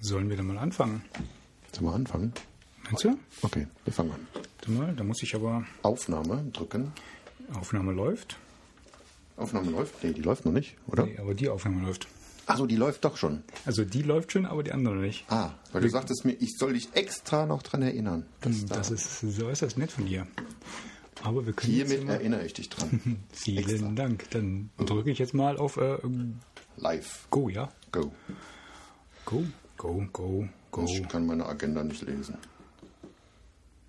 [0.00, 1.02] Sollen wir dann mal anfangen?
[1.72, 2.32] Sollen wir anfangen?
[2.84, 3.18] Meinst du?
[3.42, 4.26] Okay, wir fangen an.
[4.34, 5.64] Warte mal, da muss ich aber.
[5.82, 6.92] Aufnahme drücken.
[7.54, 8.36] Aufnahme läuft.
[9.36, 10.02] Aufnahme läuft?
[10.02, 11.06] Nee, die läuft noch nicht, oder?
[11.06, 12.08] Nee, aber die Aufnahme läuft.
[12.46, 13.42] Achso, die läuft doch schon.
[13.64, 15.24] Also die läuft schon, aber die andere nicht.
[15.30, 18.26] Ah, weil du sagtest mir, ich soll dich extra noch dran erinnern.
[18.42, 20.26] Hm, Das ist, so ist das nett von dir.
[21.22, 23.20] Aber wir können Hiermit erinnere ich dich dran.
[23.32, 23.88] Vielen extra.
[23.90, 24.28] Dank.
[24.30, 25.98] Dann drücke ich jetzt mal auf äh,
[26.76, 27.26] Live.
[27.30, 27.68] Go, ja?
[27.92, 28.10] Go.
[29.26, 29.44] Go,
[29.80, 30.84] go, go, go.
[30.84, 32.36] Ich kann meine Agenda nicht lesen.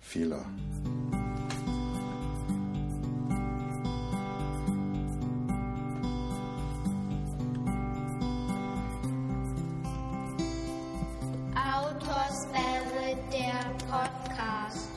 [0.00, 0.42] Fehler.
[11.54, 14.88] Autoswelle, der Podcast.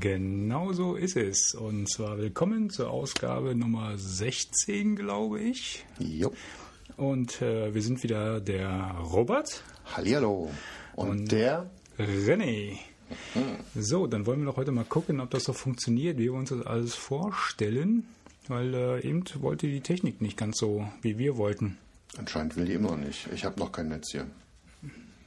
[0.00, 1.54] Genau so ist es.
[1.54, 5.84] Und zwar willkommen zur Ausgabe Nummer 16, glaube ich.
[5.98, 6.32] Jo.
[6.96, 9.62] Und äh, wir sind wieder der Robert,
[9.94, 10.50] Hallihallo.
[10.94, 11.70] Und, Und- der?
[11.98, 12.78] René.
[13.74, 16.50] So, dann wollen wir doch heute mal gucken, ob das so funktioniert, wie wir uns
[16.50, 18.06] das alles vorstellen.
[18.48, 21.78] Weil äh, eben wollte die Technik nicht ganz so, wie wir wollten.
[22.18, 23.28] Anscheinend will die immer noch nicht.
[23.34, 24.26] Ich habe noch kein Netz hier.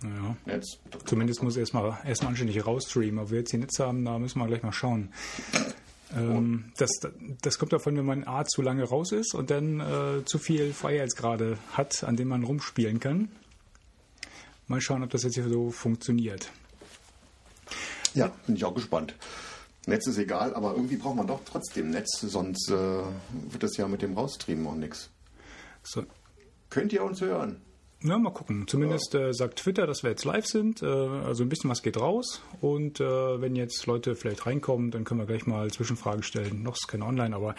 [0.01, 0.77] Naja, Netz.
[1.05, 3.19] zumindest muss erstmal erstmal anständig rausstreamen.
[3.19, 5.09] Ob wir jetzt hier Netz haben, da müssen wir gleich mal schauen.
[6.15, 6.89] Ähm, das,
[7.41, 10.73] das kommt davon, wenn man A zu lange raus ist und dann äh, zu viel
[10.73, 13.29] Freiheitsgrade hat, an dem man rumspielen kann.
[14.67, 16.51] Mal schauen, ob das jetzt hier so funktioniert.
[18.13, 19.15] Ja, bin ich auch gespannt.
[19.85, 23.87] Netz ist egal, aber irgendwie braucht man doch trotzdem Netz, sonst äh, wird das ja
[23.87, 25.09] mit dem Rausstreamen auch nichts.
[25.83, 26.03] So,
[26.69, 27.61] Könnt ihr uns hören?
[28.01, 28.65] Na, mal gucken.
[28.65, 30.81] Zumindest äh, sagt Twitter, dass wir jetzt live sind.
[30.81, 32.41] Äh, also ein bisschen was geht raus.
[32.61, 36.63] Und äh, wenn jetzt Leute vielleicht reinkommen, dann können wir gleich mal Zwischenfragen stellen.
[36.63, 37.55] Noch ist keine online, aber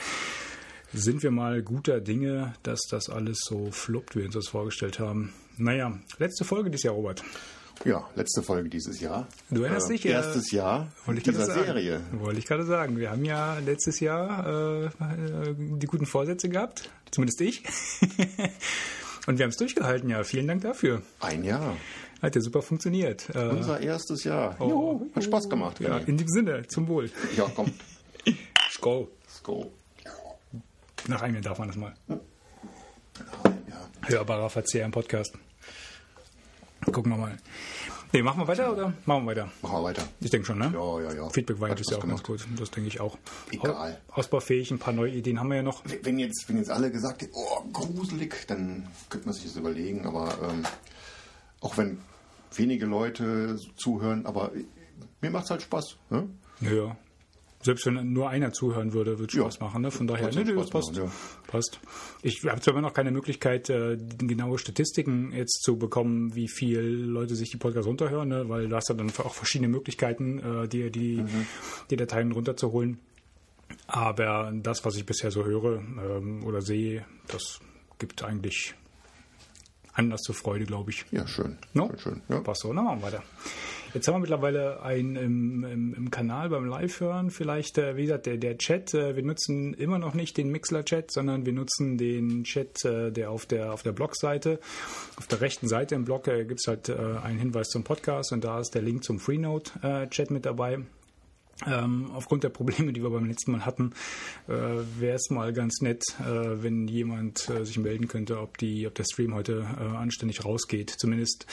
[0.95, 4.99] sind wir mal guter Dinge, dass das alles so fluppt, wie wir uns das vorgestellt
[4.99, 5.35] haben.
[5.59, 7.23] Naja, letzte Folge dieses Jahr, Robert.
[7.85, 9.27] Ja, letzte Folge dieses Jahr.
[9.51, 11.67] Du erinnerst dich, äh, Erstes Jahr Wollte ich gerade dieser sagen.
[11.67, 12.01] Serie.
[12.13, 12.97] Wollte ich gerade sagen.
[12.99, 14.91] Wir haben ja letztes Jahr äh, äh,
[15.57, 16.91] die guten Vorsätze gehabt.
[17.11, 17.63] Zumindest ich.
[19.31, 20.25] Und wir haben es durchgehalten, ja.
[20.25, 21.03] Vielen Dank dafür.
[21.21, 21.77] Ein Jahr.
[22.21, 23.29] Hat ja super funktioniert.
[23.33, 24.57] Äh, Unser erstes Jahr.
[24.59, 25.79] Juhu, hat Spaß gemacht.
[25.79, 27.13] Ja, in dem Sinne, zum Wohl.
[27.37, 27.73] Ja, komm.
[28.73, 29.07] Skol.
[29.45, 29.71] Go.
[31.07, 31.95] Nach einem darf man das mal.
[32.09, 32.19] Ja.
[34.09, 35.33] Hörbarer Verzehr im Podcast.
[36.87, 37.37] Gucken wir mal.
[38.13, 39.49] Nee, machen wir weiter oder machen wir weiter?
[39.63, 40.03] Machen wir weiter.
[40.21, 40.71] Ich denke schon, ne?
[40.75, 41.29] Ja, ja, ja.
[41.31, 42.47] Feedback war ja auch Spaß ganz gut.
[42.59, 43.17] Das denke ich auch.
[43.53, 43.99] Egal.
[44.09, 45.83] Au- Ausbaufähig, ein paar neue Ideen haben wir ja noch.
[46.03, 50.07] Wenn jetzt, wenn jetzt alle gesagt hätten, oh, gruselig, dann könnte man sich das überlegen.
[50.07, 50.65] Aber ähm,
[51.61, 51.99] auch wenn
[52.57, 54.51] wenige Leute zuhören, aber
[55.21, 55.97] mir macht es halt Spaß.
[56.11, 56.29] Ne?
[56.63, 56.97] Ja, ja.
[57.63, 59.43] Selbst wenn nur einer zuhören würde, würde Ja.
[59.43, 59.83] Spaß machen.
[59.83, 59.91] Ne?
[59.91, 60.97] Von daher, nee, das passt.
[60.97, 61.11] machen,
[61.47, 61.79] passt.
[62.23, 66.81] Ich habe zwar immer noch keine Möglichkeit, äh, genaue Statistiken jetzt zu bekommen, wie viel
[66.81, 68.49] Leute sich die Podcasts runterhören, ne?
[68.49, 71.47] weil du hast ja dann auch verschiedene Möglichkeiten, äh, dir die, Mhm.
[71.91, 72.99] die Dateien runterzuholen.
[73.87, 77.61] Aber das, was ich bisher so höre ähm, oder sehe, das
[77.99, 78.75] gibt eigentlich
[79.93, 81.05] Anlass zur Freude, glaube ich.
[81.11, 81.59] Ja, schön.
[81.75, 81.89] No?
[81.89, 82.23] Schön, schön.
[82.29, 82.41] Ja.
[82.41, 83.23] Passt so, dann machen wir weiter.
[83.93, 87.31] Jetzt haben wir mittlerweile einen im, im, im Kanal beim Live-Hören.
[87.31, 88.95] Vielleicht, äh, wie gesagt, der, der Chat.
[88.95, 93.31] Äh, wir nutzen immer noch nicht den Mixler-Chat, sondern wir nutzen den Chat, äh, der
[93.31, 94.61] auf der, auf der Blogseite.
[95.17, 98.33] Auf der rechten Seite im Blog äh, gibt es halt äh, einen Hinweis zum Podcast
[98.33, 100.79] und da ist der Link zum Freenode-Chat mit dabei.
[101.67, 103.93] Ähm, aufgrund der Probleme, die wir beim letzten Mal hatten,
[104.49, 104.53] äh,
[104.99, 108.95] wäre es mal ganz nett, äh, wenn jemand äh, sich melden könnte, ob, die, ob
[108.95, 110.91] der Stream heute äh, anständig rausgeht.
[110.91, 111.47] Zumindest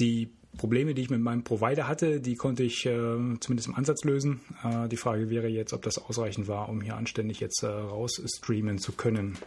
[0.00, 2.90] die Probleme, die ich mit meinem Provider hatte, die konnte ich äh,
[3.40, 4.40] zumindest im Ansatz lösen.
[4.62, 8.20] Äh, die Frage wäre jetzt, ob das ausreichend war, um hier anständig jetzt äh, raus
[8.26, 9.38] streamen zu können.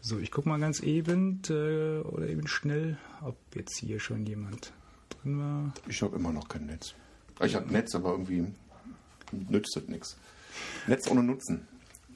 [0.00, 4.72] So, ich gucke mal ganz eben äh, oder eben schnell, ob jetzt hier schon jemand
[5.08, 5.74] drin war.
[5.88, 6.94] Ich habe immer noch kein Netz.
[7.42, 8.44] Ich habe Netz, aber irgendwie
[9.32, 10.16] nützt das nichts.
[10.86, 11.66] Netz ohne Nutzen.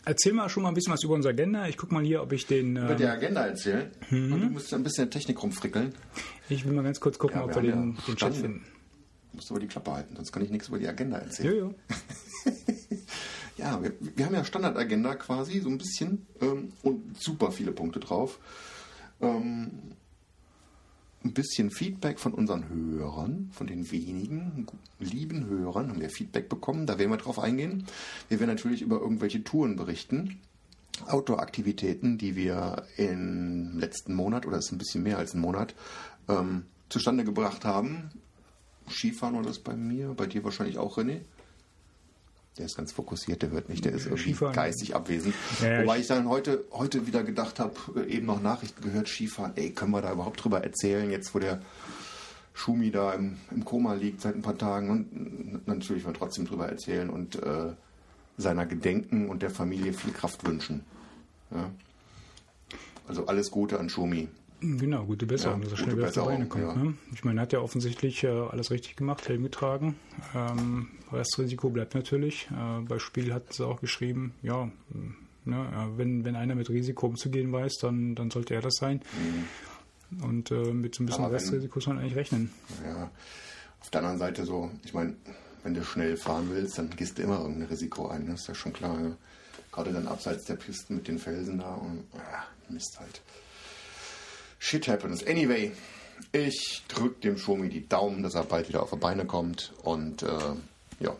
[0.08, 1.68] Erzähl mal schon mal ein bisschen was über unsere Agenda.
[1.68, 2.76] Ich gucke mal hier, ob ich den.
[2.76, 5.94] Werde ähm, die Agenda erzählen und du musst ein bisschen Technik rumfrickeln.
[6.48, 8.64] Ich will mal ganz kurz gucken, Ja, ob wir den, ja den Chat finden.
[9.30, 11.54] Du musst aber die Klappe halten, sonst kann ich nichts über die Agenda erzählen.
[11.54, 12.56] Ja, ja.
[13.58, 17.98] Ja, wir, wir haben ja Standardagenda quasi, so ein bisschen, ähm, und super viele Punkte
[17.98, 18.38] drauf.
[19.20, 19.72] Ähm,
[21.28, 24.66] ein bisschen Feedback von unseren Hörern, von den wenigen
[24.98, 27.84] lieben Hörern, haben wir Feedback bekommen, da werden wir drauf eingehen.
[28.28, 30.40] Wir werden natürlich über irgendwelche Touren berichten.
[31.06, 35.74] Outdoor-Aktivitäten, die wir im letzten Monat, oder es ist ein bisschen mehr als ein Monat,
[36.28, 38.10] ähm, zustande gebracht haben.
[38.88, 41.20] Skifahren oder das bei mir, bei dir wahrscheinlich auch, René?
[42.58, 44.54] Der ist ganz fokussiert, der hört nicht, der ist irgendwie Skifahren.
[44.54, 45.34] geistig abwesend.
[45.62, 49.08] Ja, Wobei ich- ich dann heute, heute wieder gedacht habe, äh, eben noch Nachrichten gehört,
[49.08, 51.62] Skifahren, ey, können wir da überhaupt drüber erzählen, jetzt wo der
[52.54, 56.68] Schumi da im, im Koma liegt seit ein paar Tagen und natürlich wir trotzdem drüber
[56.68, 57.72] erzählen und äh,
[58.36, 60.80] seiner Gedenken und der Familie viel Kraft wünschen.
[61.52, 61.70] Ja.
[63.06, 64.28] Also alles Gute an Schumi.
[64.60, 66.64] Genau, gute Besserung, Ja, dass er schnell wieder auf die Beine kommt.
[66.64, 66.74] ja.
[66.74, 66.94] Ne?
[67.14, 69.94] Ich meine, er hat ja offensichtlich äh, alles richtig gemacht, Helm getragen.
[70.34, 72.48] Ähm, Restrisiko bleibt natürlich.
[72.50, 74.68] Äh, bei Spiel hat sie auch geschrieben, ja,
[75.44, 79.00] ne, äh, wenn, wenn einer mit Risiko umzugehen weiß, dann, dann sollte er das sein.
[80.22, 81.28] Und äh, mit so ein bisschen Mhm.
[81.28, 82.50] Wenn- Restrisiko muss man eigentlich rechnen.
[82.84, 83.10] Ja.
[83.80, 85.14] Auf der anderen Seite so, ich meine,
[85.62, 88.54] wenn du schnell fahren willst, dann gehst du immer irgendein Risiko ein, das ist ja
[88.56, 89.00] schon klar.
[89.00, 89.16] Ja.
[89.70, 93.22] Gerade dann abseits der Pisten mit den Felsen da und ja, Mist halt.
[94.58, 95.24] Shit happens.
[95.26, 95.72] Anyway,
[96.32, 100.22] ich drück dem Schomi die Daumen, dass er bald wieder auf die Beine kommt und
[100.22, 100.54] äh,
[101.00, 101.16] ja,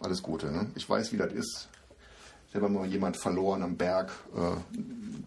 [0.00, 0.50] alles Gute.
[0.50, 0.70] Ne?
[0.74, 1.68] Ich weiß, wie das ist.
[2.54, 4.10] Habe mal jemand verloren am Berg.
[4.34, 4.78] Äh,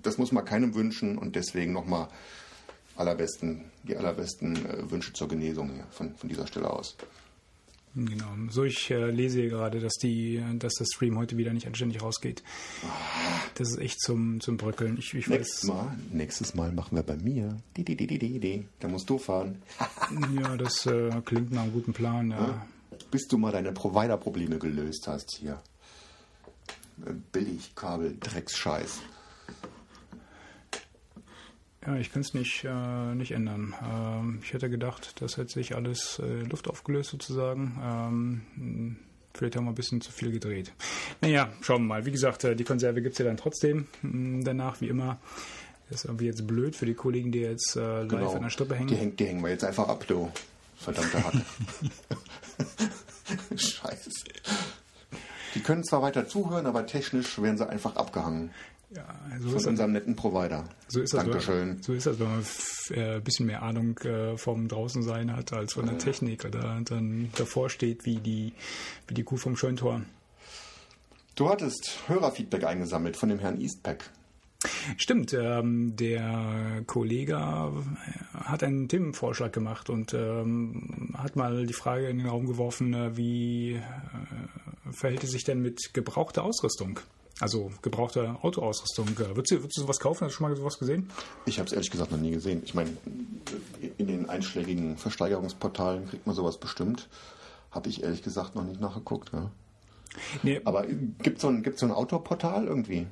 [0.01, 2.07] das muss man keinem wünschen und deswegen nochmal
[2.95, 6.95] allerbesten, die allerbesten äh, Wünsche zur Genesung hier von, von dieser Stelle aus.
[7.95, 8.25] Genau.
[8.49, 12.01] So, ich äh, lese hier gerade, dass die, dass der Stream heute wieder nicht anständig
[12.01, 12.43] rausgeht.
[13.55, 14.97] Das ist echt zum, zum Bröckeln.
[14.97, 17.57] Ich, ich Nächstes Mal, nächstes Mal machen wir bei mir.
[17.77, 18.65] Die, die, die.
[18.79, 19.61] Da musst du fahren.
[20.41, 22.31] ja, das äh, klingt nach einem guten Plan.
[22.31, 22.65] Ja.
[23.11, 25.61] Bis du mal deine Provider-Probleme gelöst hast hier.
[27.05, 29.01] Äh, Billigkabel, Drecksscheiß.
[31.85, 33.73] Ja, ich kann es nicht, äh, nicht ändern.
[33.83, 37.77] Ähm, ich hätte gedacht, das hätte sich alles äh, Luft aufgelöst sozusagen.
[37.83, 38.95] Ähm,
[39.33, 40.71] vielleicht haben wir ein bisschen zu viel gedreht.
[41.21, 42.05] Naja, schauen wir mal.
[42.05, 45.19] Wie gesagt, äh, die Konserve gibt es ja dann trotzdem mh, danach, wie immer.
[45.89, 48.75] Das ist irgendwie jetzt blöd für die Kollegen, die jetzt äh, live an der Strippe
[48.75, 48.87] hängen.
[48.87, 48.99] Genau.
[48.99, 50.31] Die, häng, die hängen wir jetzt einfach ab, du.
[50.77, 51.41] Verdammte Hacke.
[53.57, 54.09] Scheiße.
[55.55, 58.51] Die können zwar weiter zuhören, aber technisch werden sie einfach abgehangen.
[58.95, 59.05] Ja,
[59.39, 60.65] so Von ist, das, unserem netten Provider.
[60.87, 61.23] so ist das.
[61.23, 61.81] Dankeschön.
[61.81, 62.45] So ist das, wenn man
[62.91, 67.29] äh, ein bisschen mehr Ahnung äh, vom Draußensein hat als von der Technik oder dann
[67.35, 68.53] davor steht wie die,
[69.07, 70.01] wie die Kuh vom Scheuntor.
[71.35, 74.09] Du hattest Hörerfeedback eingesammelt von dem Herrn Eastpack.
[74.97, 82.07] Stimmt, ähm, der Kollege äh, hat einen Themenvorschlag gemacht und ähm, hat mal die Frage
[82.07, 86.99] in den Raum geworfen, wie äh, verhält es sich denn mit gebrauchter Ausrüstung?
[87.39, 89.07] Also gebrauchter Autoausrüstung.
[89.09, 90.25] Äh, Würdest du, würdest du sowas kaufen?
[90.25, 91.09] Hast du schon mal sowas gesehen?
[91.45, 92.61] Ich habe es ehrlich gesagt noch nie gesehen.
[92.63, 92.91] Ich meine,
[93.97, 97.09] in den einschlägigen Versteigerungsportalen kriegt man sowas bestimmt.
[97.71, 99.31] Habe ich ehrlich gesagt noch nicht nachgeguckt.
[99.33, 99.49] Ja.
[100.43, 103.07] Nee, Aber gibt es so, ein- gibt's so ein Outdoor-Portal irgendwie?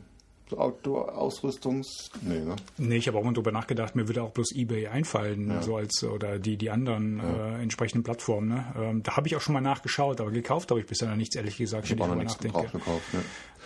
[0.57, 2.09] Outdoor-Ausrüstungs...
[2.21, 2.55] Nee, ne?
[2.77, 6.03] Nee, ich habe auch mal drüber nachgedacht, mir würde auch bloß eBay einfallen, so als
[6.03, 8.49] oder die, die anderen äh, entsprechenden Plattformen.
[8.49, 8.65] Ne?
[8.77, 11.35] Ähm, da habe ich auch schon mal nachgeschaut, aber gekauft habe ich bisher noch nichts,
[11.35, 12.77] ehrlich gesagt, Ich wenn habe auch noch drüber nachdenke.
[12.77, 13.13] gekauft.
[13.13, 13.19] Ne?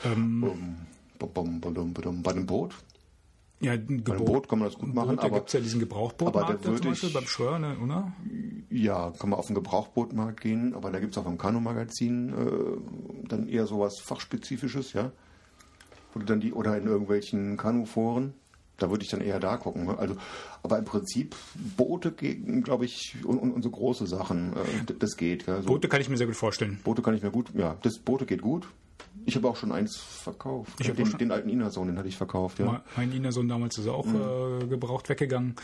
[0.05, 0.77] Ähm,
[2.23, 2.75] Bei einem Boot?
[3.61, 5.61] Ja, ein Bei einem Boot kann man das gut machen, da aber gibt es ja
[5.61, 8.11] diesen Gebrauchbootmarkt da da zum würde Beispiel ich- beim Schröer, ne, oder?
[8.69, 13.27] ja, kann man auf den Gebrauchbootmarkt gehen, aber da gibt es auch im Kanu-Magazin äh,
[13.29, 15.11] dann eher sowas Fachspezifisches, ja.
[16.15, 18.33] Du dann die, oder in irgendwelchen Kanu-Foren,
[18.77, 19.85] da würde ich dann eher da gucken.
[19.85, 19.97] ne?
[19.97, 20.15] Also,
[20.63, 21.35] aber im Prinzip
[21.77, 25.45] Boote, glaube ich, und, und, und so große Sachen, äh, das geht.
[25.47, 25.61] Ja.
[25.61, 26.79] So, Boote kann ich mir sehr gut vorstellen.
[26.83, 28.67] Boote kann ich mir gut, ja, das Boote geht gut.
[29.27, 30.73] Ich habe auch schon eins verkauft.
[30.79, 32.83] Ich ja, hab auch den, den alten Inason, den hatte ich verkauft, ja.
[32.95, 34.61] Mein Inason damals ist auch Mhm.
[34.61, 35.55] äh, gebraucht weggegangen,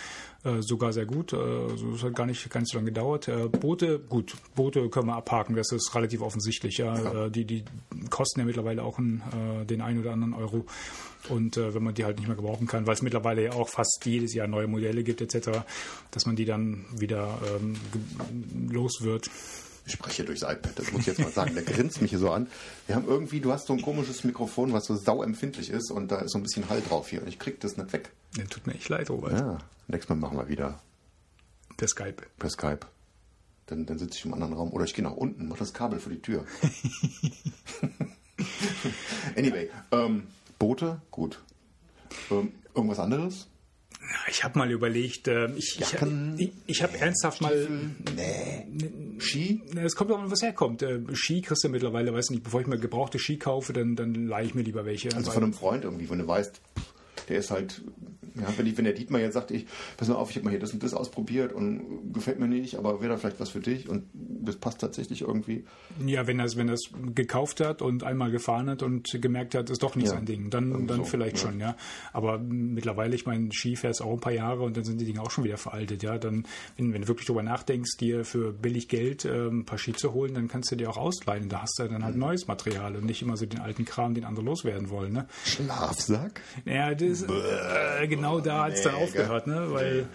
[0.44, 1.32] äh, sogar sehr gut.
[1.34, 1.38] Äh,
[1.76, 3.28] so hat gar nicht ganz so lange gedauert.
[3.28, 6.78] Äh, Boote, gut, Boote können wir abhaken, das ist relativ offensichtlich.
[6.80, 7.26] Ja.
[7.26, 7.64] Äh, die, die
[8.10, 9.22] kosten ja mittlerweile auch einen,
[9.62, 10.66] äh, den einen oder anderen Euro.
[11.30, 13.70] Und äh, wenn man die halt nicht mehr gebrauchen kann, weil es mittlerweile ja auch
[13.70, 15.60] fast jedes Jahr neue Modelle gibt etc.,
[16.10, 17.76] dass man die dann wieder ähm,
[18.72, 19.30] los wird.
[19.86, 21.56] Ich spreche durchs iPad, das muss ich jetzt mal sagen.
[21.56, 22.48] Der grinst mich hier so an.
[22.88, 26.20] Wir haben irgendwie, du hast so ein komisches Mikrofon, was so sauempfindlich ist und da
[26.20, 28.12] ist so ein bisschen Hall drauf hier und ich krieg das nicht weg.
[28.38, 29.34] Ja, tut mir echt leid, Robert.
[29.34, 29.58] Ja,
[29.88, 30.80] nächstes Mal machen wir wieder
[31.80, 32.24] Der Skype.
[32.38, 32.86] per Skype.
[33.66, 36.00] Dann, dann sitze ich im anderen Raum oder ich gehe nach unten, mach das Kabel
[36.00, 36.46] für die Tür.
[39.36, 40.28] anyway, ähm,
[40.60, 41.42] Boote, gut.
[42.30, 43.48] Ähm, irgendwas anderes?
[44.30, 47.68] Ich habe mal überlegt, äh, ich, Jacken, ich, ich, ich habe ernsthaft mal.
[48.16, 48.68] Nee.
[49.20, 49.62] Ski?
[49.76, 50.82] Es kommt auch an, was herkommt.
[50.82, 54.28] Äh, Ski kriegst du mittlerweile, weiß nicht, bevor ich mir gebrauchte Ski kaufe, dann, dann
[54.28, 55.16] leihe ich mir lieber welche.
[55.16, 56.60] Also von einem Freund irgendwie, wenn du weißt,
[57.30, 57.82] der ist halt,
[58.36, 59.66] ja, wenn, die, wenn der Dietmar jetzt sagt, ich,
[59.98, 62.76] pass mal auf, ich habe mal hier das und das ausprobiert und gefällt mir nicht,
[62.76, 65.66] aber wäre da vielleicht was für dich und das passt tatsächlich irgendwie.
[66.06, 66.72] ja, wenn er es wenn
[67.14, 70.14] gekauft hat und einmal gefahren hat und gemerkt hat, ist doch nicht Ja.
[70.14, 71.44] sein Ding, dann, dann so, vielleicht ja.
[71.50, 71.76] schon, ja.
[72.14, 75.22] Aber mittlerweile, ich meine, Ski fährst auch ein paar Jahre und dann sind die Dinge
[75.22, 76.18] auch schon wieder veraltet, ja.
[76.18, 76.46] Dann,
[76.78, 80.14] wenn, wenn du wirklich drüber nachdenkst, dir für billig Geld ähm, ein paar Ski zu
[80.14, 81.50] holen, dann kannst du dir auch ausleihen.
[81.50, 82.06] Da hast du dann Mhm.
[82.06, 85.28] halt neues Material und nicht immer so den alten Kram, den andere loswerden wollen, ne?
[85.46, 86.42] Schlafsack?
[86.66, 89.68] Ja, das, äh, genau da hat es dann nee, aufgehört, ne?
[89.72, 90.08] Weil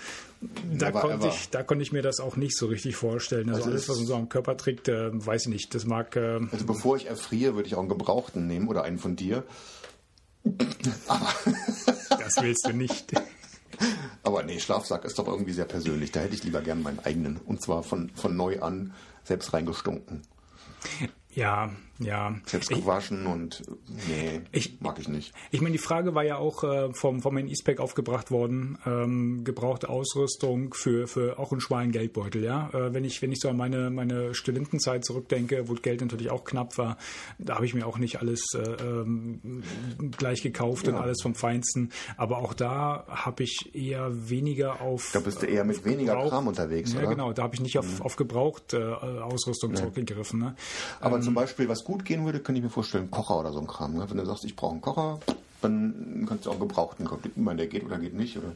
[0.73, 3.49] da, konnte ich, da konnte ich mir das auch nicht so richtig vorstellen.
[3.49, 5.75] Also, also alles, was so am Körper trägt, äh, weiß ich nicht.
[5.75, 6.17] Das mag.
[6.17, 9.45] Äh, also bevor ich erfriere, würde ich auch einen Gebrauchten nehmen oder einen von dir.
[11.09, 11.33] Aber
[12.11, 13.13] das willst du nicht.
[14.23, 16.13] Aber nee, Schlafsack ist doch irgendwie sehr persönlich.
[16.13, 17.39] Da hätte ich lieber gern meinen eigenen.
[17.39, 18.93] Und zwar von, von neu an
[19.25, 20.23] selbst reingestunken.
[21.35, 22.35] Ja, ja.
[22.45, 23.63] Selbst gewaschen ich, und
[24.09, 25.33] nee, ich, mag ich nicht.
[25.51, 29.89] Ich meine, die Frage war ja auch äh, vom, vom E-Spec aufgebracht worden, ähm, gebrauchte
[29.89, 32.69] Ausrüstung für, für auch einen schmalen Geldbeutel, ja.
[32.73, 36.45] Äh, wenn ich, wenn ich so an meine, meine Studentenzeit zurückdenke, wo Geld natürlich auch
[36.45, 36.97] knapp war,
[37.39, 39.63] da habe ich mir auch nicht alles äh, ähm,
[40.17, 40.93] gleich gekauft ja.
[40.93, 41.91] und alles vom Feinsten.
[42.17, 45.11] Aber auch da habe ich eher weniger auf.
[45.13, 47.09] Da bist du eher mit weniger Gebrauch, Kram unterwegs, ja, oder?
[47.09, 48.03] genau, da habe ich nicht auf, mhm.
[48.03, 49.77] auf gebraucht äh, Ausrüstung ja.
[49.77, 50.41] zurückgegriffen.
[50.41, 50.57] Ne?
[51.01, 53.61] Aber ähm, zum Beispiel, was gut gehen würde, könnte ich mir vorstellen, Kocher oder so
[53.61, 53.95] ein Kram.
[53.95, 54.05] Ne?
[54.11, 55.21] Wenn du sagst, ich brauche einen Kocher,
[55.63, 57.31] dann kannst du auch gebrauchten kaufen.
[57.35, 58.37] Ich meine, der geht oder geht nicht.
[58.37, 58.53] Oder?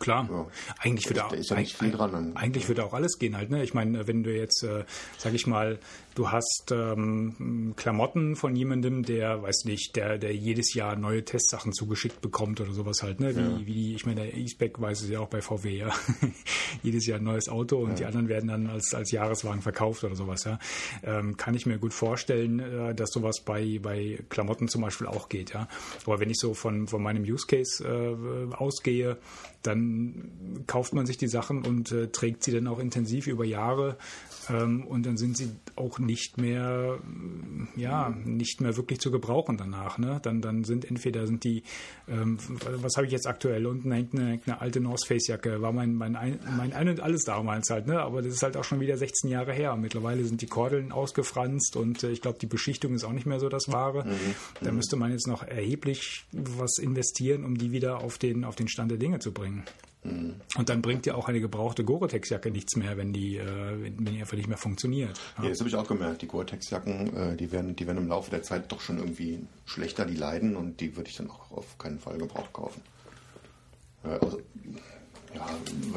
[0.00, 0.46] Klar, ja.
[0.80, 2.32] eigentlich würde auch, ja viel dran.
[2.34, 3.50] Eigentlich würde auch alles gehen halt.
[3.50, 3.62] Ne?
[3.62, 4.84] Ich meine, wenn du jetzt, äh,
[5.16, 5.78] sag ich mal,
[6.16, 11.72] du hast ähm, Klamotten von jemandem, der, weiß nicht, der, der jedes Jahr neue Testsachen
[11.72, 13.20] zugeschickt bekommt oder sowas halt.
[13.20, 13.36] Ne?
[13.36, 13.66] Wie, ja.
[13.66, 15.94] wie ich meine, der E-Spec weiß es ja auch bei VW, ja.
[16.82, 20.16] jedes Jahr ein neues Auto und die anderen werden dann als, als Jahreswagen verkauft oder
[20.16, 20.58] sowas, ja.
[21.04, 25.28] Ähm, kann ich mir gut vorstellen, äh, dass sowas bei, bei Klamotten zum Beispiel auch
[25.28, 25.68] geht, ja.
[26.06, 29.18] Aber wenn ich so von, von meinem Use Case äh, ausgehe,
[29.62, 33.96] dann kauft man sich die Sachen und äh, trägt sie dann auch intensiv über Jahre
[34.48, 36.98] ähm, und dann sind sie auch nicht mehr,
[37.76, 39.98] ja, nicht mehr wirklich zu gebrauchen danach.
[39.98, 40.20] Ne?
[40.22, 41.62] Dann, dann sind entweder sind die,
[42.08, 42.38] ähm,
[42.76, 43.66] was habe ich jetzt aktuell?
[43.66, 47.00] Unten hängt eine, eine alte North Face Jacke, war mein, mein, ein, mein ein und
[47.00, 48.00] alles damals halt, ne?
[48.00, 49.76] aber das ist halt auch schon wieder 16 Jahre her.
[49.76, 53.40] Mittlerweile sind die Kordeln ausgefranst und äh, ich glaube, die Beschichtung ist auch nicht mehr
[53.40, 54.04] so das Wahre.
[54.04, 54.34] Mhm.
[54.62, 54.76] Da mhm.
[54.76, 58.90] müsste man jetzt noch erheblich was investieren, um die wieder auf den, auf den Stand
[58.90, 59.64] der Dinge zu bringen.
[60.56, 64.20] Und dann bringt ja auch eine gebrauchte Gore-Tex-Jacke nichts mehr, wenn die, äh, wenn die
[64.20, 65.18] einfach nicht mehr funktioniert.
[65.38, 66.22] Ja, ja das habe ich auch gemerkt.
[66.22, 70.04] Die Gore-Tex-Jacken, äh, die, werden, die werden im Laufe der Zeit doch schon irgendwie schlechter,
[70.04, 72.82] die leiden und die würde ich dann auch auf keinen Fall gebraucht kaufen.
[74.04, 74.40] Äh, also,
[75.34, 75.46] ja,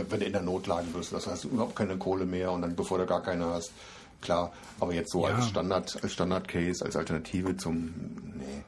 [0.09, 2.97] wenn du in der Notlage bist, das heißt überhaupt keine Kohle mehr und dann bevor
[2.97, 3.71] du gar keine hast,
[4.21, 5.35] klar, aber jetzt so ja.
[5.35, 7.93] als Standard, als Standard-Case, als Alternative zum,
[8.37, 8.63] nee,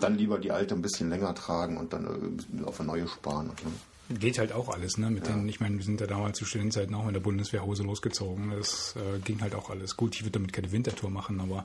[0.00, 3.48] dann lieber die alte ein bisschen länger tragen und dann auf eine neue sparen.
[3.48, 3.72] Ne?
[4.08, 5.10] Geht halt auch alles, ne?
[5.10, 5.34] Mit ja.
[5.34, 8.50] den, ich meine, wir sind ja damals zu Studentenzeiten auch mit der Bundeswehrhose losgezogen.
[8.50, 10.14] Das äh, ging halt auch alles gut.
[10.14, 11.64] Ich würde damit keine Wintertour machen, aber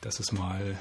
[0.00, 0.78] das ist mal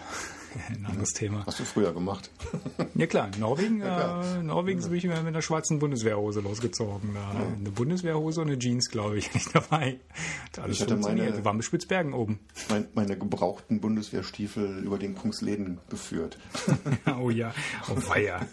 [0.70, 1.46] ein anderes Thema.
[1.46, 2.29] Hast du früher gemacht?
[2.96, 4.38] ja klar, Norwegen, ja, klar.
[4.38, 7.15] Äh, Norwegen bin ich mit einer schwarzen Bundeswehrhose losgezogen.
[7.15, 7.31] Ja.
[7.31, 10.00] Eine Bundeswehrhose und eine Jeans, glaube ich, nicht dabei.
[10.46, 12.39] Hat alles ich hatte meine, Wir waren mit Spitzbergen oben.
[12.70, 16.38] Mein, meine gebrauchten Bundeswehrstiefel über den Kungsleden geführt.
[17.22, 17.53] oh ja,
[17.89, 18.46] oh weia.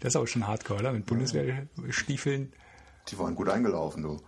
[0.00, 0.92] Das ist auch schon hardcore, oder?
[0.92, 2.52] Mit Bundeswehrstiefeln.
[3.08, 4.20] Die waren gut eingelaufen, du.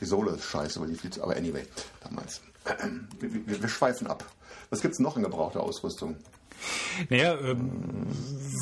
[0.00, 1.64] Die Sohle ist scheiße, weil die zu, aber anyway,
[2.02, 2.40] damals.
[3.20, 4.24] Wir, wir, wir schweifen ab.
[4.70, 6.16] Was gibt es noch in gebrauchter Ausrüstung?
[7.08, 7.82] Naja, ähm,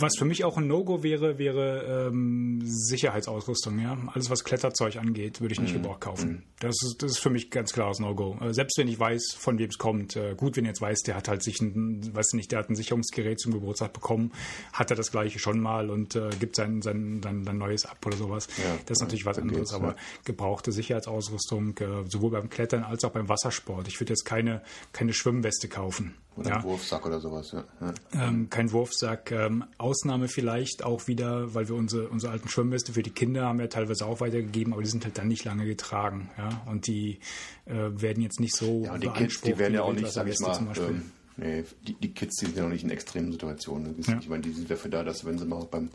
[0.01, 3.79] was für mich auch ein No-Go wäre, wäre ähm, Sicherheitsausrüstung.
[3.79, 3.97] Ja?
[4.13, 5.83] Alles, was Kletterzeug angeht, würde ich nicht mhm.
[5.83, 6.31] gebraucht kaufen.
[6.31, 6.43] Mhm.
[6.61, 8.39] Das, ist, das ist für mich ganz klares No-Go.
[8.41, 10.17] Äh, selbst wenn ich weiß, von wem es kommt.
[10.17, 12.71] Äh, gut, wenn ihr jetzt weiß, der hat halt sich ein, weiß nicht, der hat
[12.71, 14.33] ein Sicherungsgerät zum Geburtstag bekommen,
[14.73, 18.05] hat er das gleiche schon mal und äh, gibt sein, sein, sein, sein neues ab
[18.07, 18.49] oder sowas.
[18.59, 19.73] Ja, das ist natürlich was anderes.
[19.73, 23.89] Aber gebrauchte Sicherheitsausrüstung, äh, sowohl beim Klettern als auch beim Wassersport.
[23.89, 24.63] Ich würde jetzt keine,
[24.93, 26.15] keine Schwimmweste kaufen.
[26.39, 26.57] Oder ja.
[26.59, 27.65] ein Wurfsack oder sowas, ja.
[28.13, 29.33] Ähm, kein Wurfsack.
[29.33, 33.59] Ähm, Ausnahme vielleicht auch wieder, weil wir unsere, unsere alten Schwimmweste für die Kinder haben
[33.59, 36.31] ja teilweise auch weitergegeben, aber die sind halt dann nicht lange getragen.
[36.39, 36.63] Ja?
[36.67, 37.19] Und die
[37.67, 38.85] äh, werden jetzt nicht so.
[38.85, 41.95] Ja, und die Kids, die werden ja auch nicht, sag ich mal, ähm, nee, die,
[41.95, 43.97] die Kids, die sind ja noch nicht in extremen Situationen.
[44.07, 44.19] Ja.
[44.21, 45.91] Ich meine, die sind dafür da, dass wenn sie mal beim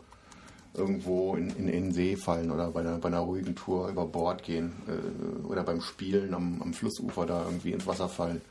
[0.74, 4.04] irgendwo in, in, in den See fallen oder bei einer, bei einer ruhigen Tour über
[4.04, 8.42] Bord gehen äh, oder beim Spielen am, am Flussufer da irgendwie ins Wasser fallen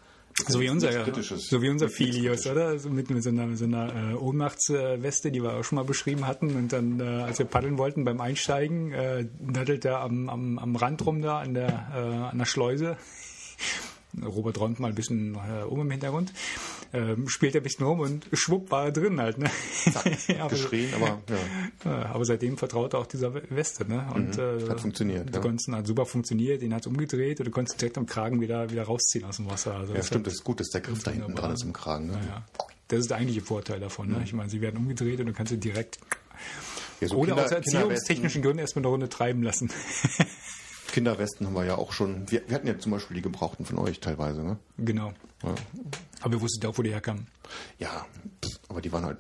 [0.47, 2.67] so wie unser, so wie unser Filius, oder?
[2.67, 5.85] Also mit, mit so einer, mit so einer äh, Ohnmachtsweste, die wir auch schon mal
[5.85, 6.55] beschrieben hatten.
[6.55, 10.75] Und dann, äh, als wir paddeln wollten beim Einsteigen, äh, daddelt er am, am, am
[10.75, 12.97] Rand rum da an der, äh, an der Schleuse.
[14.23, 16.31] Robert räumt mal ein bisschen äh, um im Hintergrund,
[16.93, 19.37] ähm, spielt er ein bisschen rum und schwupp war er drin halt.
[19.37, 19.49] Ne?
[20.27, 21.21] Ja, aber, geschrien, aber
[21.85, 22.05] ja.
[22.05, 23.85] Aber seitdem vertraut er auch dieser Weste.
[23.87, 24.05] Ne?
[24.13, 25.29] Und, mhm, äh, hat funktioniert.
[25.29, 25.39] Du ja.
[25.39, 28.69] konntest hat super funktioniert, den hat es umgedreht und du konntest direkt am Kragen wieder,
[28.69, 29.75] wieder rausziehen aus dem Wasser.
[29.75, 32.07] Also ja, stimmt, das ist gut, dass der Griff da hinten dran ist im Kragen.
[32.07, 32.19] Ne?
[32.27, 32.45] Ja,
[32.87, 34.09] das ist der eigentliche Vorteil davon.
[34.09, 34.17] Ne?
[34.17, 34.23] Mhm.
[34.23, 35.99] Ich meine, sie werden umgedreht und du kannst sie direkt
[36.99, 39.71] ja, so oder Kinder, aus erziehungstechnischen Gründen erstmal eine Runde treiben lassen.
[40.93, 42.29] Kinderwesten haben wir ja auch schon.
[42.31, 44.57] Wir, wir, hatten ja zum Beispiel die gebrauchten von euch teilweise, ne?
[44.77, 45.11] Genau.
[45.43, 45.55] Ja.
[46.21, 47.25] Aber wir wussten auch, wo die herkamen.
[47.79, 48.05] Ja,
[48.69, 49.17] aber die waren halt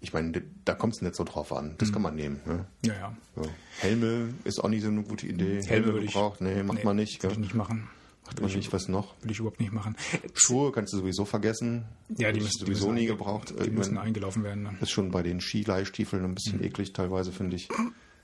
[0.00, 1.76] ich meine, da kommt es nicht so drauf an.
[1.78, 2.38] Das kann man nehmen.
[2.44, 2.66] Ne?
[2.84, 3.16] Ja, ja.
[3.36, 3.42] So.
[3.78, 5.62] Helme ist auch nicht so eine gute Idee.
[5.62, 6.42] Helme würde ich- gebraucht?
[6.42, 7.22] Nee, macht Nee, man nicht.
[7.22, 7.88] Würde ich nicht machen.
[8.26, 8.70] Macht man nicht.
[8.72, 9.14] Was noch?
[9.22, 9.96] Würde ich überhaupt nicht machen.
[10.34, 11.86] Schuhe kannst du sowieso vergessen.
[12.18, 13.54] Ja, die ich müssen sowieso die müssen nie gebraucht.
[13.58, 14.64] Die Ich müssen eingelaufen werden.
[14.64, 14.70] Ne?
[14.74, 16.64] das ist schon bei den Skileihstiefeln ein bisschen Mhm.
[16.64, 17.68] eklig teilweise, finde ich.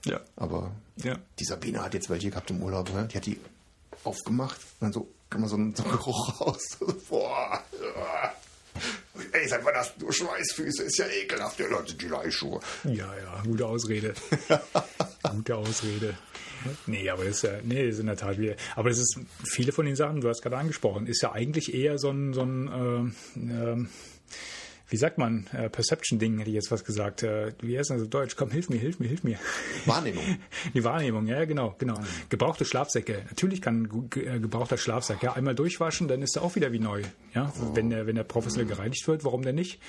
[0.05, 0.21] Ja.
[0.37, 1.17] Aber Ja.
[1.39, 2.93] die Sabine hat jetzt welche gehabt im Urlaub.
[2.93, 3.09] Ne?
[3.11, 3.39] Die hat die
[4.05, 6.63] aufgemacht und dann so kann man so einen, so einen Geruch raus.
[7.09, 7.63] Boah.
[9.33, 10.85] Ey, seit wann hast du Schweißfüße?
[10.85, 11.59] Ist ja ekelhaft.
[11.61, 12.61] Ja, Leute, die Leihschuhe.
[12.85, 14.15] Ja, ja, gute Ausrede.
[15.31, 16.15] gute Ausrede.
[16.87, 18.55] Nee, aber das ist ja, nee, das ist in der Tat wieder.
[18.77, 21.99] Aber das ist viele von den Sachen, du hast gerade angesprochen, ist ja eigentlich eher
[21.99, 23.89] so ein, so ein ähm, ähm,
[24.91, 27.23] wie sagt man, äh, Perception-Ding, hätte ich jetzt was gesagt.
[27.23, 28.35] Äh, wie heißt das auf Deutsch?
[28.37, 29.39] Komm, hilf mir, hilf mir, hilf mir.
[29.87, 30.23] Wahrnehmung.
[30.75, 31.99] Die Wahrnehmung, ja, genau, genau.
[32.29, 33.23] Gebrauchte Schlafsäcke.
[33.29, 36.81] Natürlich kann ein äh, gebrauchter Schlafsack ja einmal durchwaschen, dann ist er auch wieder wie
[36.81, 37.03] neu.
[37.35, 39.81] Ja, wenn der, wenn der professionell gereinigt wird, warum denn nicht?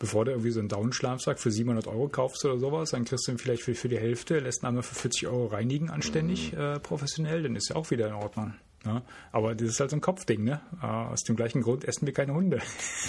[0.00, 3.32] Bevor du irgendwie so einen Down-Schlafsack für 700 Euro kaufst oder sowas, dann kriegst du
[3.32, 6.80] ihn vielleicht für, für die Hälfte, lässt ihn einmal für 40 Euro reinigen, anständig, äh,
[6.80, 8.54] professionell, dann ist er auch wieder in Ordnung.
[8.84, 10.60] Ja, aber das ist halt so ein Kopfding, ne?
[10.82, 12.60] Äh, aus dem gleichen Grund essen wir keine Hunde.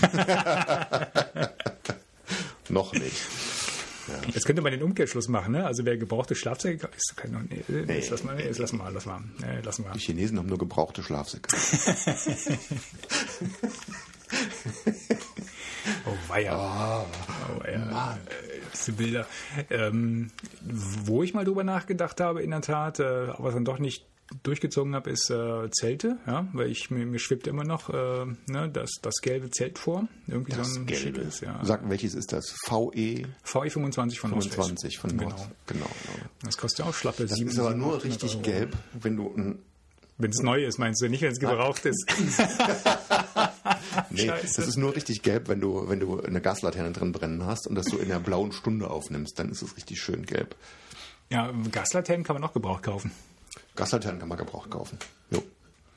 [2.69, 3.21] Noch nicht.
[4.33, 5.65] Jetzt könnte man den Umkehrschluss machen, ne?
[5.65, 7.31] Also wer gebrauchte Schlafsäcke ist kein.
[7.49, 9.21] Nee, nee, lass mal, nee, lass mal, lass mal.
[9.39, 9.91] Nee, lassen wir.
[9.91, 11.55] Die Chinesen haben nur gebrauchte Schlafsäcke.
[16.07, 17.05] Oh weia.
[17.05, 18.13] oh weia.
[18.15, 18.17] Äh,
[18.73, 19.27] Diese Bilder.
[19.69, 24.05] Ähm, wo ich mal drüber nachgedacht habe, in der Tat, äh, aber dann doch nicht
[24.43, 28.69] durchgezogen habe, ist äh, Zelte, ja, weil ich mir, mir schwebt immer noch äh, ne,
[28.71, 30.07] das, das gelbe Zelt vor.
[30.27, 31.19] Irgendwie Das so ein Gelbe.
[31.19, 31.59] schickes, ja.
[31.63, 32.55] Sag, welches ist das?
[32.67, 34.55] VE VE 25 von North Face.
[34.55, 35.29] 25 von genau.
[35.29, 35.47] Nord.
[35.67, 35.85] Genau.
[35.85, 36.25] genau.
[36.43, 38.41] Das kostet ja auch schlappe Das sieben- ist aber nur 700 richtig Euro.
[38.43, 39.59] gelb, wenn du ein
[40.17, 42.05] Wenn es neu ist, meinst du, nicht wenn es gebraucht ist.
[44.09, 44.55] Nee, Scheiße.
[44.57, 47.75] das ist nur richtig gelb, wenn du, wenn du eine Gaslaterne drin brennen hast und
[47.75, 50.55] das so in der blauen Stunde aufnimmst, dann ist es richtig schön gelb.
[51.29, 53.11] Ja, Gaslaternen kann man auch gebraucht kaufen.
[53.75, 54.97] Gaslaternen kann man gebraucht kaufen.
[55.31, 55.43] Jo.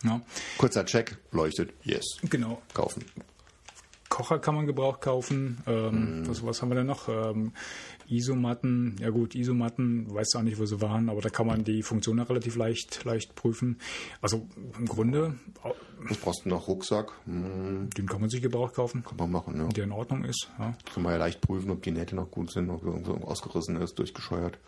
[0.04, 0.20] Ja,
[0.58, 2.04] Kurzer Check, leuchtet, yes.
[2.22, 2.62] genau.
[2.72, 3.04] Kaufen.
[4.08, 5.58] Kocher kann man gebraucht kaufen.
[5.66, 6.28] Ähm, Mhm.
[6.28, 7.08] was, was haben wir denn noch?
[7.08, 7.52] Ähm,
[8.08, 8.96] Isomatten.
[9.00, 12.20] Ja gut, Isomatten, weiß auch nicht, wo sie waren, aber da kann man die Funktionen
[12.20, 13.78] relativ leicht, leicht prüfen.
[14.22, 15.34] Also im Grunde,
[15.98, 16.68] Was brauchst du noch?
[16.68, 17.12] Rucksack?
[17.26, 19.68] Hm, den kann man sich gebraucht kaufen, kann man machen, ja.
[19.68, 20.48] der in Ordnung ist.
[20.58, 20.74] Ja.
[20.94, 23.98] Kann man ja leicht prüfen, ob die Nähte noch gut sind, ob irgendwo ausgerissen ist,
[23.98, 24.58] durchgescheuert.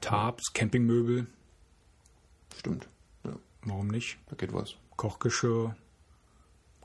[0.00, 1.26] Tarps, Campingmöbel,
[2.58, 2.88] Stimmt.
[3.24, 3.32] Ja,
[3.64, 4.18] warum nicht?
[4.28, 4.74] da geht was.
[4.96, 5.74] Kochgeschirr,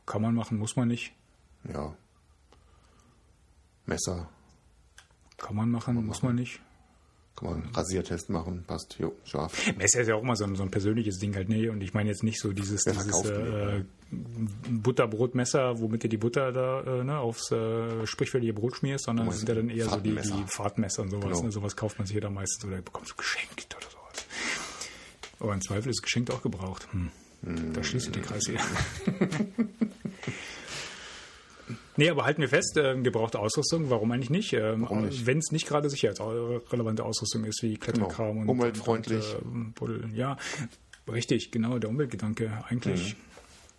[0.05, 1.13] kann man machen, muss man nicht.
[1.71, 1.95] Ja.
[3.85, 4.29] Messer.
[5.37, 6.61] Kann man machen, muss man nicht.
[7.35, 8.97] Kann man einen Rasiertest machen, passt.
[8.97, 9.71] Jo, scharf.
[9.77, 11.69] Messer ist ja auch immer so ein, so ein persönliches Ding halt, ne?
[11.69, 13.83] Und ich meine jetzt nicht so dieses, Wer dieses äh,
[14.71, 19.37] Butterbrotmesser, womit du die Butter da äh, ne, aufs äh, sprichwörtliche Brot schmierst, sondern es
[19.37, 20.35] sind ja dann eher so die, Fahrtmesser.
[20.35, 21.29] die Fahrtmesser und sowas.
[21.29, 21.43] Genau.
[21.43, 21.51] Ne?
[21.51, 23.96] Sowas kauft man sich ja dann meistens oder bekommst du geschenkt oder sowas.
[25.39, 26.87] Aber im Zweifel ist geschenkt auch gebraucht.
[26.91, 27.09] Hm.
[27.73, 28.59] Da schließt sich der Kreis hier.
[31.99, 34.53] Nee, aber halten wir fest, äh, gebrauchte Ausrüstung, warum eigentlich nicht?
[34.53, 34.87] Ähm?
[34.89, 38.41] Wenn es nicht gerade sicherheitsrelevante Ausrüstung ist, wie Kletterkram Genau.
[38.43, 39.35] und Umweltfreundlich.
[39.41, 40.37] Und, äh, ja,
[41.11, 43.15] richtig, genau, der Umweltgedanke eigentlich.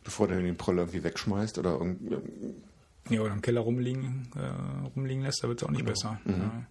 [0.02, 2.16] Bevor du den Proller irgendwie wegschmeißt oder irgendwie.
[3.08, 5.92] Ja, oder im Keller rumliegen, äh, rumliegen lässt, da wird es auch nicht Genau.
[5.92, 6.20] besser.
[6.24, 6.32] Mhm.
[6.32, 6.66] Ja.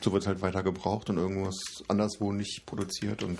[0.00, 1.56] So wird es halt weiter gebraucht und irgendwas
[1.88, 3.38] anderswo nicht produziert und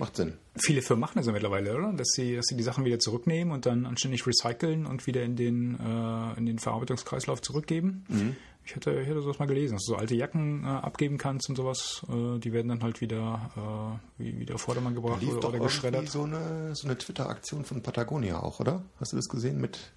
[0.00, 0.32] macht Sinn.
[0.56, 1.92] Viele Firmen machen das ja mittlerweile, oder?
[1.92, 5.36] Dass sie, dass sie die Sachen wieder zurücknehmen und dann anständig recyceln und wieder in
[5.36, 8.04] den, äh, in den Verarbeitungskreislauf zurückgeben.
[8.08, 8.36] Mhm.
[8.64, 11.48] Ich hätte, ich hätte sowas mal gelesen, dass du so alte Jacken äh, abgeben kannst
[11.48, 12.04] und sowas.
[12.08, 16.08] Äh, die werden dann halt wieder, äh, wie, wieder Vordermann gebracht Lief oder, oder geschreddert.
[16.08, 18.82] so eine, so eine Twitter-Aktion von Patagonia auch, oder?
[18.98, 19.92] Hast du das gesehen mit,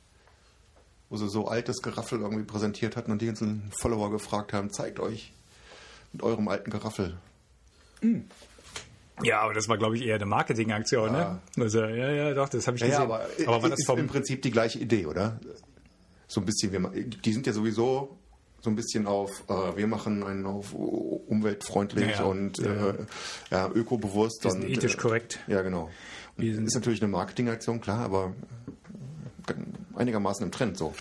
[1.09, 4.99] wo sie so altes Geraffel irgendwie präsentiert hatten und die ganzen Follower gefragt haben, zeigt
[4.99, 5.33] euch
[6.11, 7.17] mit eurem alten Geraffel.
[9.21, 11.39] Ja, aber das war, glaube ich, eher eine Marketingaktion, ne?
[11.59, 13.47] Also, ja, ja, doch, das habe ich Ja, ja, gesehen.
[13.47, 15.39] aber, war das ist vom, im Prinzip die gleiche Idee, oder?
[16.27, 18.17] So ein bisschen, wir, die sind ja sowieso
[18.61, 22.93] so ein bisschen auf, äh, wir machen einen auf umweltfreundlich Ja, und äh,
[23.51, 24.43] ja, ökobewusst.
[24.45, 25.39] Wir sind und, ethisch äh, korrekt.
[25.47, 25.91] Ja, genau.
[26.37, 28.33] Wir sind- ist natürlich eine Marketingaktion, klar, aber
[29.95, 30.93] einigermaßen im Trend so.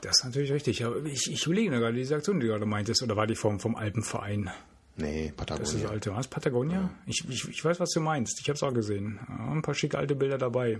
[0.00, 0.84] Das ist natürlich richtig.
[0.84, 3.58] Aber ich, ich überlege gerade, diese Aktion, die du gerade meintest, oder war die vom,
[3.60, 4.50] vom Alpenverein?
[4.96, 5.88] Nee, Das ist das Patagonia.
[5.90, 6.28] alte, was?
[6.28, 6.90] Patagonia?
[7.06, 8.40] Ich, ich, ich weiß, was du meinst.
[8.40, 9.18] Ich habe es auch gesehen.
[9.28, 10.78] Ja, ein paar schicke alte Bilder dabei.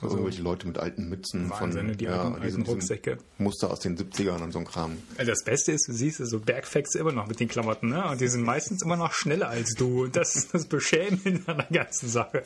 [0.00, 3.18] Also irgendwelche Leute mit alten Mützen Wahnsinn, von die ja, alten- alten Rucksäcke.
[3.38, 4.96] Muster aus den 70ern und so ein Kram.
[5.16, 8.04] Also das Beste ist, du siehst so Bergfacts immer noch mit den Klamotten, ne?
[8.08, 10.02] Und die sind meistens immer noch schneller als du.
[10.04, 12.42] Und das ist das Beschämende an der ganzen Sache.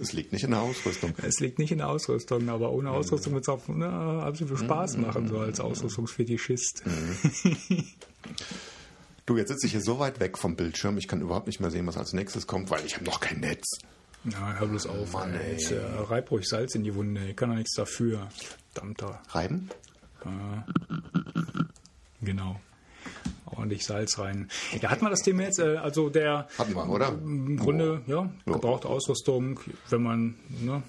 [0.00, 1.14] Es liegt nicht in der Ausrüstung.
[1.20, 4.98] Es liegt nicht in der Ausrüstung, aber ohne Ausrüstung wird es auch ne, absolut Spaß
[4.98, 6.84] machen, so als Ausrüstungsfetischist.
[9.26, 11.70] Du, jetzt sitze ich hier so weit weg vom Bildschirm, ich kann überhaupt nicht mehr
[11.70, 13.78] sehen, was als nächstes kommt, weil ich habe noch kein Netz.
[14.24, 15.12] Ja, hör bloß auf.
[15.12, 15.52] Mann, ey.
[15.52, 17.26] Jetzt, äh, reib ruhig Salz in die Wunde.
[17.28, 18.28] Ich kann doch nichts dafür.
[18.72, 19.20] Verdammter.
[19.30, 19.70] Reiben?
[22.22, 22.60] Genau.
[23.46, 24.48] Ordentlich Salz rein.
[24.80, 25.58] Ja, hat man das Thema jetzt?
[25.58, 27.08] Äh, also der Hatten wir, oder?
[27.10, 29.60] im Grunde, ja, gebrauchte Ausrüstung,
[29.90, 30.82] wenn man, ne,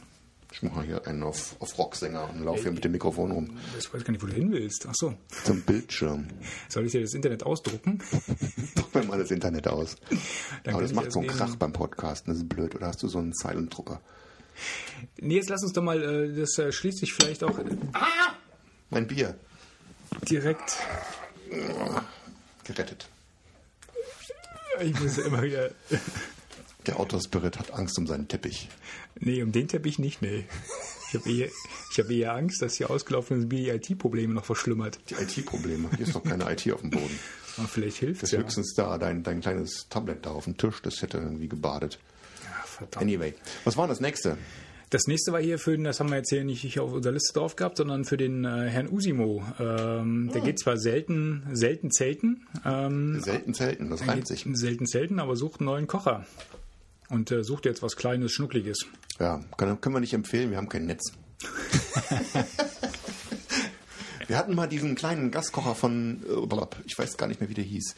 [0.56, 3.58] Ich mache hier einen auf, auf Rocksänger und laufe hier mit dem Mikrofon rum.
[3.78, 4.86] ich weiß gar nicht, wo du hin willst.
[4.88, 5.14] Ach so.
[5.44, 6.28] Zum Bildschirm.
[6.70, 8.02] Soll ich dir das Internet ausdrucken?
[8.76, 9.98] Mach mir mal das Internet aus.
[10.64, 12.74] Dann Aber das macht so einen Krach beim Podcasten, das ist blöd.
[12.74, 14.00] Oder hast du so einen Silent-Drucker?
[15.20, 17.60] Nee, jetzt lass uns doch mal, äh, das äh, schließt sich vielleicht auch
[18.90, 19.36] Mein Bier.
[20.30, 20.78] direkt.
[22.64, 23.10] Gerettet.
[24.80, 25.72] Ich muss immer wieder.
[26.88, 28.70] Der Autospirit hat Angst um seinen Teppich.
[29.20, 30.46] Nee, um den Teppich nicht, nee.
[31.10, 31.48] Ich habe eher,
[31.92, 35.00] ich hab eher Angst, dass die ausgelaufenen IT-Probleme noch verschlimmert.
[35.10, 35.90] Die IT-Probleme.
[35.98, 37.20] Hier ist doch keine IT auf dem Boden.
[37.58, 38.44] Aber vielleicht hilft Das es ja.
[38.44, 42.00] höchstens da, dein, dein kleines Tablet da auf dem Tisch, das hätte irgendwie gebadet.
[42.44, 42.50] ja.
[42.66, 43.04] Verdammt.
[43.04, 44.38] Anyway, was war das nächste?
[44.90, 47.14] Das nächste war hier für den, das haben wir jetzt hier nicht hier auf unserer
[47.14, 49.44] Liste drauf gehabt, sondern für den äh, Herrn Usimo.
[49.60, 54.46] Ähm, Der geht zwar selten, selten zelten, ähm, Selten selten, das reimt sich.
[54.54, 56.26] selten zelten, aber sucht einen neuen Kocher.
[57.10, 58.86] Und äh, sucht jetzt was Kleines, Schnuckliges.
[59.20, 61.14] Ja, können, können wir nicht empfehlen, wir haben kein Netz.
[64.28, 66.36] wir hatten mal diesen kleinen Gaskocher von, äh,
[66.86, 67.96] ich weiß gar nicht mehr, wie der hieß.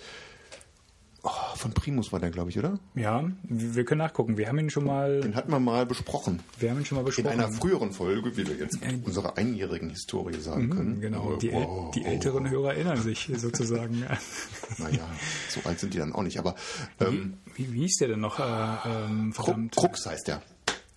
[1.23, 2.79] Oh, von Primus war der, glaube ich, oder?
[2.95, 4.37] Ja, wir können nachgucken.
[4.37, 6.39] Wir haben ihn schon mal, Den hatten wir mal besprochen.
[6.59, 7.29] wir haben ihn schon mal In besprochen.
[7.31, 11.01] einer früheren Folge, wie wir jetzt unserer einjährigen Historie sagen können.
[11.01, 11.91] Genau, Äh, die, wow.
[11.93, 14.05] die älteren Hörer erinnern sich sozusagen.
[14.77, 14.99] Naja,
[15.49, 16.53] so alt sind die dann auch nicht, aber
[16.99, 18.39] ähm, Wie, wie hieß der denn noch?
[18.39, 18.43] Äh,
[18.85, 19.75] ähm, verdammt.
[19.75, 20.41] Krux heißt der.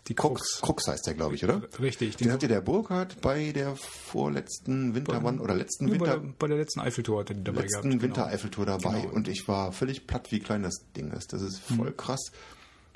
[0.08, 0.88] Die Krux, Krux.
[0.88, 1.62] Heißt der, glaube ich, oder?
[1.78, 2.16] Richtig.
[2.16, 6.56] Den hatte der Burkhardt bei der vorletzten Winterwann oder letzten bei, Winter, der, bei der
[6.56, 7.90] letzten Eiffeltour hatte die dabei letzten gehabt.
[7.92, 8.02] genau.
[8.02, 9.14] Winter-Eiffeltour dabei Genau.
[9.14, 11.32] und ich war völlig platt, wie klein das Ding ist.
[11.32, 12.32] Das ist voll krass.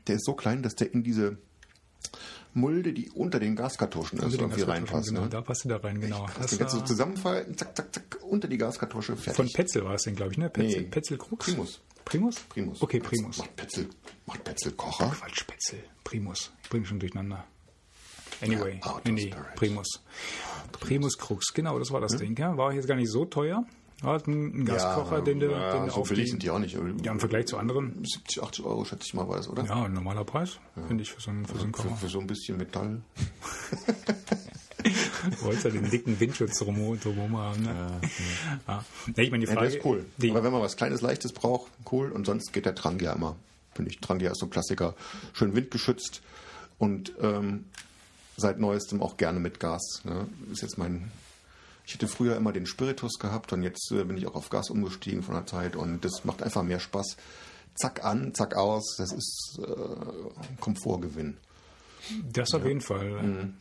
[0.07, 1.39] Der ist so klein, dass der in diese
[2.53, 5.09] Mulde, die unter den Gaskartuschen ist, Also den irgendwie reinpasst.
[5.09, 5.29] Genau, Ne?
[5.29, 6.25] da passt du da rein, genau.
[6.27, 9.53] Krass, Das den kannst du war- zusammenfalten, zack, zack, zack, unter die Gaskartusche, Von fertig.
[9.55, 10.49] Petzel war es denn, glaube ich, ne?
[10.51, 10.89] Petzel, Nee.
[10.89, 11.47] Petzel Krux?
[11.47, 11.81] Primus.
[12.05, 12.37] Primus?
[12.51, 12.83] Primus.
[12.83, 13.39] Okay, Primus.
[13.39, 13.89] Macht Petzel,
[14.27, 15.09] macht Petzel Kocher.
[15.19, 15.81] Quatsch, Petzel.
[16.05, 16.53] Primus.
[16.65, 17.45] Ich bringe schon durcheinander.
[18.43, 19.35] Anyway, Ja, nee, nee.
[19.55, 20.03] Primus.
[20.73, 22.37] Primus Krux, genau, das war das Ding.
[22.37, 23.65] Ja, war jetzt gar nicht so teuer.
[24.01, 26.77] War ein Gaskocher, den du, ja, den so auf billig die, sind die auch nicht.
[27.03, 29.65] ja, im Vergleich zu anderen, 70, 80 Euro, schätze ich mal, war das, oder?
[29.65, 31.97] ja, ein normaler Preis, finde ich, für so einen, für so einen Für, Kocher.
[31.97, 33.01] für so ein bisschen Metall.
[35.41, 37.63] Wolltest ja den dicken Windschutz drum, drumherum haben.
[37.63, 38.01] Ne?
[38.69, 38.85] Ja.
[39.17, 40.05] Nee, ich meine, die Ja, Frage, der ist cool.
[40.19, 42.11] Die, Aber wenn man was Kleines, Leichtes braucht, cool.
[42.13, 43.37] Und sonst geht der Trangia immer.
[43.73, 44.01] Finde ich.
[44.01, 44.95] Trangia ist so ein Klassiker.
[45.33, 46.21] Schön windgeschützt
[46.79, 47.65] und ähm,
[48.37, 50.03] seit neuestem auch gerne mit Gas.
[50.05, 50.27] Ne?
[50.51, 51.11] Ist jetzt mein.
[51.87, 54.71] Ich hätte früher immer den Spiritus gehabt und jetzt äh, bin ich auch auf Gas
[54.71, 57.17] umgestiegen von der Zeit und das macht einfach mehr Spaß.
[57.75, 58.95] Zack an, zack aus.
[58.97, 61.37] Das ist äh, Komfortgewinn.
[62.33, 63.53] das auf jeden Fall.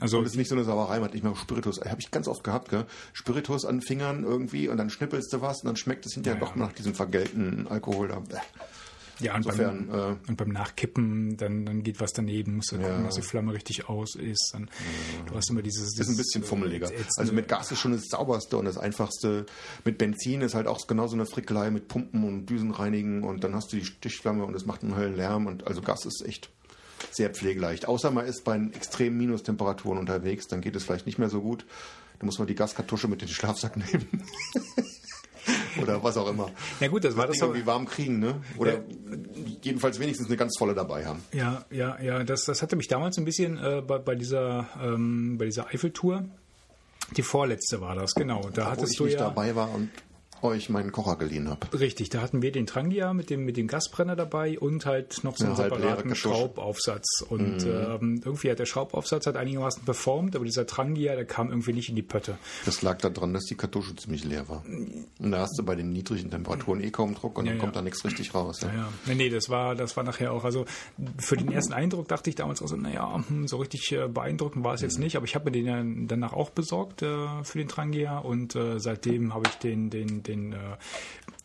[0.00, 1.80] Also, Und es ist nicht so eine Sauerei, man hat nicht mehr Spiritus.
[1.80, 2.86] Habe ich ganz oft gehabt, gell?
[3.12, 6.46] Spiritus an Fingern irgendwie und dann schnippelst du was und dann schmeckt es hinterher Ja,
[6.46, 6.62] doch ja.
[6.62, 8.08] nach diesem vergelten Alkohol.
[8.08, 8.22] Da.
[9.20, 12.76] Ja, und, insofern, beim, äh, und beim Nachkippen, dann, dann geht was daneben, musst du
[12.76, 13.02] gucken, Ja.
[13.04, 14.50] dass die Flamme richtig aus ist.
[14.52, 14.70] Dann,
[15.26, 15.98] Du hast immer dieses.
[15.98, 16.86] Ist ein bisschen fummeliger.
[16.86, 19.46] ätzende- Also mit Gas ist schon das sauberste und das einfachste.
[19.84, 23.54] Mit Benzin ist halt auch genauso eine Frickelei mit Pumpen und Düsen reinigen und dann
[23.54, 26.50] hast du die Stichflamme und es macht einen Höllenlärm und also Gas ist echt
[27.10, 27.86] sehr pflegeleicht.
[27.88, 31.66] Außer man ist bei extremen Minustemperaturen unterwegs, dann geht es vielleicht nicht mehr so gut.
[32.20, 34.06] Da muss man die Gaskartusche mit in den Schlafsack nehmen.
[35.82, 36.50] Oder was auch immer.
[36.80, 37.38] Ja gut, das war das.
[37.38, 38.36] Ding irgendwie warm kriegen, ne?
[38.56, 38.80] Oder
[39.62, 41.22] jedenfalls wenigstens eine ganz volle dabei haben.
[41.32, 45.38] Ja, ja, ja, das, das hatte mich damals ein bisschen äh, bei, bei dieser ähm,
[45.38, 46.24] bei dieser Eiffeltour.
[47.16, 48.50] Die vorletzte war das, genau.
[48.52, 49.88] Da Wo hattest ich du nicht ja dabei war und
[50.42, 51.78] euch meinen Kocher geliehen habe.
[51.78, 52.10] richtig.
[52.10, 55.44] Da hatten wir den Trangia mit dem mit dem Gasbrenner dabei und halt noch so
[55.44, 56.14] einen Eine halbleere separaten.
[56.14, 57.22] Schraubaufsatz.
[57.28, 61.72] Und ähm, irgendwie hat der Schraubaufsatz hat einigermaßen performt, aber dieser Trangia, der kam irgendwie
[61.72, 62.38] nicht in die Pötte.
[62.64, 64.64] Das lag daran, dass die Kartusche ziemlich leer war.
[64.66, 67.74] Und da hast du bei den niedrigen Temperaturen eh kaum Druck und dann Ja, kommt
[67.74, 67.80] ja.
[67.80, 68.60] da nichts richtig raus.
[68.62, 68.68] Ja.
[68.68, 68.88] Ja, ja.
[69.06, 70.64] Nee, nee, das war, das war nachher auch, also
[71.18, 74.64] für den ersten Eindruck dachte ich damals auch so, naja, hm, so richtig äh, beeindruckend
[74.64, 77.58] war es jetzt nicht, aber ich habe mir den ja danach auch besorgt äh, für
[77.58, 80.76] den Trangia und äh, seitdem habe ich den, den, den, äh,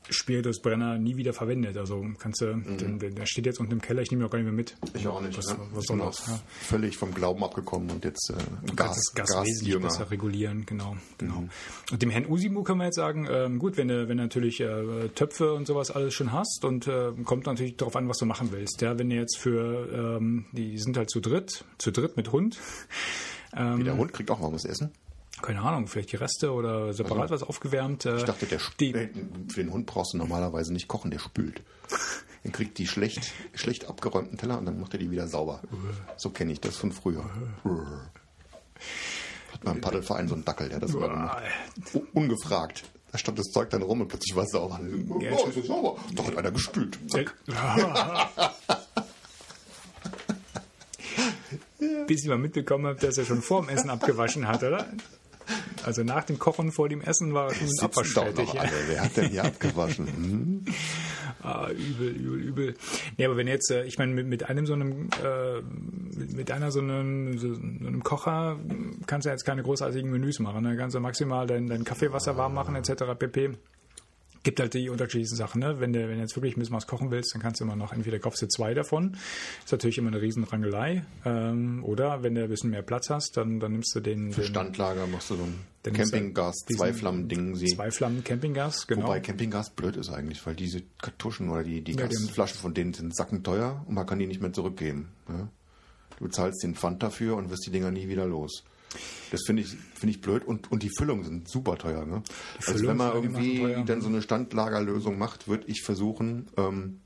[0.10, 1.78] Spiritusbrenner nie wieder verwendet.
[1.78, 4.32] Also kannst du, den, den, der steht jetzt unten im Keller, ich nehme ihn auch
[4.32, 4.76] gar nicht mehr mit.
[4.94, 5.38] Ich auch nicht.
[5.38, 5.58] Was, ne?
[5.72, 6.28] was soll das?
[6.28, 6.40] Ja.
[6.62, 8.34] völlig vom Glauben abgekommen und jetzt äh,
[8.66, 9.88] Du Gas, kannst das Gas wesentlich Gasjünger.
[9.88, 11.42] besser regulieren, genau, genau.
[11.42, 11.50] Mhm.
[11.92, 14.60] Und dem Herrn Usimo können wir jetzt sagen, ähm, gut, wenn du, wenn du natürlich
[14.60, 18.26] äh, Töpfe und sowas alles schon hast und äh, kommt natürlich darauf an, was du
[18.26, 18.82] machen willst.
[18.82, 22.60] Ja, wenn du jetzt für, ähm, die sind halt zu dritt, zu dritt mit Hund.
[23.56, 24.92] Ähm, Wie der Hund kriegt auch warmes Essen.
[25.44, 28.06] Keine Ahnung, vielleicht die Reste oder separat was aufgewärmt.
[28.06, 29.10] Äh, Ich dachte, der die, die,
[29.54, 31.62] für den Hund brauchst du normalerweise nicht kochen, der spült.
[32.44, 35.62] Dann kriegt die schlecht, schlecht abgeräumten Teller und dann macht er die wieder sauber.
[36.18, 37.24] So kenne ich das von früher.
[39.52, 41.44] Hat beim Paddelverein so einen Dackel, der hat das immer gemacht.
[42.14, 42.84] Ungefragt.
[43.12, 44.80] Da stand das Zeug dann rum und plötzlich war es sauber.
[45.20, 45.98] Ja, oh, ist das sauber?
[46.16, 46.98] Doch hat einer gespült.
[47.06, 47.36] Äh, Zack.
[52.08, 54.88] Bis ich mal mitbekommen habe, dass er schon vor dem Essen abgewaschen hat, oder?
[55.86, 57.68] Also nach dem Kochen vor dem Essen war er schon
[58.56, 58.62] Ja.
[58.62, 58.72] alle.
[58.88, 60.08] Wer hat denn hier abgewaschen?
[60.14, 60.66] Hm?
[61.42, 62.74] Ah, übel, übel, übel.
[63.18, 65.62] Nee, aber wenn jetzt, äh, ich meine, mit, mit einem so einem, äh,
[66.34, 68.58] mit einer so einem, so einem Kocher
[69.08, 70.64] kannst du jetzt keine großartigen Menüs machen.
[70.64, 70.78] Ne?
[70.78, 73.04] Kannst du maximal dein, dein Kaffeewasser warm machen, etc.
[73.20, 73.58] pp.
[74.44, 75.62] Gibt halt die unterschiedlichen Sachen.
[75.62, 75.80] Ne?
[75.80, 77.78] Wenn, du, wenn du jetzt wirklich ein bisschen was kochen willst, dann kannst du immer
[77.78, 79.16] noch, entweder kaufst du zwei davon.
[79.64, 81.06] Ist natürlich immer eine Riesenrangelei.
[81.26, 84.42] Ähm, oder wenn du ein bisschen mehr Platz hast, dann, dann nimmst du den, Für
[84.42, 85.56] den Standlager machst du so ein
[85.92, 87.56] Campinggas, zwei Flammen-Ding.
[87.56, 87.68] sie.
[87.68, 89.04] zwei Flammen Campinggas, genau.
[89.04, 92.94] Wobei Campinggas blöd ist eigentlich, weil diese Kartuschen oder die, die Ja, Gasflaschen von denen
[92.94, 95.10] sind sackenteuer und man kann die nicht mehr zurückgeben.
[95.28, 95.50] Ja?
[96.20, 98.64] Du zahlst den Pfand dafür und wirst die Dinger nie wieder los.
[99.32, 102.06] Das finde ich, finde ich blöd und, und die Füllungen sind super teuer.
[102.06, 102.24] Ne?
[102.68, 103.84] Also wenn man irgendwie teuer.
[103.86, 107.00] dann so eine Standlagerlösung macht, würde ich versuchen, ähm,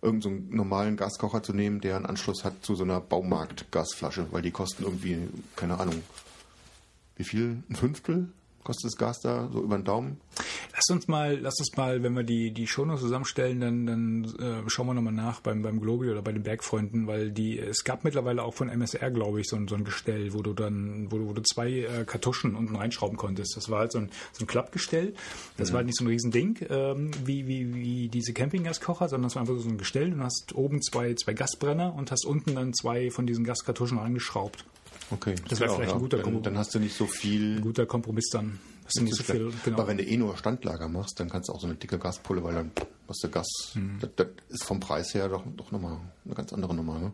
[0.00, 4.42] irgendeinen so normalen Gaskocher zu nehmen, der einen Anschluss hat zu so einer Baumarkt-Gasflasche, weil
[4.42, 6.02] die kosten irgendwie, keine Ahnung,
[7.16, 7.62] wie viel?
[7.68, 8.28] Ein Fünftel
[8.64, 10.20] kostet das Gas da, so über den Daumen?
[10.74, 14.70] Lass uns mal, lass uns mal, wenn wir die, die Shownotes zusammenstellen, dann, dann äh,
[14.70, 18.04] schauen wir nochmal nach beim, beim Globi oder bei den Bergfreunden, weil die, es gab
[18.04, 21.18] mittlerweile auch von MSR, glaube ich, so ein, so ein Gestell, wo du dann, wo
[21.18, 23.56] du, wo du zwei äh, Kartuschen unten reinschrauben konntest.
[23.56, 25.14] Das war halt so ein, so ein Klappgestell.
[25.56, 29.34] Das war halt nicht so ein Riesending, ähm, wie, wie, wie diese Campinggaskocher, sondern es
[29.34, 30.10] war einfach so ein Gestell.
[30.10, 34.64] Du hast oben zwei, zwei Gasbrenner und hast unten dann zwei von diesen Gaskartuschen angeschraubt.
[35.12, 35.34] Okay.
[35.48, 36.44] Das wäre vielleicht ein guter dann, Kompromiss.
[36.44, 37.56] dann hast du nicht so viel.
[37.58, 38.58] Ein guter Kompromiss dann.
[38.84, 39.78] Das ist nicht so viel, genau.
[39.78, 42.42] Aber wenn du eh nur Standlager machst, dann kannst du auch so eine dicke Gaspulle,
[42.42, 42.72] weil dann
[43.08, 43.46] hast du Gas.
[44.00, 46.98] Das, das ist vom Preis her doch, doch nochmal eine ganz andere Nummer.
[46.98, 47.12] Ne?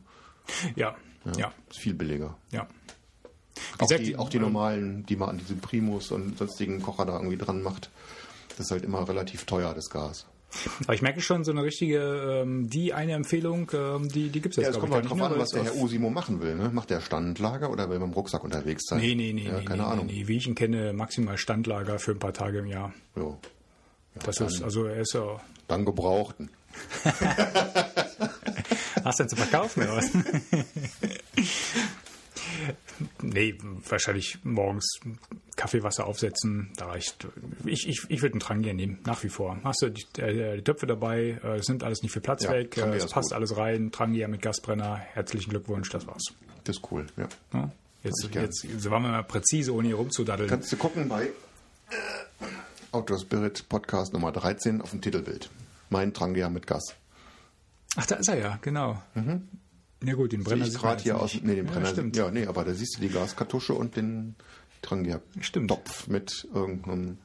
[0.76, 0.96] Ja,
[1.36, 2.36] ja, Ist viel billiger.
[2.52, 2.66] ja.
[3.74, 7.16] Auch gesagt, die, auch die normalen, die man an diese Primus und sonstigen Kocher da
[7.16, 7.90] irgendwie dran macht,
[8.50, 10.26] das ist halt immer relativ teuer, das Gas.
[10.84, 14.54] Aber ich merke schon, so eine richtige, ähm, die eine Empfehlung, ähm, die, die gibt
[14.54, 16.54] es jetzt, Ja, es kommt halt drauf an, was der Herr Usimo machen will.
[16.54, 16.70] Ne?
[16.72, 19.00] Macht der Standlager oder will er mit dem Rucksack unterwegs sein?
[19.00, 20.06] Nee, nee, nee, ja, nee, keine nee, Ahnung.
[20.06, 22.92] Nee, wie ich ihn kenne, maximal Standlager für ein paar Tage im Jahr.
[23.14, 23.38] Jo.
[24.24, 25.40] Das ist, also er ist ja.
[25.68, 26.50] Dann gebrauchten.
[29.04, 30.10] Hast du denn zu verkaufen oder was?
[33.22, 33.56] nee,
[33.88, 35.00] wahrscheinlich morgens
[35.56, 37.26] Kaffeewasser aufsetzen, da reicht.
[37.64, 39.58] Ich, ich, ich würde einen Trangier nehmen, nach wie vor.
[39.64, 42.50] Hast du die, äh, die Töpfe dabei, äh, es nimmt alles nicht viel Platz Ja,
[42.52, 43.36] weg, Trangier äh, es passt gut.
[43.36, 46.22] alles rein, Trangier mit Gasbrenner, herzlichen Glückwunsch, das war's.
[46.64, 47.28] Das ist cool, ja.
[47.52, 47.70] Ja?
[48.04, 50.48] Jetzt, jetzt, jetzt waren wir mal präzise, ohne hier rumzudaddeln.
[50.48, 51.30] Kannst du gucken bei äh,
[52.92, 55.50] Outdoor Spirit Podcast Nummer 13 auf dem Titelbild.
[55.90, 56.94] Mein Trangia mit Gas.
[57.96, 59.02] Ach, da ist er ja, genau.
[60.04, 61.34] Ja gut, den Brenner sieht gerade hier aus.
[61.34, 61.44] nicht.
[61.44, 61.86] Nee, den Ja, Brenner.
[61.88, 62.16] stimmt.
[62.16, 64.36] Ja, nee, aber da siehst du die Gaskartusche und den
[65.40, 65.68] Stimmt.
[65.70, 67.18] Topf mit irgendeinem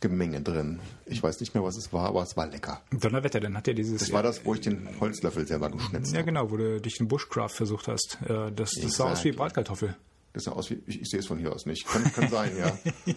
[0.00, 0.80] Gemenge drin.
[1.06, 2.80] Ich weiß nicht mehr, was es war, aber es war lecker.
[2.90, 4.00] Donnerwetter, dann hat er dieses.
[4.00, 6.26] Das war das, wo ich den Holzlöffel selber geschnitzt ja, habe.
[6.26, 8.18] genau, wo du dich in Bushcraft versucht hast.
[8.28, 9.32] Äh, Das, das sah aus wie.
[9.32, 9.94] Bratkartoffel.
[10.32, 11.86] Das sah aus wie, ich, ich sehe es von hier aus nicht.
[11.86, 12.76] Kann, kann sein, ja.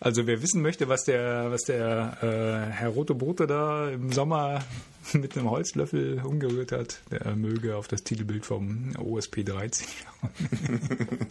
[0.00, 4.64] Also wer wissen möchte, was der, was der äh, Herr Rote Brote da im Sommer
[5.12, 10.80] mit einem Holzlöffel umgerührt hat, der möge auf das Titelbild vom OSP 13 schauen.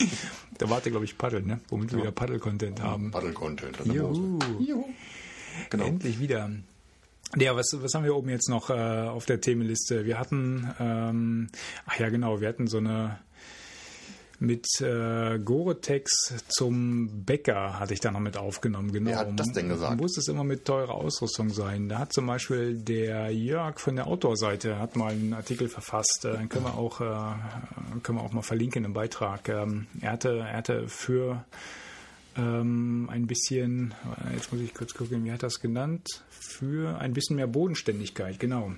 [0.57, 1.59] da wart ihr, glaube ich, Paddel, ne?
[1.69, 3.11] Womit wir wieder Paddel-Content haben.
[3.11, 4.39] Der Juhu.
[4.59, 4.85] Juhu.
[5.69, 5.85] Genau.
[5.85, 6.51] Endlich wieder.
[7.35, 10.05] Ja, was, was haben wir oben jetzt noch äh, auf der Themenliste?
[10.05, 11.47] Wir hatten, ähm,
[11.85, 13.19] ach ja genau, wir hatten so eine
[14.39, 18.91] mit äh, Gore-Tex zum Bäcker hatte ich da noch mit aufgenommen.
[18.91, 19.09] Genau.
[19.09, 19.99] Wer hat das denn gesagt?
[19.99, 21.89] Muss es immer mit teurer Ausrüstung sein?
[21.89, 26.25] Da hat zum Beispiel der Jörg von der Outdoor-Seite hat mal einen Artikel verfasst.
[26.25, 29.49] Äh, Den können wir auch äh, können wir auch mal verlinken im Beitrag.
[29.49, 31.43] Ähm, er hatte er hatte für
[32.37, 36.23] ähm, ein bisschen, äh, jetzt muss ich kurz gucken, wie hat er das genannt?
[36.29, 38.73] Für ein bisschen mehr Bodenständigkeit, genau.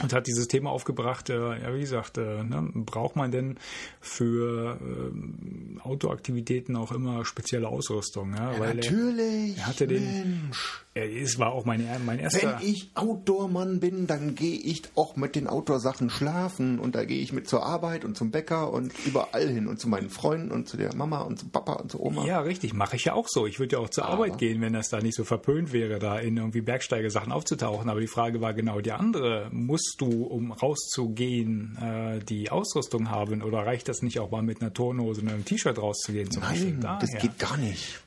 [0.00, 3.58] Und hat dieses Thema aufgebracht, äh, ja wie gesagt, äh, ne, braucht man denn
[4.00, 8.34] für äh, Autoaktivitäten auch immer spezielle Ausrüstung?
[8.34, 9.56] Ja, Ja, weil natürlich.
[9.56, 10.84] Er, er hatte den, Mensch.
[10.94, 12.58] er, es war auch mein, mein erster.
[12.60, 17.20] Wenn ich Outdoor-Mann bin, dann gehe ich auch mit den Outdoor-Sachen schlafen und da gehe
[17.20, 20.68] ich mit zur Arbeit und zum Bäcker und überall hin und zu meinen Freunden und
[20.68, 22.24] zu der Mama und zum Papa und zur Oma.
[22.26, 23.46] Ja, richtig, mache ich ja auch so.
[23.46, 26.18] Ich würde ja auch zur Arbeit gehen, wenn das da nicht so verpönt wäre, da
[26.18, 27.88] in irgendwie Bergsteigersachen aufzutauchen.
[27.88, 29.48] Aber die Frage war genau die andere.
[29.82, 34.60] Musst du, um rauszugehen, äh, die Ausrüstung haben oder reicht das nicht auch mal mit
[34.60, 36.30] einer Turnhose und einem T-Shirt rauszugehen?
[36.30, 36.42] Zum?
[36.42, 37.20] Nein, das Daher.
[37.20, 37.98] geht gar nicht.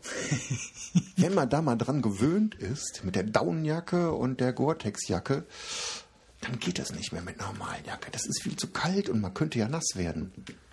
[1.17, 5.43] Wenn man da mal dran gewöhnt ist, mit der Daunenjacke und der Gore-Tex-Jacke,
[6.41, 8.09] dann geht das nicht mehr mit normalen Jacke.
[8.11, 10.31] Das ist viel zu kalt und man könnte ja nass werden.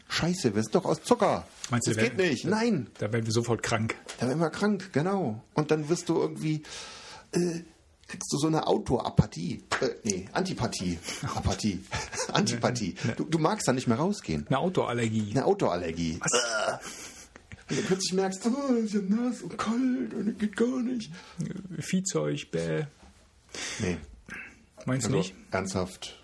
[0.08, 1.46] Scheiße, wir sind doch aus Zucker.
[1.70, 2.44] Meinst du, das geht wer- nicht.
[2.44, 3.96] Nein, Da werden wir sofort krank.
[4.20, 5.42] da werden wir krank, genau.
[5.54, 6.62] Und dann wirst du irgendwie,
[7.32, 7.60] äh,
[8.12, 9.64] kriegst du so eine Autoapathie.
[9.80, 10.98] Äh, nee, Antipathie.
[11.34, 11.82] Apathie.
[12.32, 12.94] Antipathie.
[13.16, 14.46] Du, du magst da nicht mehr rausgehen.
[14.48, 15.30] Eine Autoallergie.
[15.30, 16.20] Eine Autoallergie.
[16.22, 16.72] Äh.
[17.70, 21.10] Und du plötzlich merkst, oh, ist ja nass und kalt und geht gar nicht.
[21.78, 22.84] Viehzeug, bäh.
[23.80, 23.96] Nee,
[24.84, 25.34] Meinst du also nicht?
[25.50, 26.20] ernsthaft.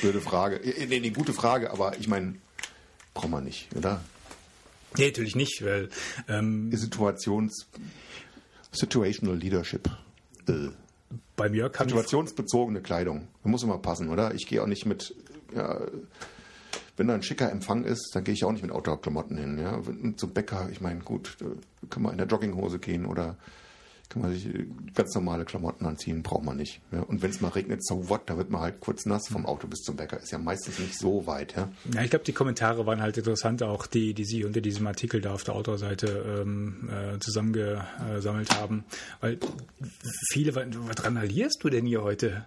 [0.00, 0.56] Blöde Frage.
[0.62, 2.36] Äh, Nee, nee, gute Frage, aber ich meine,
[3.14, 4.00] braucht man nicht, oder?
[4.96, 5.88] Nee, natürlich nicht, weil
[6.28, 7.66] ähm, Situations...
[8.70, 9.90] Situational Leadership.
[10.48, 10.70] Äh.
[11.36, 13.28] beim Jörg Situationsbezogene Kleidung.
[13.42, 14.34] Da muss immer passen, oder?
[14.34, 15.14] Ich gehe auch nicht mit,
[15.54, 15.80] ja,
[16.96, 19.58] wenn da ein schicker Empfang ist, dann gehe ich auch nicht mit Outdoor-Klamotten hin.
[19.58, 19.80] Ja?
[20.16, 21.46] Zum Bäcker, ich meine, gut, da
[21.88, 23.36] kann man in der Jogginghose gehen oder
[24.12, 26.80] kann man sich äh, ganz normale Klamotten anziehen, braucht man nicht.
[26.92, 27.00] Ja?
[27.00, 29.66] Und wenn es mal regnet, so what, da wird man halt kurz nass vom Auto
[29.66, 30.20] bis zum Bäcker.
[30.20, 31.56] Ist ja meistens nicht so weit.
[31.56, 31.70] Ja?
[31.94, 35.22] Ja, ich glaube, die Kommentare waren halt interessant, auch die, die Sie unter diesem Artikel
[35.22, 38.84] da auf der Outdoor-Seite ähm, äh, zusammengesammelt haben.
[39.20, 39.38] Weil
[40.30, 42.44] viele, was randalierst du denn hier heute?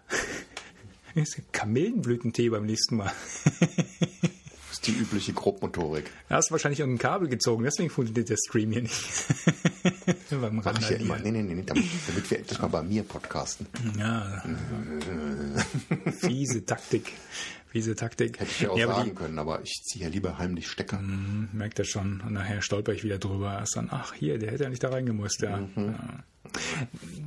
[1.52, 3.12] Kamillenblütentee beim nächsten Mal.
[4.76, 6.12] Das ist die übliche Grobmotorik.
[6.28, 8.94] Da hast du wahrscheinlich irgendein Kabel gezogen, deswegen funktioniert der Stream hier nicht.
[10.32, 11.14] beim Mach ich ja immer.
[11.16, 11.24] Randalieren.
[11.24, 13.68] Nee, nee, nee, damit, damit wir endlich mal bei mir podcasten.
[13.98, 14.44] Ja.
[16.20, 17.14] Fiese Taktik.
[17.70, 18.40] Fiese Taktik.
[18.40, 21.00] Hätte ich ja auch aber sagen die- können, aber ich ziehe ja lieber heimlich Stecker.
[21.00, 22.20] Hm, merkt er schon.
[22.22, 23.54] Und nachher stolper ich wieder drüber.
[23.54, 25.42] Erst dann, ach, hier, der hätte ja nicht da reingemusst.
[25.42, 25.58] Ja.
[25.58, 25.72] Mhm.
[25.78, 26.24] ja.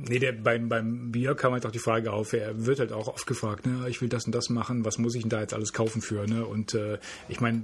[0.07, 3.07] Nee, der, beim, beim Bier kam halt auch die Frage auf, er wird halt auch
[3.07, 5.53] oft gefragt, ne, ich will das und das machen, was muss ich denn da jetzt
[5.53, 6.25] alles kaufen für?
[6.25, 6.45] Ne?
[6.45, 7.63] Und äh, ich meine,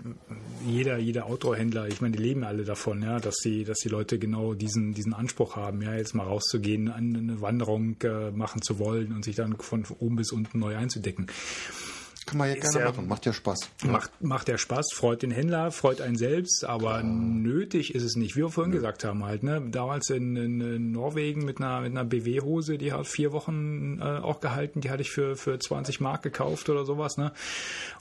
[0.67, 4.19] jeder, jeder Outdoor-Händler, ich meine, die leben alle davon, ja, dass die, dass die Leute
[4.19, 9.13] genau diesen, diesen Anspruch haben, ja, jetzt mal rauszugehen, eine Wanderung äh, machen zu wollen
[9.13, 11.27] und sich dann von oben bis unten neu einzudecken.
[12.25, 13.69] Kann man ja gerne ja- machen, macht ja Spaß.
[13.83, 18.35] Macht, macht der Spaß, freut den Händler, freut einen selbst, aber nötig ist es nicht.
[18.35, 19.61] Wie wir vorhin gesagt haben, halt, ne?
[19.69, 24.39] Damals in, in, Norwegen mit einer, mit einer BW-Hose, die hat vier Wochen äh, auch
[24.39, 27.31] gehalten, die hatte ich für, für 20 Mark gekauft oder sowas, ne?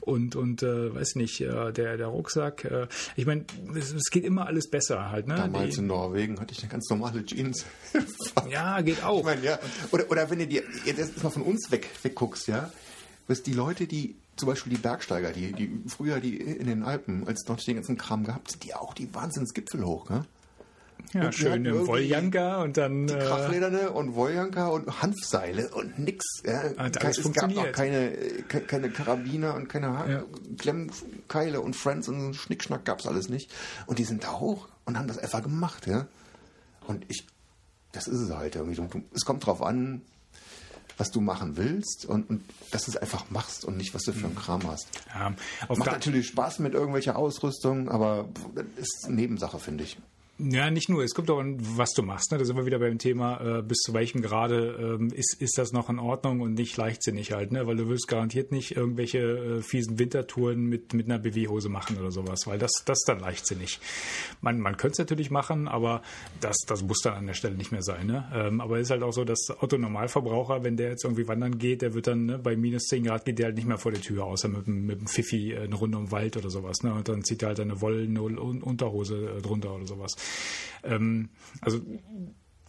[0.00, 3.44] Und, und äh, weiß nicht, äh, der, der Rucksack, äh, ich meine,
[3.76, 5.34] es, es geht immer alles besser halt, ne?
[5.34, 7.66] Damals Die- in Norwegen hatte ich eine ganz normale Jeans.
[8.50, 9.18] ja, geht auch.
[9.18, 9.58] Ich meine, ja.
[9.92, 12.70] Oder, oder wenn du dir jetzt mal von uns weg, wegguckst, ja,
[13.28, 17.26] was die Leute, die zum Beispiel die Bergsteiger, die, die früher die in den Alpen,
[17.26, 20.24] als es nicht den ganzen Kram gehabt, sind die auch die Wahnsinnsgipfel hoch, ne?
[21.12, 25.98] ja, wir schön im Wolljanker und dann Die äh, Krachlederne und Wolljanker und Hanfseile und
[25.98, 26.24] nix.
[26.44, 26.62] Ja.
[26.62, 28.10] Ke- alles es gab noch keine,
[28.48, 30.24] ke- keine Karabiner und keine ha Ja.
[30.58, 33.52] Klemmkeile und Friends und so einen Schnickschnack gab's alles nicht.
[33.87, 36.06] Und die sind da hoch und haben das einfach gemacht, ja.
[36.87, 37.26] Und ich,
[37.92, 38.80] das ist es halt irgendwie.
[39.14, 40.02] Es kommt drauf an,
[40.96, 44.12] was du machen willst und, und dass du es einfach machst und nicht, was du
[44.12, 44.88] für einen Kram hast.
[45.12, 45.35] ja,
[45.76, 49.98] Macht natürlich Spaß mit irgendwelcher Ausrüstung, aber das ist Nebensache, finde ich.
[50.36, 51.04] Ja, nicht nur.
[51.04, 52.32] Es kommt auch an, was du machst.
[52.32, 52.38] Ne?
[52.38, 55.72] Da sind wir wieder beim Thema, äh, bis zu welchem Grade ähm, ist, ist das
[55.72, 57.52] noch in Ordnung und nicht leichtsinnig halt.
[57.52, 57.68] Ne?
[57.68, 62.10] Weil du wirst garantiert nicht irgendwelche äh, fiesen Wintertouren mit, mit einer BW-Hose machen oder
[62.10, 63.78] sowas, weil das, das ist dann leichtsinnig.
[64.40, 66.02] Man, man könnte es natürlich machen, aber
[66.40, 68.08] das, das muss dann an der Stelle nicht mehr sein.
[68.08, 68.28] Ne?
[68.34, 71.80] Ähm, aber es ist halt auch so, dass Autonormalverbraucher, wenn der jetzt irgendwie wandern geht,
[71.80, 74.00] der wird dann ne, bei minus 10 Grad geht der halt nicht mehr vor der
[74.00, 76.82] Tür, außer mit, mit dem Pfiffi äh, eine Runde um Wald oder sowas.
[76.82, 76.92] Ne?
[76.92, 80.16] Und dann zieht er halt eine wollene Unterhose äh, drunter oder sowas.
[80.82, 81.28] Ähm,
[81.60, 81.80] also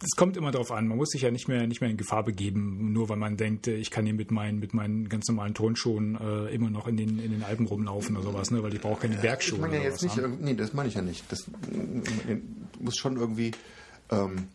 [0.02, 0.88] es kommt immer darauf an.
[0.88, 3.66] Man muss sich ja nicht mehr nicht mehr in Gefahr begeben, nur weil man denkt,
[3.66, 6.96] äh, ich kann hier mit meinen mit meinen ganz normalen Turnschuhen äh, immer noch in
[6.98, 8.62] den in den Alpen rumlaufen oder sowas, ne?
[8.62, 9.56] Weil ich brauche keine Bergschuhe.
[9.56, 10.34] Ich meine ja jetzt nicht, haben.
[10.34, 11.24] irg- nee, das meine ich ja nicht.
[11.32, 12.42] Das, du
[12.80, 13.52] musst schon irgendwie
[14.10, 14.48] ähm,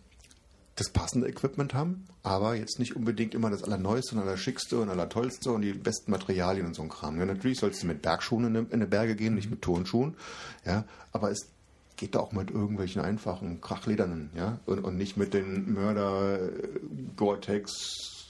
[0.75, 5.51] das passende Equipment haben, aber jetzt nicht unbedingt immer das Allerneueste und Allerschickste und Allertollste
[5.51, 7.19] und die besten Materialien und so ein Kram.
[7.19, 10.15] Ja, natürlich sollst du mit Bergschuhen in, in die Berge gehen, nicht mit Turnschuhen,
[10.65, 11.47] ja, aber es
[11.97, 16.39] geht da auch mit irgendwelchen einfachen Krachledernen, ja, und, und nicht mit den Mörder
[17.15, 18.20] Gore-Tex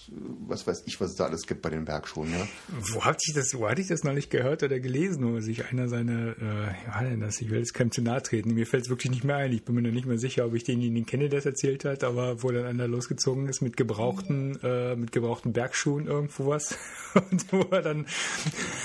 [0.47, 2.31] was weiß ich, was es da alles gibt bei den Bergschuhen.
[2.31, 2.47] Ja.
[2.93, 5.65] Wo hatte ich das, wo hatte ich das noch nicht gehört oder gelesen, wo sich
[5.65, 8.83] einer seiner, äh, ja, denn das, ich will jetzt keinem zu nahe treten, mir fällt
[8.83, 9.51] es wirklich nicht mehr ein.
[9.51, 12.03] Ich bin mir noch nicht mehr sicher, ob ich denjenigen kenne, der das erzählt hat,
[12.03, 16.77] aber wo dann einer losgezogen ist mit gebrauchten, äh, mit gebrauchten Bergschuhen irgendwo was.
[17.31, 18.05] Und wo er dann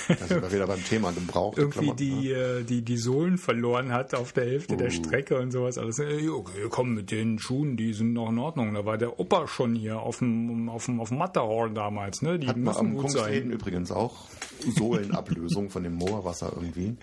[0.09, 1.59] Da sind wir wieder beim Thema gebraucht.
[1.59, 4.91] irgendwie die, äh, die, die Sohlen verloren hat auf der Hälfte der Uh.
[4.91, 5.79] Strecke und sowas.
[5.79, 8.75] Alles, äh, okay, komm, mit den Schuhen, die sind noch in Ordnung.
[8.75, 12.38] Da war der Opa schon hier auf dem, auf dem, auf dem Matterhorn damals, ne?
[12.38, 13.50] Die Hat man müssen am gut sein.
[13.50, 14.26] übrigens auch
[14.76, 16.96] Sohlenablösung von dem Moorwasser irgendwie.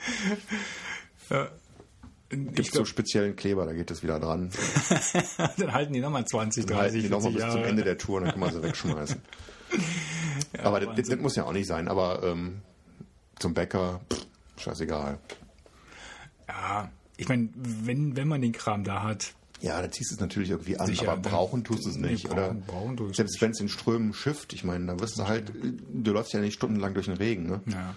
[2.29, 4.49] Ich Gibt so speziellen Kleber, da geht es wieder dran.
[5.57, 7.69] dann halten die nochmal 20, Dann halten 30, die nochmal 40 bis zum Jahre.
[7.69, 9.21] Ende der Tour, dann kann man sie wegschmeißen.
[10.63, 12.61] aber das, das, das muss ja auch nicht sein, aber ähm,
[13.37, 14.25] zum Bäcker, pff,
[14.57, 15.19] scheißegal.
[16.47, 19.33] Ja, ich meine, wenn, wenn man den Kram da hat,
[19.63, 21.95] Ja, da ziehst du es natürlich irgendwie an, Sicher, aber dann- brauchen tust du es
[21.95, 22.53] nicht, brauchen- oder?
[22.67, 25.25] brauchen tust du es Selbst wenn es in Strömen schifft, ich meine, da wirst du
[25.25, 27.61] halt, du läufst ja nicht stundenlang durch den Regen, ne?
[27.67, 27.95] ja.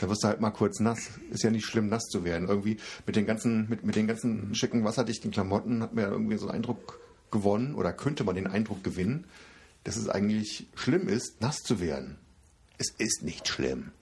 [0.00, 1.10] Da wirst du halt mal kurz nass.
[1.30, 2.48] Ist ja nicht schlimm, nass zu werden.
[2.48, 6.36] Irgendwie mit den ganzen, mit, mit den ganzen schicken, wasserdichten Klamotten hat man ja irgendwie
[6.36, 6.98] so einen Eindruck
[7.30, 9.24] gewonnen oder könnte man den Eindruck gewinnen,
[9.84, 12.18] dass es eigentlich schlimm ist, nass zu werden.
[12.76, 13.92] Es ist nicht schlimm.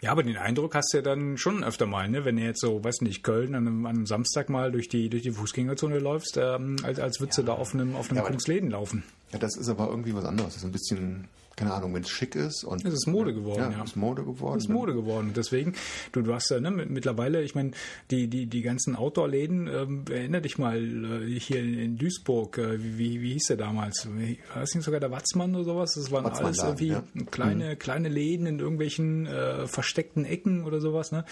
[0.00, 2.24] Ja, aber den Eindruck hast du ja dann schon öfter mal, ne?
[2.24, 5.08] wenn du jetzt so, weiß nicht, Köln an einem, an einem Samstag mal durch die,
[5.08, 8.24] durch die Fußgängerzone läufst, ähm, als, als würdest du da auf einem, auf einem Ja,
[8.24, 9.02] Kungsläden laufen.
[9.32, 10.54] Ja, das ist aber irgendwie was anderes.
[10.54, 11.28] Das ist ein bisschen,
[11.58, 12.84] keine Ahnung, wenn es schick ist und.
[12.84, 13.82] Es ist Mode geworden, ja.
[13.84, 14.54] ist Mode geworden.
[14.54, 15.28] Das ist Mode geworden.
[15.28, 15.74] Und deswegen,
[16.12, 17.72] du, du hast ja ne, mit- mittlerweile, ich meine,
[18.10, 22.78] die, die, die ganzen Outdoor-Läden, ähm, erinnere dich mal, äh, hier in, in Duisburg, äh,
[22.98, 24.06] wie, wie, hieß der damals?
[24.08, 25.92] War das nicht sogar der Watzmann oder sowas?
[25.94, 27.02] Das waren alles irgendwie ja.
[27.14, 27.26] Mhm.
[27.30, 31.12] kleine, kleine Läden in irgendwelchen äh, versteckten Ecken oder sowas.
[31.12, 31.24] Ne?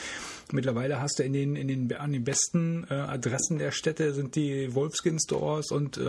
[0.52, 4.34] Mittlerweile hast du in den, in den, an den besten äh, Adressen der Städte sind
[4.36, 6.02] die Wolfskin-Stores und äh,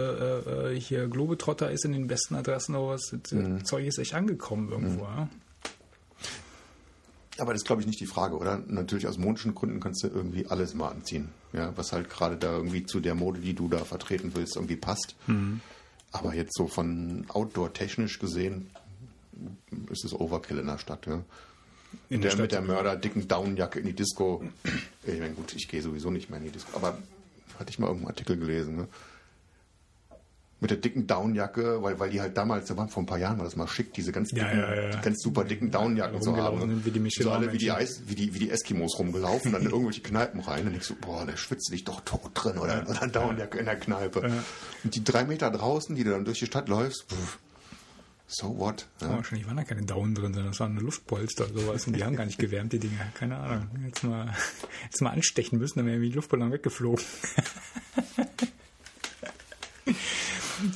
[0.74, 3.64] äh, hier Globetrotter ist in den besten Adressen, das, das Mhm.
[3.66, 5.04] Zeug ist echt angekommen irgendwo.
[5.04, 5.30] Ja?
[7.40, 8.62] Aber das ist, glaube ich, nicht die Frage, oder?
[8.68, 11.30] Natürlich aus modischen Gründen kannst du irgendwie alles mal anziehen.
[11.54, 14.76] Ja, was halt gerade da irgendwie zu der Mode, die du da vertreten willst, irgendwie
[14.76, 15.16] passt.
[16.12, 18.70] Aber jetzt so von Outdoor-technisch gesehen
[19.92, 21.24] ist es Overkill in der Stadt, ja.
[22.10, 22.68] In der, der mit der Stadt.
[22.68, 24.44] Mörder dicken Downjacke in die Disco.
[25.06, 26.98] Ich meine, gut, ich gehe sowieso nicht mehr in die Disco, aber
[27.58, 28.88] hatte ich mal irgendeinen Artikel gelesen, ne?
[30.60, 33.38] Mit der dicken Downjacke, weil, weil die halt damals, da waren vor ein paar Jahren
[33.38, 34.90] war das mal schick, diese ganz Ja, dicken, ja, ja.
[34.90, 36.84] die ganz super dicken Downjacken zu haben.
[36.84, 37.70] wie die so alle wie die.
[37.72, 40.64] Eis, wie, die, wie die Eskimos rumgelaufen, dann in irgendwelche Kneipen rein.
[40.64, 43.66] Dann denkst du, boah, da schwitzt dich doch tot drin oder, oder eine Downjacke in
[43.66, 44.32] der Kneipe.
[44.84, 47.38] Und die drei Meter draußen, die du dann durch die Stadt läufst, pff,
[48.26, 48.88] so what?
[49.00, 49.14] Ja, Ja?
[49.18, 51.86] wahrscheinlich waren da keine Daunen drin, sondern das waren nur Luftpolster oder sowas.
[51.86, 53.06] Und die haben gar nicht gewärmt, die Dinger.
[53.14, 53.68] Keine Ahnung.
[53.86, 54.34] Jetzt mal,
[54.86, 57.06] jetzt mal anstechen müssen, dann wären die Luftballon weggeflogen.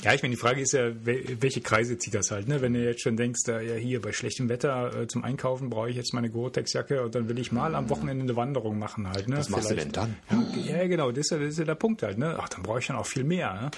[0.02, 2.60] Ja, ich meine, die Frage ist ja, wel- welche Kreise zieht das halt, ne?
[2.60, 5.90] Wenn du jetzt schon denkst, äh, ja hier bei schlechtem Wetter äh, zum Einkaufen brauche
[5.90, 9.28] ich jetzt meine Gore-Tex-Jacke und dann will ich mal am Wochenende eine Wanderung machen halt,
[9.28, 9.38] ne?
[9.38, 10.16] Was machst du denn dann?
[10.64, 12.36] Ja, ja, genau, das ist ja, das ist ja der Punkt halt, ne?
[12.40, 13.70] Ach, dann brauche ich dann auch viel mehr, ne?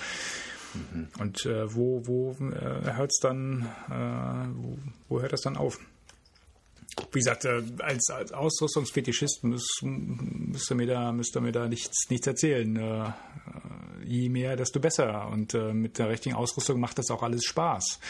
[0.93, 1.09] Mhm.
[1.21, 4.79] Und äh, wo, wo äh, hört es dann, äh, wo,
[5.09, 5.79] wo hört das dann auf?
[7.13, 11.69] Wie gesagt, äh, als, als Ausrüstungsfetischist müsst, müsst, ihr mir da, müsst ihr mir da
[11.69, 13.13] nichts, nichts erzählen.
[14.07, 15.29] Je mehr, desto besser.
[15.31, 18.01] Und äh, mit der richtigen Ausrüstung macht das auch alles Spaß.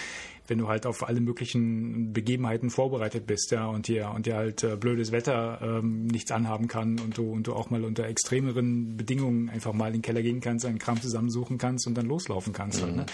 [0.47, 4.63] Wenn du halt auf alle möglichen Begebenheiten vorbereitet bist, ja, und dir, und dir halt
[4.63, 8.95] äh, blödes Wetter ähm, nichts anhaben kann und du, und du auch mal unter extremeren
[8.99, 12.53] Bedingungen einfach mal in den Keller gehen kannst, einen Kram zusammensuchen kannst und dann loslaufen
[12.53, 12.83] kannst.
[12.83, 13.07] Halt, ne?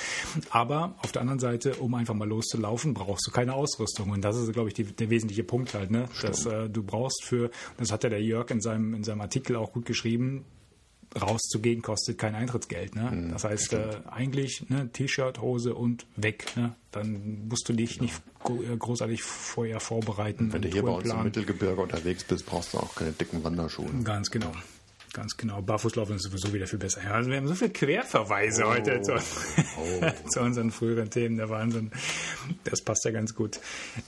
[0.51, 4.11] Aber auf der anderen Seite, um einfach mal loszulaufen, brauchst du keine Ausrüstung.
[4.11, 6.09] Und das ist, glaube ich, die, der wesentliche Punkt halt, ne?
[6.23, 9.55] Dass äh, du brauchst für, das hat ja der Jörg in seinem, in seinem Artikel
[9.55, 10.45] auch gut geschrieben,
[11.21, 12.95] rauszugehen kostet kein Eintrittsgeld.
[12.95, 13.11] Ne?
[13.11, 16.47] Mhm, das heißt, äh, eigentlich ne, T-Shirt, Hose und weg.
[16.57, 16.75] Ne?
[16.93, 20.53] Dann musst du dich nicht gro- äh, großartig vorher vorbereiten.
[20.53, 21.23] Wenn du hier bei uns im.
[21.25, 23.89] Mittelgebirge unterwegs bist, brauchst du auch keine dicken Wanderschuhe.
[24.05, 24.53] Ganz genau.
[25.13, 25.61] Ganz genau.
[25.61, 27.03] Barfußlaufen ist sowieso wieder viel besser.
[27.03, 28.71] Ja, also wir haben so viele Querverweise Oh.
[28.71, 29.15] heute zu,
[30.29, 31.37] zu unseren früheren Themen.
[31.37, 31.91] Der Wahnsinn.
[32.63, 33.59] Das passt ja ganz gut.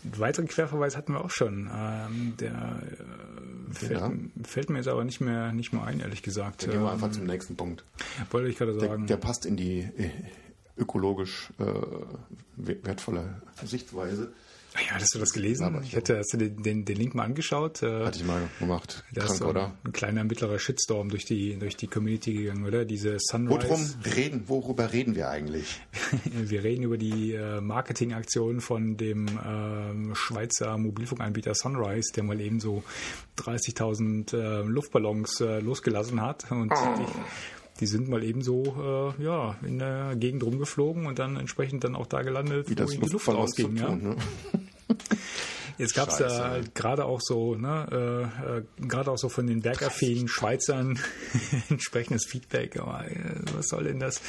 [0.04, 1.68] Einen weiteren Querverweis hatten wir auch schon.
[1.76, 3.31] Ähm, der äh,
[3.72, 4.12] fällt, Ja.
[4.44, 6.62] fällt mir jetzt aber nicht mehr, nicht mehr ein, ehrlich gesagt.
[6.62, 7.84] Dann gehen wir Ähm, einfach zum nächsten Punkt.
[8.30, 9.06] wollte ich gerade Der, sagen.
[9.06, 10.10] der passt in die äh,
[10.76, 11.64] ökologisch äh,
[12.56, 14.32] wertvolle Sichtweise.
[14.74, 15.80] Ja, hast du das gelesen?
[15.84, 17.82] Ich hätte, hast du den, den, den Link mal angeschaut?
[17.82, 19.04] Äh, Hatte ich mal gemacht.
[19.12, 19.72] da ist so ein, oder?
[19.84, 22.86] ein kleiner mittlerer Shitstorm durch die, durch die Community gegangen, oder?
[22.86, 23.68] Diese Sunrise.
[23.68, 25.80] Worum reden, worüber reden wir eigentlich?
[26.24, 32.58] Wir reden über die äh, Marketingaktion von dem ähm, Schweizer Mobilfunkanbieter Sunrise, der mal eben
[32.58, 32.82] so
[33.38, 37.06] 30.000 äh, Luftballons äh, losgelassen hat und die,
[37.80, 41.94] Die sind mal eben so äh, ja, in der Gegend rumgeflogen und dann entsprechend dann
[41.96, 43.76] auch da gelandet, Wie das ihnen die Luft Luftballons ausging.
[43.76, 43.94] zu Ja.
[43.94, 44.16] ne?
[45.78, 49.62] Jetzt gab es da gerade auch so, ne, äh, äh, gerade auch so von den
[49.62, 50.98] bergaffinen Schweizern
[51.70, 52.78] entsprechendes Feedback.
[52.78, 53.16] Aber, äh,
[53.54, 54.20] was soll denn das?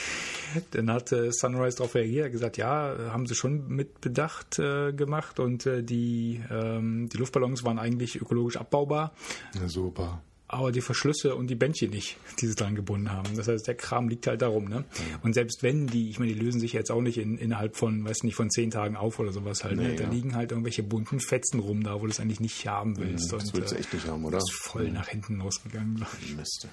[0.72, 5.40] Dann hat äh, Sunrise darauf reagiert, gesagt, ja, haben sie schon mit Bedacht äh, gemacht
[5.40, 9.14] und äh, die, ähm, die Luftballons waren eigentlich ökologisch abbaubar.
[9.54, 10.22] Na super.
[10.54, 13.36] Aber die Verschlüsse und die Bändchen nicht, die sie dran gebunden haben.
[13.36, 14.66] Das heißt, der Kram liegt halt darum.
[14.66, 14.84] Ne?
[15.22, 18.04] Und selbst wenn die, ich meine, die lösen sich jetzt auch nicht in, innerhalb von,
[18.06, 19.78] weiß nicht, von zehn Tagen auf oder sowas halt.
[19.78, 19.96] Nee, ne?
[19.96, 20.10] Da ja.
[20.10, 23.32] liegen halt irgendwelche bunten Fetzen rum da, wo du es eigentlich nicht haben willst.
[23.32, 24.38] Das und, willst du äh, echt nicht haben, oder?
[24.38, 25.96] Das ist voll nach hinten losgegangen.
[25.96, 26.36] glaub ich.
[26.36, 26.68] Mist.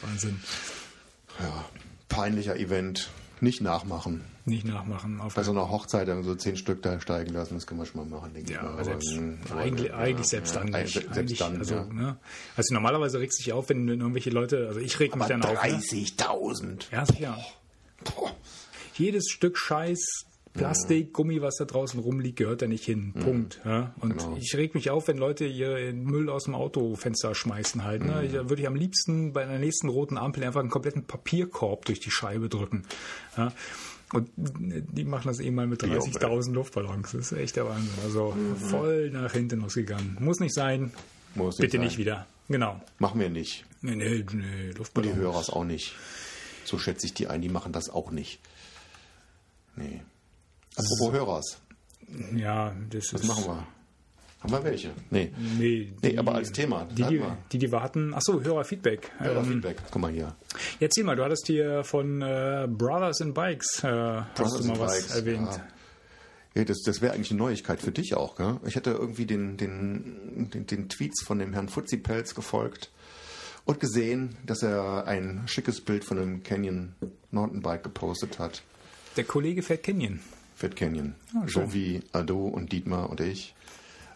[0.00, 0.40] Wahnsinn.
[1.40, 1.64] Ja,
[2.08, 3.10] peinlicher Event.
[3.40, 4.24] Nicht nachmachen.
[4.46, 5.20] Nicht nachmachen.
[5.20, 7.86] Auf Bei so einer Hochzeit dann so zehn Stück da steigen lassen, das kann man
[7.86, 8.84] schon mal machen, denke ja, ich mal.
[8.84, 10.92] selbst, ähm, aber, eigentlich, ja, eigentlich selbst ja, dann nicht.
[10.92, 12.16] Selbst eigentlich, dann, also, ne?
[12.56, 15.42] also normalerweise regst du dich auf, wenn irgendwelche Leute, also ich reg mich Aber dann
[15.42, 15.64] auf.
[15.64, 15.70] Ne?
[15.70, 16.92] 30.000.
[16.92, 17.38] Ja, sicher.
[18.04, 18.32] Boah.
[18.94, 23.12] jedes Stück Scheiß Plastik, Gummi, was da draußen rumliegt, gehört da nicht hin.
[23.12, 23.60] Punkt.
[23.64, 23.92] Ja?
[24.00, 24.36] Und Genau.
[24.40, 28.04] ich reg mich auf, wenn Leute ihren Müll aus dem Autofenster schmeißen halt.
[28.04, 28.24] Ne?
[28.24, 31.84] Ich, da würde ich am liebsten bei einer nächsten roten Ampel einfach einen kompletten Papierkorb
[31.86, 32.84] durch die Scheibe drücken.
[33.36, 33.52] Ja?
[34.12, 37.12] Und die machen das eben mal mit auch, 30.000 Luftballons.
[37.12, 37.90] Das ist echt der Wahnsinn.
[38.04, 38.36] Also
[38.70, 40.16] voll nach hinten losgegangen.
[40.20, 40.92] Muss nicht sein.
[41.34, 41.86] Muss Bitte sein.
[41.86, 42.26] nicht wieder.
[42.48, 42.80] Genau.
[43.00, 43.64] Machen wir nicht.
[43.82, 45.16] Nee, nee, nee, Und die Luftballons.
[45.16, 45.96] Hörer es auch nicht.
[46.64, 48.38] So schätze ich die ein, die machen das auch nicht.
[49.74, 50.00] Nee.
[50.76, 51.58] Apropos Hörers,
[52.36, 53.26] Ja, das was ist.
[53.28, 53.66] machen wir?
[54.40, 54.90] Haben wir welche?
[55.10, 55.32] Nee.
[55.58, 57.22] Nee, Nee, aber als Thema, Die, die,
[57.52, 58.12] die, die wir hatten.
[58.12, 59.10] Achso, Hörerfeedback.
[59.20, 59.76] Ähm, Hörerfeedback.
[59.90, 60.34] Guck mal hier.
[60.80, 64.78] Erzähl mal, du hattest hier von äh, Brothers in Bikes, äh, hast Brothers du mal
[64.80, 65.48] was Bikes, erwähnt.
[65.50, 65.66] Ja.
[66.56, 68.36] Ja, das das wäre eigentlich eine Neuigkeit für dich auch.
[68.36, 68.58] Gell?
[68.66, 72.92] Ich hätte irgendwie den, den, den, den Tweets von dem Herrn Fuzzipelz gefolgt
[73.64, 76.94] und gesehen, dass er ein schickes Bild von einem Canyon
[77.32, 78.62] Mountainbike gepostet hat.
[79.16, 80.20] Der Kollege fährt Canyon.
[80.54, 81.14] Fat Canyon.
[81.34, 81.66] Ah, schön.
[81.66, 83.54] so wie Ado und Dietmar und ich.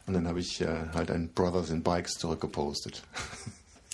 [0.06, 3.02] Und dann habe ich äh, halt ein Brothers in Bikes zurückgepostet.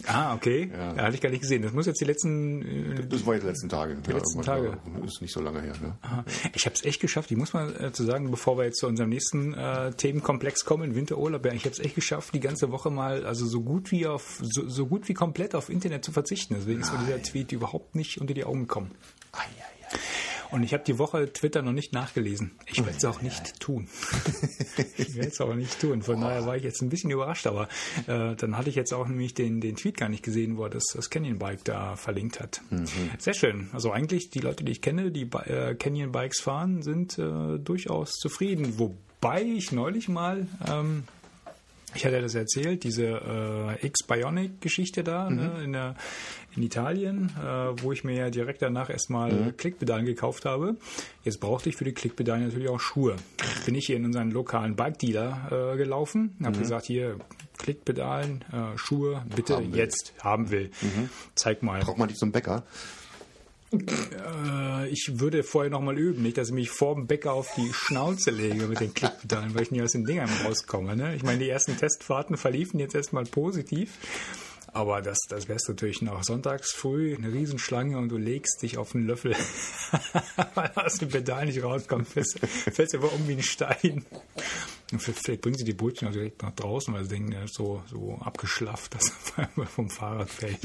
[0.09, 0.71] Ah, okay.
[0.73, 0.95] Ja.
[0.97, 1.03] Ja.
[1.05, 1.63] hatte ich gar nicht gesehen.
[1.63, 2.63] Das muss jetzt die letzten.
[2.63, 3.95] Äh, Das war jetzt die letzten Tage.
[3.95, 4.77] Die letzten Tage.
[5.05, 5.73] Ist nicht so lange her.
[5.81, 5.97] Ne?
[6.03, 6.25] aha.
[6.53, 7.31] ich habe es echt geschafft.
[7.31, 10.97] Ich muss mal äh, zu sagen, bevor wir jetzt zu unserem nächsten äh, Themenkomplex kommen,
[10.97, 14.07] Winterurlaub, ja, ich habe es echt geschafft, die ganze Woche mal, also so gut wie
[14.09, 16.55] auf, so, so gut wie komplett auf Internet zu verzichten.
[16.59, 18.91] Deswegen ist mir dieser Tweet überhaupt nicht unter die Augen gekommen.
[19.33, 19.99] Ai, ai, ai.
[20.55, 22.53] Und ich habe die Woche Twitter noch nicht nachgelesen.
[22.67, 23.89] Ich werde es auch nicht tun.
[24.97, 26.01] ich werde es auch nicht tun.
[26.03, 27.69] Von daher war ich jetzt ein bisschen überrascht, aber
[28.07, 30.71] äh, dann hatte ich jetzt auch nämlich den, den Tweet gar nicht gesehen, wo er
[30.71, 32.61] das, das Canyon Bike da verlinkt hat.
[33.19, 33.69] Sehr schön.
[33.73, 38.13] Also eigentlich die Leute, die ich kenne, die äh, Canyon Bikes fahren, sind äh, durchaus
[38.13, 38.79] zufrieden.
[38.79, 41.03] Wobei ich neulich mal ähm,
[41.95, 45.95] ich hatte ja das erzählt, diese äh, X-Bionic-Geschichte da ne, in, der,
[46.57, 50.77] in Italien, äh, wo ich mir ja direkt danach erstmal Klickpedalen gekauft habe.
[51.23, 53.17] Jetzt brauchte ich für die Klickpedalen natürlich auch Schuhe.
[53.67, 57.19] Bin ich hier in unseren lokalen Bike-Dealer äh, gelaufen, habe gesagt, hier
[57.59, 60.71] Klickpedalen, äh, Schuhe, bitte Haben jetzt haben will.
[61.35, 61.81] Zeig mal.
[61.81, 62.65] Braucht man die zum Bäcker?
[63.73, 67.55] Äh, ich würde vorher noch mal üben, nicht, dass ich mich vor dem Bäcker auf
[67.57, 70.97] die Schnauze lege mit den Klickpedalen, weil ich nie aus den Dingern rauskomme.
[70.97, 71.15] Ne?
[71.17, 73.93] Ich meine, die ersten Testfahrten verliefen jetzt erstmal positiv.
[74.75, 78.93] Aber das, das wär's natürlich noch sonntags früh, eine Riesenschlange und du legst dich auf
[78.93, 79.37] einen Löffel,
[80.55, 84.05] weil du aus dem Pedal nicht rauskommst, fällst, fällst um wie ein Stein.
[84.91, 87.85] Und vielleicht bringen sie die Brötchen auch direkt nach draußen, weil sie denken, der so,
[87.89, 90.59] so abgeschlafft, dass er vom Fahrrad fällt.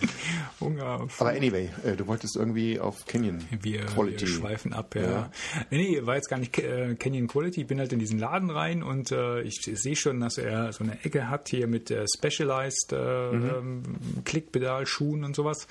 [0.60, 1.06] Hunger.
[1.18, 4.20] Aber anyway, äh, du wolltest irgendwie auf Canyon Wir, Quality.
[4.20, 5.02] wir schweifen ab, ja.
[5.02, 5.30] Ja.
[5.70, 7.62] Nee, war jetzt gar nicht äh, Canyon Quality.
[7.62, 10.84] Ich bin halt in diesen Laden rein und äh, ich sehe schon, dass er so
[10.84, 13.82] eine Ecke hat hier mit äh, Specialized äh, ähm,
[14.24, 15.66] Klickpedal, Schuhen und sowas.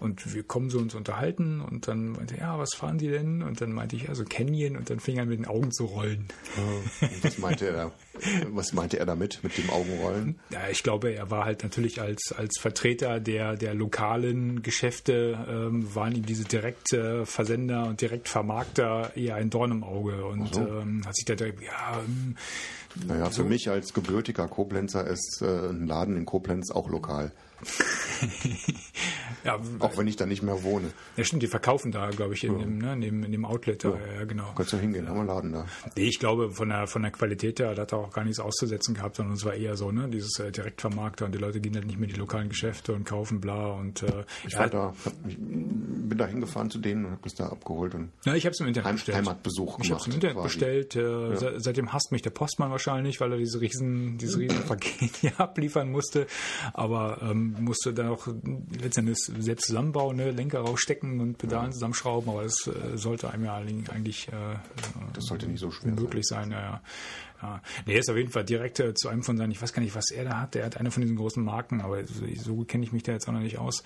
[0.00, 3.42] Und wir kommen so uns unterhalten und dann meinte er, ja, was fahren die denn?
[3.42, 5.84] Und dann meinte ich, also Canyon und dann fing er an mit den Augen zu
[5.84, 6.28] rollen.
[6.56, 7.92] Und was meinte er?
[8.50, 10.38] Was meinte er damit mit dem Augenrollen?
[10.50, 15.94] Ja, ich glaube, er war halt natürlich als, als Vertreter der, der lokalen Geschäfte, ähm,
[15.94, 21.24] waren ihm diese Direktversender und Direktvermarkter eher ein Dorn im Auge und ähm, hat sich
[21.26, 22.36] da direkt, ja, ähm,
[23.06, 27.32] Naja, für mich als gebürtiger Koblenzer ist äh, ein Laden in Koblenz auch lokal.
[29.44, 30.90] ja, Auch wenn ich da nicht mehr wohne.
[31.16, 33.84] ja, stimmt, die verkaufen da, glaube ich, in, dem, ne, in, dem, in dem Outlet
[33.84, 34.52] da, ja, genau.
[34.56, 35.66] Kannst du hingehen, haben wir Laden da.
[35.96, 38.40] Nee, ich glaube, von der, von der Qualität her, da hat er auch gar nichts
[38.40, 41.74] auszusetzen gehabt, sondern es war eher so, ne, dieses äh, Direktvermarkter und die Leute gehen
[41.74, 44.68] halt nicht mehr in die lokalen Geschäfte und kaufen bla und äh, Ich ja, war
[44.68, 48.34] da, hab, ich bin da hingefahren zu denen und hab das da abgeholt und Ja,
[48.34, 49.18] ich habe es im Internet Heim- bestellt.
[49.18, 50.46] Heimatbesuch Ich habe es im gemacht, Internet quasi.
[50.48, 50.96] bestellt.
[50.96, 55.06] Äh, se- Seitdem hasst mich der Postmann wahrscheinlich, weil er diese riesen, diese riesen Pakete
[55.20, 56.26] hier abliefern musste.
[56.74, 58.28] Aber ähm, musste dann auch
[58.80, 60.30] letztendlich selbst zusammenbauen, ne?
[60.30, 64.56] Lenker rausstecken und Pedalen zusammenschrauben, aber das äh, sollte einem ja eigentlich äh,
[65.14, 66.50] Das sollte nicht so schwer möglich sein.
[66.50, 66.80] Ja, ja.
[67.42, 67.62] Ja.
[67.86, 69.82] Nee, er ist auf jeden Fall direkt äh, zu einem von seinen, ich weiß gar
[69.82, 72.54] nicht, was er da hat, der hat eine von diesen großen Marken, aber so, so
[72.54, 73.82] gut kenne ich mich da jetzt auch noch nicht aus.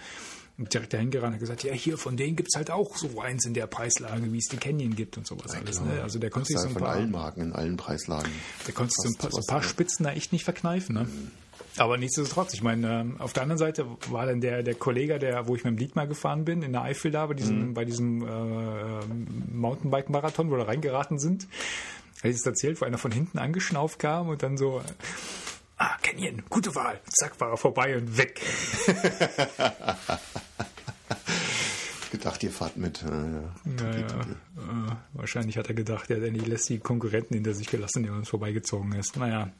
[0.56, 3.44] Und direkt dahin gerannt und gesagt, ja, hier von denen gibt's halt auch so eins
[3.44, 5.80] in der Preislage, wie es die Canyon gibt und sowas alles.
[5.80, 6.00] Ne?
[6.00, 8.30] Also der konnte sich so ein von paar, allen Marken, in allen Preislagen.
[8.64, 10.94] der konnte sich so ein paar, so ein paar Spitzen da echt nicht verkneifen.
[10.94, 11.08] Ne?
[11.76, 15.48] Aber nichtsdestotrotz, ich meine, ähm, auf der anderen Seite war dann der, der Kollege, der,
[15.48, 17.84] wo ich mit dem Lied mal gefahren bin, in der Eifel da, bei diesem, bei
[17.84, 21.48] diesem äh, ähm, Mountainbike-Marathon, wo wir reingeraten sind,
[22.22, 24.82] hat es erzählt, wo einer von hinten angeschnauft kam und dann so,
[25.76, 27.00] ah, Canyon, gute Wahl.
[27.08, 28.40] Zack, war er vorbei und weg.
[32.12, 33.02] Gedacht, ihr fahrt mit.
[33.02, 33.52] Äh, ja.
[33.64, 38.12] Naja, äh, wahrscheinlich hat er gedacht, er die lässt die Konkurrenten hinter sich gelassen, der
[38.12, 39.16] uns vorbeigezogen ist.
[39.16, 39.50] Naja.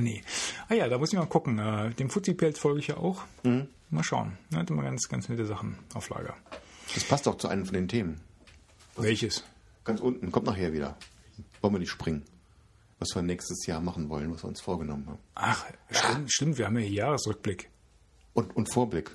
[0.00, 0.22] Nee.
[0.68, 1.58] Ah ja, da muss ich mal gucken.
[1.58, 3.22] Äh, dem Fuzzi-Pelz folge ich ja auch.
[3.90, 4.36] Mal schauen.
[4.50, 6.34] Er hat immer ganz, ganz nette Sachen auf Lager.
[6.94, 8.20] Das passt doch zu einem von den Themen.
[8.96, 9.44] Welches?
[9.84, 10.96] Ganz unten, kommt nachher wieder.
[11.60, 12.22] Wollen wir nicht springen?
[12.98, 15.18] Was wir nächstes Jahr machen wollen, was wir uns vorgenommen haben.
[15.34, 17.70] Ach, stimmt, stimmt, wir haben ja hier Jahresrückblick.
[18.32, 19.10] Und, und Vorblick.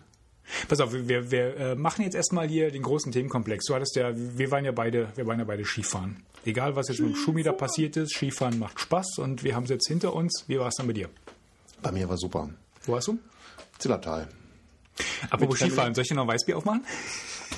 [0.68, 3.66] Pass auf, wir, wir, wir äh, machen jetzt erstmal hier den großen Themenkomplex.
[3.66, 6.24] Du hattest ja, wir waren ja beide, wir waren ja beide Skifahren.
[6.46, 9.66] Egal, was jetzt mit dem Schumi da passiert ist, Skifahren macht Spaß und wir haben
[9.66, 10.46] es jetzt hinter uns.
[10.48, 11.10] Wie war es dann bei dir?
[11.82, 12.50] Bei mir war super.
[12.84, 13.20] Wo warst du?
[13.78, 14.28] Zillertal.
[15.30, 15.60] Apropos.
[15.60, 16.84] Skifahren, soll ich dir noch Weißbier aufmachen?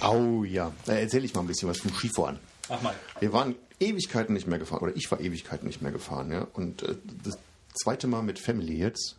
[0.01, 0.71] Au ja.
[0.85, 2.39] Da erzähle ich mal ein bisschen was vom Skifahren.
[2.69, 2.95] Mach mal.
[3.19, 6.47] Wir waren Ewigkeiten nicht mehr gefahren, oder ich war Ewigkeiten nicht mehr gefahren, ja.
[6.53, 7.37] Und äh, das
[7.73, 9.17] zweite Mal mit Family jetzt.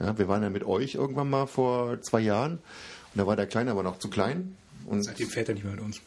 [0.00, 2.54] Ja, wir waren ja mit euch irgendwann mal vor zwei Jahren.
[2.54, 4.56] Und da war der Kleine aber noch zu klein.
[4.86, 6.00] Und Seitdem fährt er nicht mehr mit uns.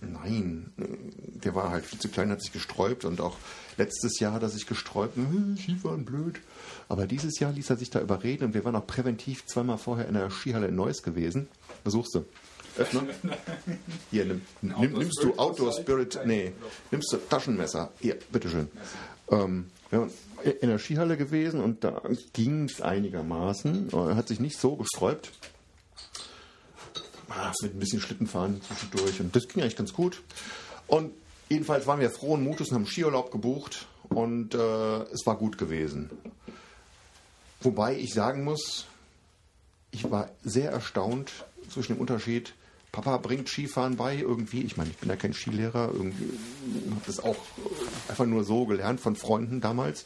[0.00, 3.36] Nein, der war halt viel zu klein, hat sich gesträubt und auch
[3.76, 6.40] letztes Jahr hat er sich gesträubt, hm, Skifahren blöd.
[6.88, 10.06] Aber dieses Jahr ließ er sich da überreden und wir waren auch präventiv zweimal vorher
[10.06, 11.48] in der Skihalle in Neuss gewesen.
[11.82, 12.24] Was suchst du?
[12.76, 13.02] Öffner?
[14.10, 16.20] Hier, nimm, nimm, nimmst du Outdoor Spirit?
[16.24, 16.52] Nee,
[16.92, 17.90] nimmst du Taschenmesser?
[18.00, 18.68] Hier, bitteschön.
[19.30, 20.10] Ähm, wir waren
[20.60, 23.88] in der Skihalle gewesen und da ging es einigermaßen.
[23.92, 25.32] Er hat sich nicht so gesträubt.
[27.28, 29.20] Ah, mit ein bisschen Schlittenfahren zwischendurch.
[29.20, 30.22] Und das ging eigentlich ganz gut.
[30.86, 31.12] Und
[31.48, 33.86] jedenfalls waren wir frohen Mutes und haben Skiurlaub gebucht.
[34.08, 36.10] Und äh, es war gut gewesen.
[37.60, 38.86] Wobei ich sagen muss,
[39.90, 41.32] ich war sehr erstaunt
[41.70, 42.54] zwischen dem Unterschied.
[42.92, 44.62] Papa bringt Skifahren bei irgendwie.
[44.62, 45.90] Ich meine, ich bin ja kein Skilehrer.
[45.92, 46.30] Irgendwie
[46.90, 47.36] habe das auch
[48.08, 50.04] einfach nur so gelernt von Freunden damals.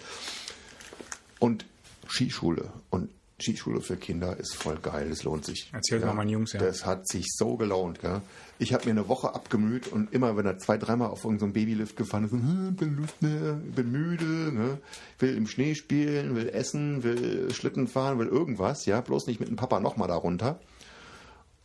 [1.39, 1.65] Und
[2.09, 2.73] Skischule.
[2.91, 3.11] Und
[3.43, 5.11] Skischule für Kinder ist voll geil.
[5.11, 5.71] Es lohnt sich.
[5.73, 6.61] Erzähl mal meinen Jungs, ja.
[6.61, 8.01] Das hat sich so gelohnt.
[8.01, 8.23] Gell?
[8.59, 11.55] Ich habe mir eine Woche abgemüht und immer, wenn er zwei, dreimal auf irgendeinem so
[11.55, 14.79] Babylift gefahren ist, so, bin mehr, bin müde, ne?
[15.19, 19.49] will im Schnee spielen, will essen, will Schlitten fahren, will irgendwas, ja, bloß nicht mit
[19.49, 20.61] dem Papa nochmal da runter.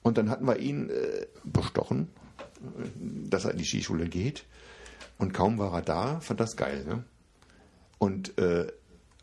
[0.02, 2.10] Und dann hatten wir ihn äh, bestochen,
[2.96, 4.46] dass er in die Skischule geht.
[5.18, 6.86] Und kaum war er da, fand das geil.
[6.88, 7.04] Ne?
[7.98, 8.72] Und äh,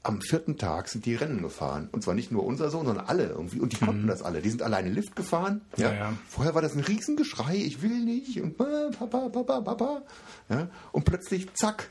[0.05, 1.89] am vierten Tag sind die Rennen gefahren.
[1.91, 3.59] Und zwar nicht nur unser Sohn, sondern alle irgendwie.
[3.59, 4.43] Und die konnten das alle.
[4.43, 5.63] Die sind alleine Lift gefahren.
[5.77, 5.91] Ja?
[5.91, 6.13] Ja, ja.
[6.29, 8.41] Vorher war das ein Riesengeschrei, ich will nicht.
[8.41, 10.03] Und äh, Papa, Papa, Papa.
[10.51, 10.69] Ja?
[10.93, 11.89] Und plötzlich, zack,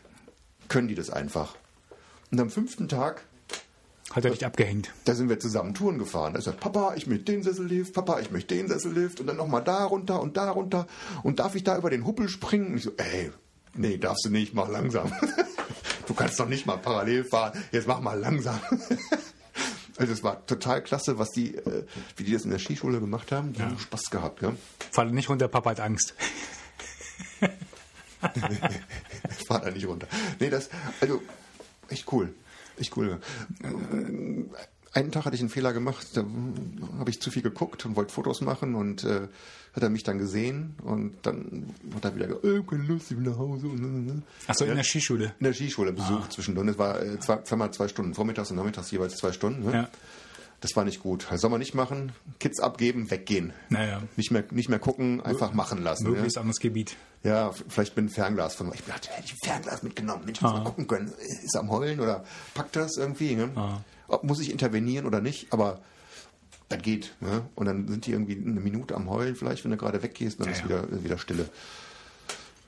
[0.69, 1.55] können die das einfach.
[2.31, 3.23] Und am fünften Tag
[4.11, 4.91] Hat er dich abgehängt?
[5.05, 6.33] da sind wir zusammen Touren gefahren.
[6.33, 9.37] Da ist er, Papa, ich möchte den Sessellift, Papa, ich möchte den Sessellift und dann
[9.37, 10.85] nochmal da runter und da runter.
[11.23, 12.67] Und darf ich da über den Huppel springen?
[12.67, 13.31] Und ich so, ey,
[13.73, 15.11] nee, darfst du nicht, mach langsam.
[16.07, 18.59] du kannst doch nicht mal parallel fahren, jetzt mach mal langsam.
[19.97, 21.85] also es war total klasse, was die, äh,
[22.17, 23.53] wie die das in der Skischule gemacht haben.
[23.53, 24.53] Die haben Spaß gehabt, ja.
[24.91, 26.13] Fall nicht runter, Papa hat Angst.
[27.39, 27.49] Ich
[29.47, 30.07] fahr da nicht runter.
[30.39, 30.69] Nee, das,
[31.01, 31.21] also,
[31.89, 32.33] echt cool.
[32.77, 33.19] Echt cool.
[34.93, 36.23] Einen Tag hatte ich einen Fehler gemacht, da
[36.99, 39.27] habe ich zu viel geguckt und wollte Fotos machen und äh,
[39.75, 43.17] hat er mich dann gesehen und dann hat er wieder gesagt, äh, keine Lust, ich
[43.17, 43.67] will nach Hause.
[44.47, 44.71] Achso, Ja.
[44.71, 45.33] in der Skischule.
[45.39, 46.67] In der Skischule besucht zwischendurch.
[46.67, 49.65] Es war äh, zwei, zweimal zwei Stunden, vormittags und nachmittags jeweils zwei Stunden.
[49.65, 49.73] Ne?
[49.73, 49.89] Ja.
[50.61, 51.27] Das war nicht gut.
[51.29, 52.13] Das soll man nicht machen.
[52.39, 53.51] Kids abgeben, weggehen.
[53.69, 54.01] Naja.
[54.15, 56.03] Nicht mehr, nicht mehr gucken, einfach machen lassen.
[56.09, 56.41] Möglichst ja?
[56.41, 56.95] anderes Gebiet.
[57.23, 58.71] Ja, vielleicht mit einem Fernglas von.
[58.73, 60.23] Ich dachte, hätte ich ein Fernglas mitgenommen.
[60.23, 61.11] Mensch, muss mal gucken können.
[61.43, 62.23] Ist am Heulen oder
[62.53, 63.35] packt das irgendwie?
[63.35, 63.49] Ne?
[64.13, 65.51] Ob, muss ich intervenieren oder nicht?
[65.51, 65.81] Aber
[66.69, 67.13] das geht.
[67.19, 67.45] Ne?
[67.55, 70.47] Und dann sind die irgendwie eine Minute am Heulen, vielleicht, wenn du gerade weggehst, dann
[70.47, 71.49] Ja, ist wieder, wieder Stille.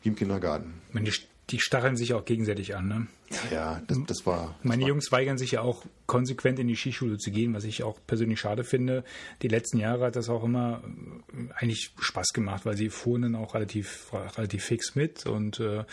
[0.03, 0.73] Wie im Kindergarten.
[0.93, 1.11] Die,
[1.49, 2.87] die stacheln sich auch gegenseitig an.
[2.87, 3.07] Ne?
[3.51, 4.55] Ja, das, das war.
[4.61, 7.99] Meine Jungs weigern sich ja auch konsequent in die Skischule zu gehen, was ich auch
[8.05, 9.03] persönlich schade finde.
[9.41, 10.83] Die letzten Jahre hat das auch immer
[11.33, 15.83] äh, eigentlich Spaß gemacht, weil sie fuhren dann auch relativ, relativ fix mit und äh,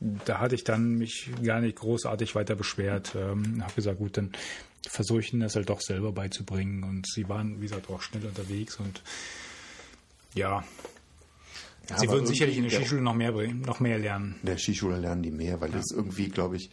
[0.00, 3.14] da hatte ich dann mich gar nicht großartig weiter beschwert.
[3.14, 4.32] Ähm, habe gesagt, gut, dann
[4.88, 8.24] versuche ich ihnen das halt doch selber beizubringen und sie waren, wie gesagt, auch schnell
[8.26, 9.02] unterwegs und
[10.34, 10.64] Ja.
[11.90, 14.36] Ja, Sie würden sicherlich in der Skischule noch mehr, noch mehr lernen.
[14.42, 16.70] In der Skischule lernen die mehr, weil das irgendwie, glaube ich,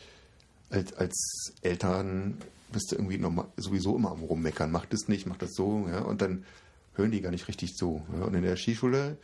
[0.69, 2.37] als, als Eltern
[2.71, 4.71] bist du irgendwie noch mal, sowieso immer am Rummeckern.
[4.71, 6.45] Mach das nicht, mach das so, ja, und dann
[6.93, 8.05] hören die gar nicht richtig zu.
[8.13, 8.25] Ja.
[8.25, 9.17] Und in der Skischule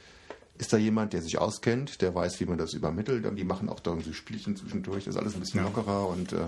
[0.58, 3.70] ist da jemand, der sich auskennt, der weiß, wie man das übermittelt, und die machen
[3.70, 5.66] auch da irgendwie Spielchen zwischendurch, das ist alles ein bisschen Ja.
[5.68, 6.48] lockerer und äh,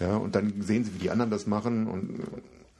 [0.00, 2.22] ja, und dann sehen sie, wie die anderen das machen und äh,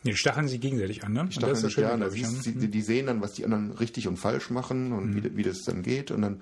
[0.05, 1.21] Die stacheln sich gegenseitig an, ne?
[1.23, 2.53] Und stacheln sich siehst, ne?
[2.61, 5.63] die, die sehen dann, was die anderen richtig und falsch machen und wie, wie das
[5.63, 6.41] dann geht und dann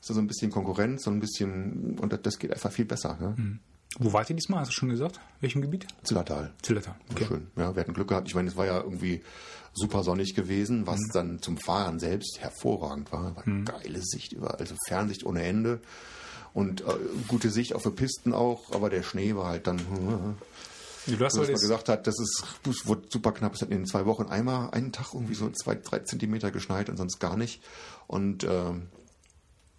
[0.00, 3.16] ist da so ein bisschen Konkurrenz, so ein bisschen und das, geht einfach viel besser.
[3.20, 3.58] Ne?
[3.98, 4.60] Wo wart ihr diesmal?
[4.60, 5.20] Hast du schon gesagt?
[5.40, 5.86] Welchem Gebiet?
[6.02, 6.52] Zillertal.
[6.62, 6.94] Zillertal.
[6.94, 7.24] War Okay.
[7.28, 7.46] Schön.
[7.56, 8.26] Ja, wir hatten Glück gehabt.
[8.28, 9.22] Ich meine, es war ja irgendwie
[9.72, 11.10] super sonnig gewesen, was Mhm.
[11.12, 13.36] dann zum Fahren selbst hervorragend war.
[13.36, 15.80] war Geile Sicht überall, also Fernsicht ohne Ende
[16.54, 16.84] und äh,
[17.28, 19.78] gute Sicht auf für Pisten auch, aber der Schnee war halt dann.
[21.06, 23.54] Du hast man das, gesagt hat, das ist, das wurde super knapp.
[23.54, 26.96] Es hat in zwei Wochen einmal einen Tag irgendwie so zwei, drei Zentimeter geschneit und
[26.96, 27.62] sonst gar nicht.
[28.06, 28.86] Und ähm,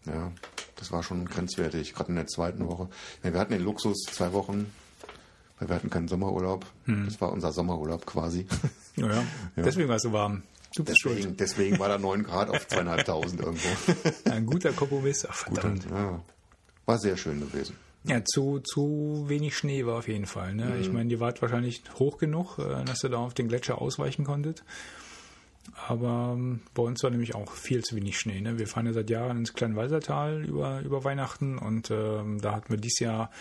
[0.06, 0.32] ja,
[0.76, 2.90] das war schon grenzwertig, gerade in der zweiten Woche.
[3.24, 4.72] Meine, wir hatten den Luxus zwei Wochen,
[5.58, 6.66] weil wir hatten keinen Sommerurlaub.
[6.86, 8.46] Das war unser Sommerurlaub quasi.
[8.96, 9.24] ja, ja.
[9.56, 10.44] Deswegen war es so warm.
[10.76, 11.18] Du bist schuld.
[11.18, 13.70] Deswegen, deswegen war da 9 Grad auf zweieinhalbtausend irgendwo.
[14.30, 15.26] Ein guter Kompromiss.
[15.26, 15.86] Ach, verdammt.
[15.90, 16.22] Ja,
[16.86, 17.76] war sehr schön gewesen.
[18.08, 20.54] Ja, zu, zu wenig Schnee war auf jeden Fall.
[20.54, 20.66] Ne?
[20.66, 20.82] Mhm.
[20.82, 24.26] Ich meine, ihr wart wahrscheinlich hoch genug, äh, dass ihr da auf den Gletscher ausweichen
[24.26, 24.64] konntet.
[25.88, 28.42] Aber ähm, bei uns war nämlich auch viel zu wenig Schnee.
[28.42, 28.60] Ne?
[28.60, 32.78] Wir fahren ja seit Jahren ins Kleinwalsertal über, über Weihnachten und ähm, da hatten wir
[32.78, 33.32] dieses Jahr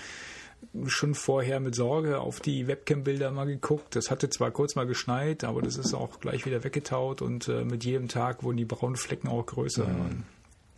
[0.86, 3.96] schon vorher mit Sorge auf die Webcam-Bilder mal geguckt.
[3.96, 7.64] Das hatte zwar kurz mal geschneit, aber das ist auch gleich wieder weggetaut und äh,
[7.64, 9.84] mit jedem Tag wurden die braunen Flecken auch größer.
[9.84, 10.24] Und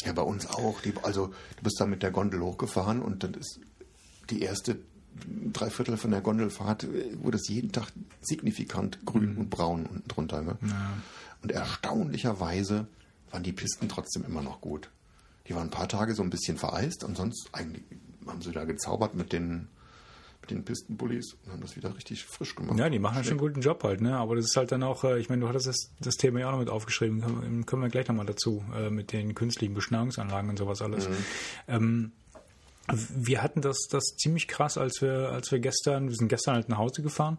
[0.04, 0.80] Ja, bei uns auch.
[0.80, 3.60] Die, also du bist da mit der Gondel hochgefahren und dann ist
[4.30, 4.78] die erste
[5.52, 10.42] Dreiviertel von der Gondelfahrt, äh, wurde es jeden Tag signifikant grün und braun unten drunter.
[10.42, 10.58] Ne?
[11.42, 12.86] Und erstaunlicherweise
[13.30, 14.90] waren die Pisten trotzdem immer noch gut.
[15.48, 17.84] Die waren ein paar Tage so ein bisschen vereist und sonst eigentlich
[18.26, 19.68] haben sie da gezaubert mit den,
[20.46, 22.78] mit den Pistenbullis und haben das wieder richtig frisch gemacht.
[22.78, 24.16] Ja, die machen halt schon einen guten Job halt, ne?
[24.16, 26.48] Aber das ist halt dann auch, äh, ich meine, du hattest das, das Thema ja
[26.48, 30.50] auch noch mit aufgeschrieben, können, können wir gleich nochmal dazu, äh, mit den künstlichen Beschneiungsanlagen
[30.50, 31.08] und sowas alles.
[31.68, 32.12] Ähm,
[32.88, 36.68] wir hatten das, das ziemlich krass, als wir, als wir gestern, wir sind gestern halt
[36.68, 37.36] nach Hause gefahren,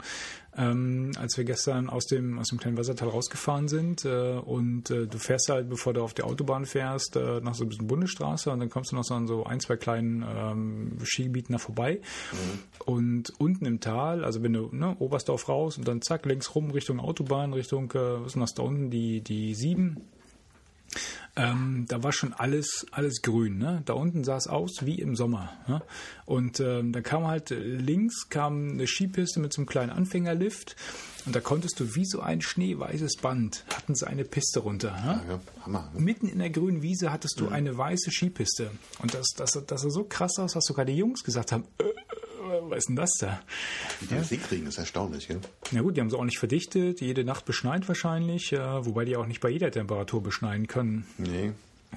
[0.58, 5.08] ähm, als wir gestern aus dem, aus dem kleinen Wassertal rausgefahren sind äh, und äh,
[5.08, 8.52] du fährst halt, bevor du auf die Autobahn fährst, äh, nach so ein bisschen Bundesstraße
[8.52, 12.02] und dann kommst du noch so an so ein, zwei kleinen ähm, Skigebieten da vorbei.
[12.86, 16.72] Und unten im Tal, also wenn du ne, Oberstdorf raus und dann zack, links rum
[16.72, 20.02] Richtung Autobahn, Richtung, äh, was ist denn das da unten, die, die sieben,
[21.38, 23.60] ähm, da war schon alles, alles grün.
[23.60, 23.84] Ne?
[23.86, 25.54] Da unten sah es aus wie im Sommer.
[25.68, 25.82] Ne?
[26.26, 30.76] Und ähm, da kam halt äh, links kam eine Skipiste mit so einem kleinen Anfängerlift
[31.28, 34.92] und da konntest du wie so ein schneeweißes Band, hatten sie eine Piste runter.
[34.92, 35.22] Ne?
[35.28, 35.92] Ja, Hammer.
[35.98, 38.72] Mitten in der grünen Wiese hattest du eine weiße Skipiste.
[39.00, 41.84] Und das, das, das sah so krass aus, dass sogar die Jungs gesagt haben, äh,
[41.84, 41.94] äh,
[42.70, 43.40] was ist denn das da?
[44.00, 45.28] Wie die das hinkriegen, ist erstaunlich.
[45.28, 45.40] Gell?
[45.72, 49.16] Na gut, die haben sie auch nicht verdichtet, jede Nacht beschneit wahrscheinlich, äh, wobei die
[49.18, 51.06] auch nicht bei jeder Temperatur beschneien können.
[51.18, 51.52] Nee.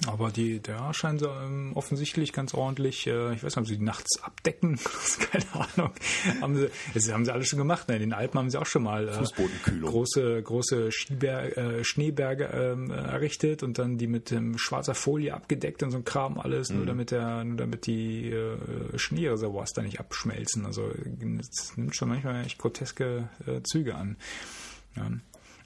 [0.06, 3.76] Aber die, da scheinen sie ähm, offensichtlich ganz ordentlich, äh, ich weiß nicht, haben sie
[3.76, 4.78] die nachts abdecken?
[5.30, 5.92] Keine Ahnung.
[6.40, 7.88] haben sie, das haben sie alle schon gemacht.
[7.88, 7.96] Ne?
[7.96, 12.90] In den Alpen haben sie auch schon mal äh, große, große Skiber äh, Schneeberge ähm,
[12.90, 16.70] äh, errichtet und dann die mit ähm, schwarzer Folie abgedeckt und so ein Kram alles,
[16.70, 18.56] nur damit der, nur damit die äh,
[18.96, 20.64] Schneereservoirs da nicht abschmelzen.
[20.64, 20.90] Also
[21.38, 24.16] das nimmt schon manchmal echt groteske äh, Züge an.
[24.96, 25.10] Ja.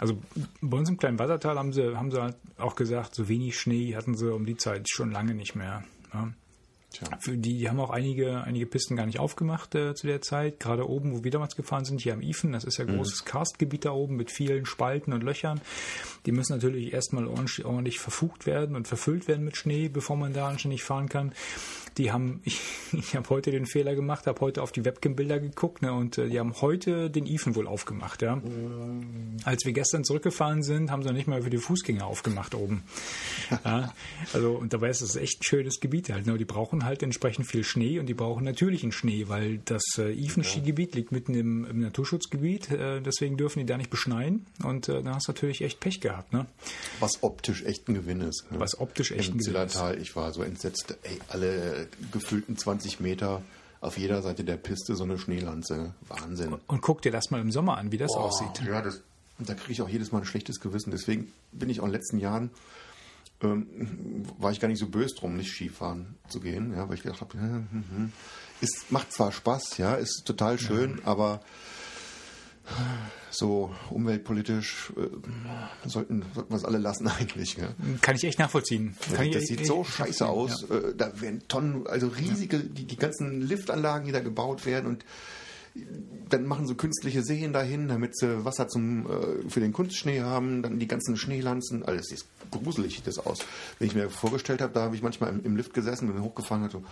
[0.04, 0.18] Also
[0.60, 3.96] bei uns im kleinen Wassertal haben sie, haben sie halt auch gesagt, so wenig Schnee
[3.96, 5.82] hatten sie um die Zeit schon lange nicht mehr.
[6.12, 6.28] Ja.
[7.20, 10.60] Für die, die haben auch einige, einige Pisten gar nicht aufgemacht äh, zu der Zeit.
[10.60, 13.24] Gerade oben, wo wir damals gefahren sind, hier am Ifen, das ist ja ein großes
[13.24, 15.62] Karstgebiet da oben mit vielen Spalten und Löchern.
[16.26, 20.34] Die müssen natürlich erstmal ordentlich, ordentlich verfugt werden und verfüllt werden mit Schnee, bevor man
[20.34, 21.32] da anständig fahren kann.
[21.98, 22.60] Die haben, ich,
[22.92, 26.28] ich habe heute den Fehler gemacht, habe heute auf die Webcam-Bilder geguckt ne, und äh,
[26.28, 28.22] die haben heute den Ifen wohl aufgemacht.
[28.22, 28.40] Ja.
[29.44, 32.82] Als wir gestern zurückgefahren sind, haben sie noch nicht mal für die Fußgänger aufgemacht oben.
[33.64, 33.94] Ja,
[34.32, 36.26] also, und dabei ist es echt ein schönes Gebiet halt.
[36.26, 36.36] Ne?
[36.36, 40.94] Die brauchen halt entsprechend viel Schnee und die brauchen natürlichen Schnee, weil das äh, Ifen-Skigebiet
[40.94, 42.70] liegt mitten im, im Naturschutzgebiet.
[42.70, 44.46] Äh, deswegen dürfen die da nicht beschneien.
[44.62, 46.32] Und äh, da hast du natürlich echt Pech gehabt.
[46.32, 46.46] Ne?
[47.00, 48.50] Was optisch echt ein Gewinn ist.
[48.50, 48.60] Ne?
[48.60, 49.72] Was optisch echt Im ein Gewinn ist.
[49.72, 50.96] Zillertal, ich war so entsetzt.
[51.02, 53.42] Ey, alle gefühlten 20 Meter
[53.80, 55.94] auf jeder Seite der Piste so eine Schneelanze.
[56.08, 56.56] Wahnsinn.
[56.66, 58.62] Und guck dir das mal im Sommer an, wie das Oh, aussieht.
[58.66, 59.02] Ja, das,
[59.38, 60.90] und da kriege ich auch jedes Mal ein schlechtes Gewissen.
[60.90, 62.50] Deswegen bin ich auch in den letzten Jahren,
[63.42, 67.02] ähm, war ich gar nicht so böse drum, nicht Skifahren zu gehen, ja, weil ich
[67.02, 67.62] gedacht habe, ja,
[68.60, 71.40] es macht zwar Spaß, ja, ist total schön, aber
[73.30, 77.56] so umweltpolitisch äh, sollten, sollten wir es alle lassen eigentlich.
[77.56, 77.74] Gell?
[78.00, 78.96] Kann ich echt nachvollziehen.
[79.14, 80.64] Kann das sieht so scheiße aus.
[80.64, 85.04] Äh, da werden Tonnen, also riesige, die, die ganzen Liftanlagen, die da gebaut werden und
[86.30, 90.62] dann machen sie künstliche Seen dahin, damit sie Wasser zum, äh, für den Kunstschnee haben,
[90.62, 93.40] dann die ganzen Schneelanzen, alles sieht gruselig das aus.
[93.78, 96.64] Wenn ich mir vorgestellt habe, da habe ich manchmal im, im Lift gesessen, bin hochgefahren
[96.64, 96.84] und so,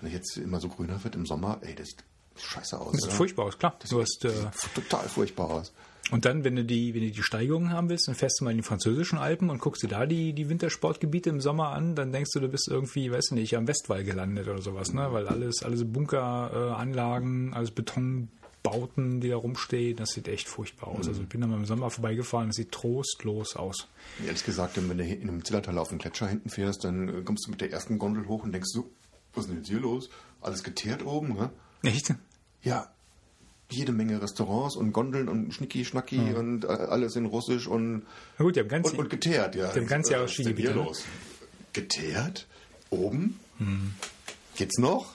[0.00, 1.90] wenn ich jetzt immer so grüner wird im Sommer, ey, das
[2.38, 2.92] scheiße aus.
[2.92, 3.16] Das sieht oder?
[3.16, 3.76] furchtbar aus, klar.
[3.88, 4.32] Du hast, äh,
[4.74, 5.72] Total furchtbar aus.
[6.10, 8.50] und dann, wenn du die, wenn du die Steigerungen haben willst, dann fährst du mal
[8.50, 12.12] in die französischen Alpen und guckst dir da die, die Wintersportgebiete im Sommer an, dann
[12.12, 15.08] denkst du, du bist irgendwie, weiß nicht, am Westwall gelandet oder sowas, ne?
[15.12, 21.08] Weil alles, alles Bunkeranlagen, äh, alles Betonbauten, die da rumstehen, das sieht echt furchtbar aus.
[21.08, 23.88] Also ich bin da mal im Sommer vorbeigefahren, das sieht trostlos aus.
[24.24, 27.50] Ehrlich gesagt, wenn du in einem Zillertal auf dem Gletscher hinten fährst, dann kommst du
[27.50, 28.90] mit der ersten Gondel hoch und denkst so,
[29.34, 30.10] was ist denn jetzt hier los?
[30.40, 31.50] Alles geteert oben, ne?
[31.84, 32.14] Echt?
[32.62, 32.90] Ja,
[33.70, 38.02] jede Menge Restaurants und Gondeln und Schnicki-Schnacki und äh, alles in Russisch und,
[38.38, 39.72] Na gut, die haben ganz, und, und geteert, ja.
[39.72, 40.74] Die haben ganz ist denn Skigebiete, ne?
[40.76, 41.04] los?
[41.72, 42.46] Geteert?
[42.90, 43.38] Oben?
[43.58, 43.94] Hm.
[44.56, 45.14] Geht's noch?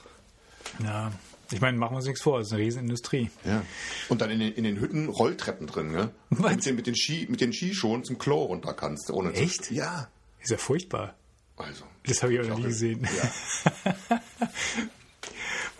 [0.82, 1.12] ja,
[1.52, 3.30] ich meine, machen wir uns nichts vor, das ist eine Riesenindustrie.
[3.44, 3.62] Ja.
[4.08, 6.10] Und dann in den, in den Hütten Rolltreppen drin, ne?
[6.30, 6.52] Was?
[6.56, 9.70] Mit den, mit den Ski, mit den Skischuhen zum Klo runter kannst, ohne zu- Echt?
[9.70, 10.08] Ja.
[10.40, 11.14] Ist ja furchtbar.
[11.56, 11.84] Also.
[12.06, 13.06] Das habe ich auch noch nie gesehen.
[13.16, 14.20] Ja.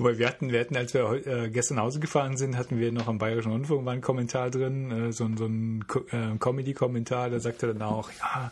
[0.01, 2.91] Wobei wir hatten, wir hatten, als wir äh, gestern nach Hause gefahren sind, hatten wir
[2.91, 7.29] noch am Bayerischen Rundfunk war ein Kommentar drin, äh, so, so ein Co- äh, Comedy-Kommentar,
[7.31, 8.51] da sagte dann auch, ja,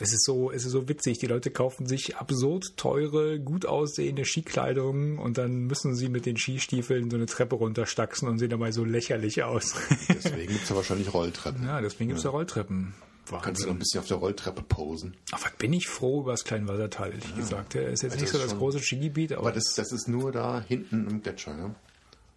[0.00, 4.24] es ist so, es ist so witzig, die Leute kaufen sich absurd teure, gut aussehende
[4.24, 8.72] Skikleidung und dann müssen sie mit den Skistiefeln so eine Treppe runterstaxen und sehen dabei
[8.72, 9.74] so lächerlich aus.
[10.08, 11.64] Deswegen gibt's ja wahrscheinlich Rolltreppen.
[11.66, 12.94] ja, deswegen gibt's ja Rolltreppen.
[13.38, 13.70] Kannst du noch Wahnsinn.
[13.70, 15.14] ein bisschen auf der Rolltreppe posen.
[15.32, 17.74] Aber bin ich froh über das Kleinwassertal, ehrlich gesagt.
[17.74, 20.08] Ja, ist jetzt Also nicht so das schon- große Skigebiet, aber, Aber das, das ist
[20.08, 21.56] nur da hinten im Gletscher.
[21.56, 21.74] Ja?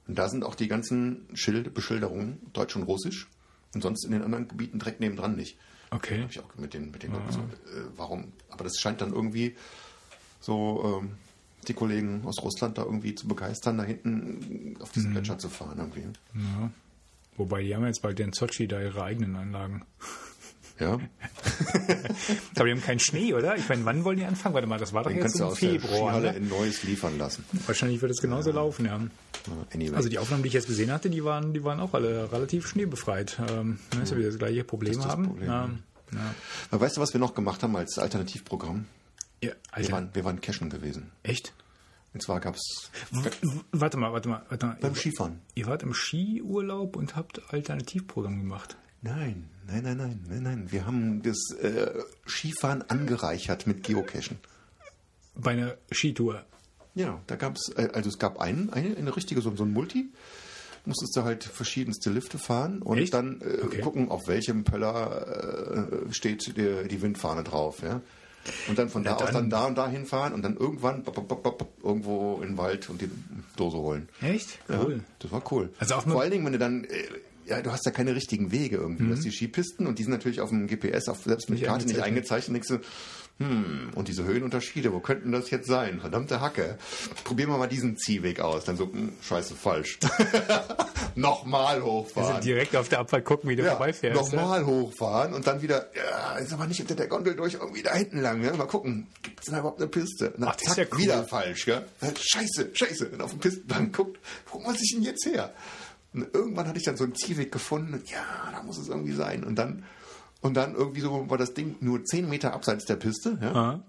[0.08, 3.28] Und da sind auch die ganzen Schild Beschilderungen, Deutsch und Russisch.
[3.74, 5.58] Und sonst in den anderen Gebieten direkt nebendran nicht.
[5.92, 6.22] okay.
[6.22, 8.32] Habe ich auch mit den, mit den Leuten so, äh, warum?
[8.52, 9.56] Aber das scheint dann irgendwie
[10.42, 11.12] so ähm,
[11.68, 15.78] die Kollegen aus Russland da irgendwie zu begeistern, da hinten auf diesen Gletscher zu fahren
[15.80, 16.02] irgendwie.
[16.36, 16.70] Ja.
[17.38, 19.84] Wobei, die haben jetzt bald in Sochi da ihre eigenen Anlagen.
[20.80, 20.94] Ja,
[22.56, 23.56] Aber die haben keinen Schnee, oder?
[23.58, 24.56] Ich meine, wann wollen die anfangen?
[24.56, 26.10] Warte mal, das war doch den jetzt im der Februar.
[26.10, 26.38] Skihalle Ne?
[26.38, 27.46] in Neues liefern lassen.
[27.68, 28.98] Wahrscheinlich wird es genauso laufen, ja.
[28.98, 29.08] Ja,
[29.74, 29.96] Anyway.
[29.96, 32.68] Also die Aufnahmen, die ich jetzt gesehen hatte, die waren, die waren auch alle relativ
[32.68, 33.38] schneebefreit.
[33.52, 35.26] Ähm, ne, dass wir wieder das gleiche Problem Das das haben.
[35.28, 35.70] Problem, ja.
[36.12, 36.80] Ja.
[36.80, 38.86] Weißt du, was wir noch gemacht haben als Alternativprogramm?
[39.44, 41.12] Ja, Wir Alter, waren, wir waren cashen gewesen.
[41.24, 41.54] echt?
[42.14, 42.92] Und zwar gab es
[43.72, 44.78] Warte mal, warte mal, warte mal.
[44.80, 45.40] beim Skifahren.
[45.56, 48.78] ihr wart im Skiurlaub und habt Alternativprogramm gemacht.
[49.02, 50.72] Nein, nein, nein, nein, nein, nein.
[50.72, 51.92] Wir haben das äh,
[52.28, 54.38] Skifahren angereichert mit Geocachen.
[55.36, 56.44] Bei einer Skitour.
[56.96, 59.72] Ja, da gab es, äh, also es gab einen, eine, eine richtige, so, so ein
[59.72, 60.06] Multi.
[60.86, 63.14] Musstest du halt verschiedenste Lifte fahren und Echt?
[63.14, 63.80] dann äh, Okay.
[63.82, 67.82] gucken, auf welchem Pöller äh, steht die, die Windfahne drauf.
[67.82, 68.02] Ja?
[68.68, 71.42] Und dann von da aus dann da und da hinfahren und dann irgendwann bop, bop,
[71.42, 73.10] bop, irgendwo in den Wald und die
[73.56, 74.10] Dose holen.
[74.22, 74.60] Echt?
[74.68, 75.00] Ja, Cool.
[75.20, 75.70] das war cool.
[75.80, 77.04] Also auch Vor allen Dingen, wenn du dann, äh,
[77.46, 79.06] ja, du hast ja keine richtigen Wege irgendwie.
[79.06, 81.68] Du hast die Skipisten und die sind natürlich auf dem GPS, auf, selbst mit Nicht
[81.68, 82.56] Karte nicht eingezeichnet.
[82.56, 82.80] Denkst du,
[83.44, 86.00] hm, und diese Höhenunterschiede, wo könnten das jetzt sein?
[86.00, 86.78] Verdammte Hacke.
[87.24, 88.64] Probieren wir mal diesen Ziehweg aus.
[88.66, 89.98] Dann so, hm, scheiße, falsch.
[91.16, 92.36] Nochmal hochfahren.
[92.36, 94.16] Also direkt auf der Abfahrt gucken, wie du Ja, vorbeifährst.
[94.34, 94.38] ja?
[94.40, 97.94] nochmal hochfahren und dann wieder, ja, ist aber nicht unter der Gondel durch, irgendwie da
[97.94, 98.44] hinten lang.
[98.44, 98.54] Ja?
[98.56, 100.34] Mal gucken, gibt es da überhaupt eine Piste?
[100.38, 101.04] Dann Ach, das ist zack, ja cool.
[101.04, 101.66] wieder falsch.
[101.66, 101.86] Gell?
[102.20, 103.10] Scheiße, scheiße.
[103.10, 104.20] Und auf dem Pistenbank guckt,
[104.52, 105.54] wo muss ich denn jetzt her?
[106.14, 107.94] Und irgendwann hatte ich dann so einen Ziehweg gefunden.
[107.94, 109.44] Und ja, da muss es irgendwie sein.
[109.44, 109.84] Und dann,
[110.42, 113.38] und dann irgendwie so war das Ding nur 10 Meter abseits der Piste.
[113.42, 113.52] Ja?
[113.52, 113.84] Aha.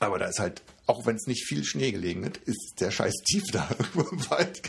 [0.00, 3.14] Aber da ist halt, auch wenn es nicht viel Schnee gelegen hat, ist der scheiß
[3.24, 3.68] tief da.
[3.94, 4.62] Im Wald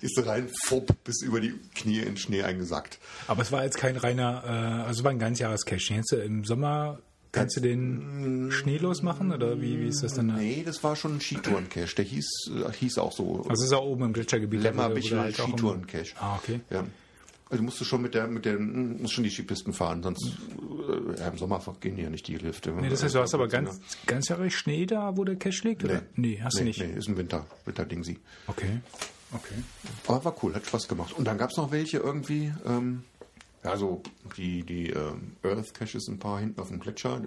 [0.00, 2.98] ist rein, fupp, bis über die Knie in Schnee eingesackt.
[3.28, 5.94] Aber es war jetzt kein reiner, äh, also es war ein Ganzjahrescache.
[5.94, 6.98] Jetzt äh, im Sommer
[7.32, 10.28] kannst du den schneelos machen oder wie, wie ist das denn?
[10.28, 10.34] da?
[10.34, 11.96] Nee, das war schon ein Skitouren-Cache.
[11.96, 13.44] Der hieß, äh, hieß auch so.
[13.48, 14.60] Also ist auch oben im Gletschergebiet.
[14.60, 16.14] du Lemmerbichel halt Skitouren-Cache.
[16.20, 16.60] Ah, okay.
[16.70, 16.84] Ja.
[17.50, 21.20] Also musst du schon mit der, mit der, musst schon die Skipisten fahren, sonst äh,
[21.20, 22.72] ja, im Sommer gehen die ja nicht die Lifte.
[22.72, 26.00] Nee, das heißt, du hast aber ganz, ganzjährig Schnee da, wo der Cache liegt, oder?
[26.14, 26.80] Nee, hast du nicht.
[26.80, 28.18] Nee, ist ein Winter, Winterding sie.
[28.46, 28.80] Okay.
[29.34, 29.54] Okay.
[30.06, 31.12] Aber war cool, hat Spaß gemacht.
[31.16, 33.02] Und dann gab es noch welche irgendwie, ähm,
[33.64, 34.02] ja, so
[34.36, 37.22] die, die ähm, Earth Caches, ein paar hinten auf dem Gletscher,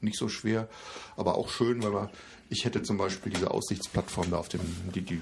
[0.00, 0.68] nicht so schwer,
[1.16, 2.08] aber auch schön, weil man,
[2.48, 4.60] ich hätte zum Beispiel diese Aussichtsplattform da auf dem,
[4.94, 5.20] die, die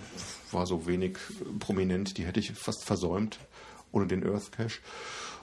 [0.52, 3.38] war so wenig äh, prominent, die hätte ich fast versäumt,
[3.92, 4.80] ohne den Earth Cache.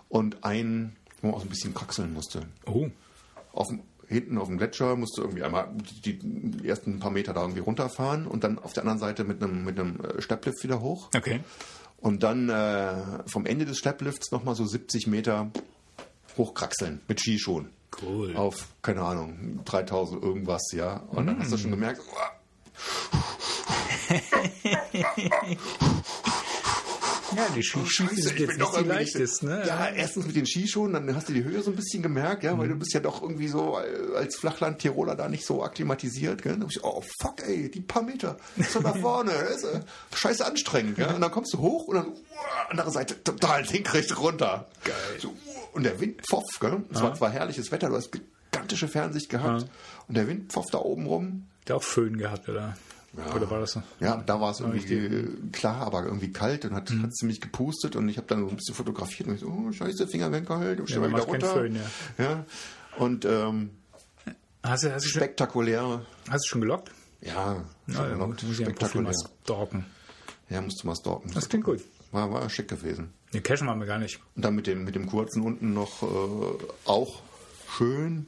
[0.10, 2.44] Und einen, wo man auch so ein bisschen kraxeln musste.
[2.68, 2.90] Oh.
[3.52, 5.70] Auf dem, hinten auf dem Gletscher musst du irgendwie einmal
[6.04, 9.42] die, die ersten paar Meter da irgendwie runterfahren und dann auf der anderen Seite mit
[9.42, 11.10] einem, mit einem äh, Stepplift wieder hoch.
[11.16, 11.36] Okay.
[11.36, 11.46] Und
[12.24, 15.52] dann äh, vom Ende des Schlepplifts nochmal so 70 Meter
[16.38, 17.70] hochkraxeln mit Skischuhen.
[18.02, 18.36] Cool.
[18.36, 20.98] Auf, keine Ahnung, 3000 irgendwas, ja.
[21.12, 22.02] Und dann hast du schon gemerkt,
[27.36, 29.64] Ja, die Ski Scheiße, sind jetzt nicht die leichtesten, ne?
[29.68, 32.58] Ja, erstens mit den Skischuhen, dann hast du die Höhe so ein bisschen gemerkt, ja,
[32.58, 33.76] weil du bist ja doch irgendwie so
[34.16, 36.58] als Flachland-Tiroler da nicht so akklimatisiert, gell?
[36.70, 38.38] Ich, oh fuck, ey, die paar Meter,
[38.70, 39.82] so nach vorne, das ist äh,
[40.14, 41.08] scheiße anstrengend, gell?
[41.14, 42.16] Und dann kommst du hoch und dann, uh,
[42.70, 44.68] andere Seite, total senkrecht runter.
[44.84, 44.96] Geil.
[45.20, 45.34] So, uh,
[45.74, 46.84] und der Wind pfofft, gell?
[46.92, 49.66] Es war zwar herrliches Wetter, du hast gigantische Fernsicht gehabt
[50.08, 51.48] und der Wind pfofft da oben rum.
[51.68, 52.78] Der auch Föhn gehabt, oder?
[53.36, 53.84] Oder war das so?
[54.00, 57.04] Ja, da war es irgendwie klar, aber irgendwie kalt und hat, Mhm.
[57.04, 59.72] hat ziemlich gepustet und ich habe dann so ein bisschen fotografiert und ich so, oh,
[59.72, 61.48] scheiße, Finger weggehalten, ich Ja, wieder runter.
[61.54, 61.80] Föhn,
[62.18, 62.46] ja.
[62.98, 63.72] Und ähm,
[64.64, 66.92] Hast du, hast schon, spektakulär, hast du schon gelockt?
[67.22, 69.04] ja, schon Ja, ja, gelockt, muss ich spektakulär.
[69.04, 69.14] mal
[69.44, 69.86] stalken.
[70.50, 71.32] Ja, musst du mal stalken.
[71.34, 71.82] Das klingt gut.
[72.12, 73.14] War, war schick gewesen.
[73.34, 74.20] Ne, cashen waren wir gar nicht.
[74.36, 77.22] Und dann mit dem, mit dem kurzen unten noch äh, auch
[77.78, 78.28] schön,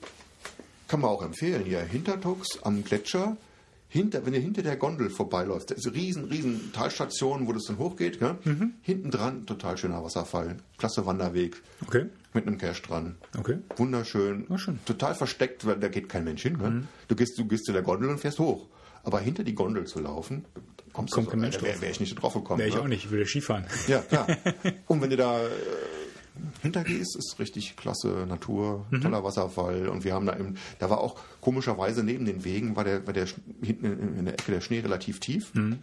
[0.88, 3.38] kann man auch empfehlen, hier Hintertux am Gletscher.
[3.89, 7.63] Hinter, wenn ihr hinter der Gondel vorbeiläuft, da ist eine riesen, riesen Talstation, wo das
[7.63, 8.19] dann hochgeht.
[8.19, 8.35] Gell?
[8.43, 8.73] Mhm.
[8.81, 10.57] Hinten dran, total schöner Wasserfall.
[10.77, 12.05] Klasse Wanderweg Okay.
[12.33, 13.15] mit einem Cache dran.
[13.39, 13.59] Okay.
[13.77, 14.45] Wunderschön.
[14.49, 14.75] Na schön.
[14.75, 14.85] Mhm.
[14.85, 16.57] Total versteckt, weil da geht kein Mensch hin.
[16.59, 16.83] Gell?
[17.07, 18.67] Du, gehst, du gehst zu der Gondel und fährst hoch.
[19.03, 20.43] Aber hinter die Gondel zu laufen,
[20.91, 22.59] kommst Kommt du kein Mensch da wäre wär ich nicht drauf gekommen.
[22.59, 22.81] Wäre ich ne?
[22.81, 23.65] auch nicht, ich ja Skifahren.
[23.88, 24.27] Ja, klar.
[24.88, 25.39] Und wenn du da
[26.61, 29.01] hintergehst, ist richtig klasse Natur, Mhm.
[29.01, 29.88] toller Wasserfall.
[29.89, 33.13] Und wir haben da im, da war auch komischerweise neben den Wegen, war der, war
[33.13, 33.27] der
[33.61, 35.53] hinten in, in der Ecke der Schnee relativ tief.
[35.53, 35.79] Mhm.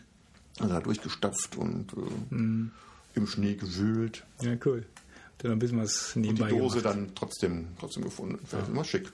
[0.58, 2.36] Also da durchgestapft und äh,
[3.16, 4.24] im Schnee gewühlt.
[4.40, 4.84] Ja, cool.
[5.38, 6.96] Dann ein bisschen was Und die nebenbei Dose gemacht.
[6.96, 8.38] dann trotzdem, trotzdem gefunden.
[8.46, 9.12] Fällt Immer schick.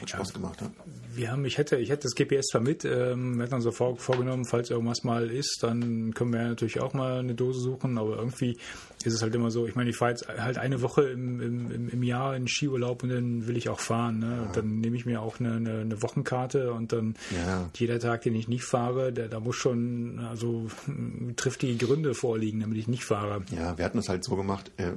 [0.00, 0.70] Hat Spaß gemacht, ne?
[1.14, 3.70] Wir haben, ich hätte, ich hätte das GPS zwar mit, ähm, wir hatten uns so
[3.70, 7.98] vor, vorgenommen, falls irgendwas mal ist, dann können wir natürlich auch mal eine Dose suchen,
[7.98, 8.58] aber irgendwie
[9.04, 11.88] ist es halt immer so, ich meine, ich fahre jetzt halt eine Woche im, im,
[11.90, 14.42] im- Jahr in Skiurlaub und dann will ich auch fahren, ne?
[14.42, 17.14] Und dann nehme ich mir auch eine, eine, eine Wochenkarte und dann
[17.46, 17.70] Ja.
[17.76, 20.66] jeder Tag, den ich nicht fahre, der, da muss schon, also
[21.36, 23.42] triftige Gründe vorliegen, damit ich nicht fahre.
[23.56, 24.94] Ja, wir hatten es halt so gemacht, äh, äh,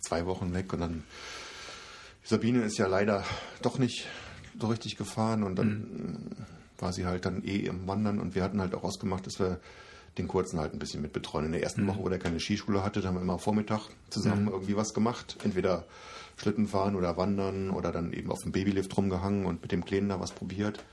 [0.00, 1.02] zwei Wochen weg und dann
[2.28, 3.24] Sabine ist ja leider
[3.62, 4.06] doch nicht
[4.60, 6.36] so richtig gefahren und dann
[6.78, 9.40] äh, war sie halt dann eh im Wandern und wir hatten halt auch ausgemacht, dass
[9.40, 9.60] wir
[10.18, 11.46] den kurzen halt ein bisschen mit betreuen.
[11.46, 14.48] In der ersten Woche, wo der keine Skischule hatte, haben wir immer am Vormittag zusammen
[14.48, 15.38] irgendwie was gemacht.
[15.44, 15.84] Entweder
[16.36, 20.08] Schlitten fahren oder wandern oder dann eben auf dem Babylift rumgehangen und mit dem Kleinen
[20.08, 20.84] da was probiert.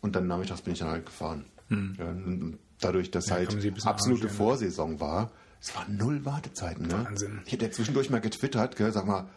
[0.00, 1.44] Und dann nachmittags bin ich dann halt gefahren.
[1.68, 4.28] Ja, und dadurch, dass halt ein bisschen absolute?
[4.28, 6.86] Vorsaison war, es waren null Wartezeiten.
[6.86, 7.04] Ne?
[7.04, 7.40] Wahnsinn.
[7.44, 9.28] Ich hätte ja zwischendurch mal getwittert, gell, sag mal,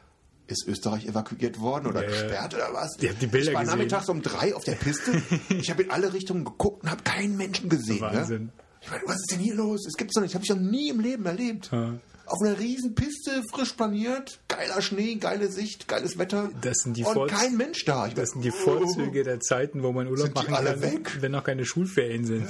[0.52, 2.98] ist Österreich evakuiert worden oder Ja, gesperrt oder was?
[3.00, 3.78] Ich die Bilder ich war gesehen.
[3.78, 5.22] nachmittags um drei auf der Piste.
[5.50, 8.02] ich habe in alle Richtungen geguckt und habe keinen Menschen gesehen.
[8.02, 8.44] Wahnsinn.
[8.46, 8.52] Ne?
[8.82, 9.84] Ich meine, was ist denn hier los?
[9.84, 10.34] Das gibt's doch nicht.
[10.34, 11.70] Das habe ich noch nie im Leben erlebt.
[11.72, 11.94] Ja.
[12.30, 16.50] Auf einer riesen Piste, frisch planiert, geiler Schnee, geile Sicht, geiles Wetter.
[16.62, 18.08] Das sind die und Voll- kein Mensch da.
[18.08, 20.82] Ich Das sind die Vorzüge der Zeiten, wo man Urlaub Sind die machen alle kann,
[20.82, 21.18] weg?
[21.22, 22.46] wenn noch keine Schulferien sind.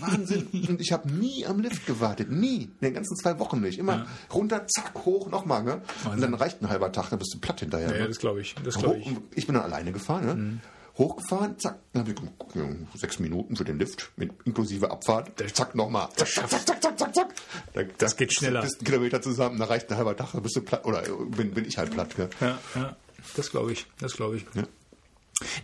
[0.00, 0.48] Wahnsinn.
[0.68, 2.30] Und ich habe nie am Lift gewartet.
[2.30, 2.64] Nie.
[2.64, 3.78] In den ganzen zwei Wochen nicht.
[3.78, 5.62] Immer runter, zack, hoch, nochmal.
[5.62, 5.82] Ne?
[6.10, 7.88] Und dann reicht ein halber Tag, dann bist du platt hinterher.
[7.88, 8.00] Ja, ne?
[8.00, 8.54] ja, das glaube ich.
[8.64, 9.10] Das glaube Hoch, ich.
[9.10, 9.22] Mhm.
[9.34, 10.24] ich bin dann alleine gefahren.
[10.26, 10.60] Ne?
[11.02, 15.30] Hochgefahren, zack, dann hab ich sechs Minuten für den Lift, mit inklusive Abfahrt.
[15.52, 16.08] Zack, nochmal.
[16.16, 17.34] Zack, zack, zack, zack, zack, zack, zack.
[17.74, 18.62] Da, Das geht schneller.
[18.62, 20.84] Bist Kilometer zusammen, da reicht ein halber Tag, dann bist du platt.
[20.84, 22.14] Oder bin, bin ich halt platt.
[22.16, 22.28] Gell?
[22.40, 22.96] Ja, ja,
[23.36, 23.86] das glaube ich.
[24.00, 24.46] Das glaube ich.
[24.54, 24.62] Ja,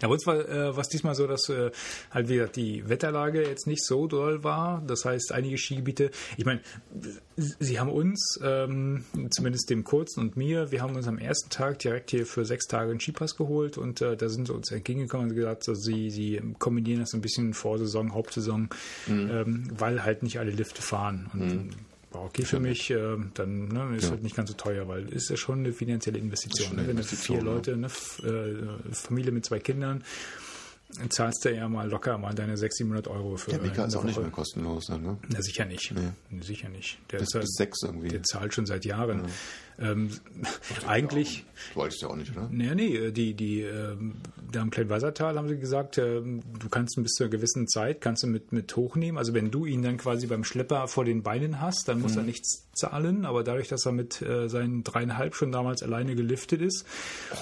[0.00, 1.70] bei uns war äh, was diesmal so, dass äh,
[2.10, 4.82] halt wieder die Wetterlage jetzt nicht so doll war.
[4.86, 6.60] Das heißt, einige Skigebiete, ich meine,
[7.36, 11.78] sie haben uns, ähm, zumindest dem Kurzen und mir, wir haben uns am ersten Tag
[11.78, 15.30] direkt hier für sechs Tage einen Skipass geholt und äh, da sind sie uns entgegengekommen
[15.30, 18.68] und gesagt, also sie, sie kombinieren das so ein bisschen Vorsaison, Hauptsaison,
[19.08, 21.30] ähm, weil halt nicht alle Lifte fahren.
[21.32, 21.87] Und war
[22.24, 25.36] okay für mich, äh, dann ne, ist halt nicht ganz so teuer, weil ist ja
[25.36, 26.68] schon eine finanzielle Investition.
[26.68, 26.88] schon eine ne?
[26.88, 28.54] Wenn du vier Leute, eine F- äh,
[28.92, 30.02] Familie mit zwei Kindern,
[31.10, 34.04] zahlst du ja mal locker mal deine 600, 700 Euro für Der Mika ist auch
[34.04, 34.88] nicht mehr kostenlos.
[34.88, 35.18] Ne?
[35.28, 35.92] Na, sicher nicht.
[36.30, 36.40] Nee.
[36.40, 36.98] Sicher nicht.
[37.10, 38.08] Der, Bis, halt, bis sechs irgendwie.
[38.08, 39.22] der zahlt schon seit Jahren.
[39.80, 40.10] Ähm,
[40.86, 42.48] eigentlich, Du wolltest ja auch nicht, oder?
[42.50, 44.16] Nee, nee, die, die, ähm,
[44.50, 48.00] da im Kleinwassertal haben sie gesagt, ähm, du kannst ihn bis zu einer gewissen Zeit,
[48.00, 49.18] kannst du mit, mit hochnehmen.
[49.18, 52.22] Also wenn du ihn dann quasi beim Schlepper vor den Beinen hast, dann muss er
[52.22, 53.24] nichts zahlen.
[53.24, 56.84] Aber dadurch, dass er mit äh, seinen dreieinhalb schon damals alleine geliftet ist,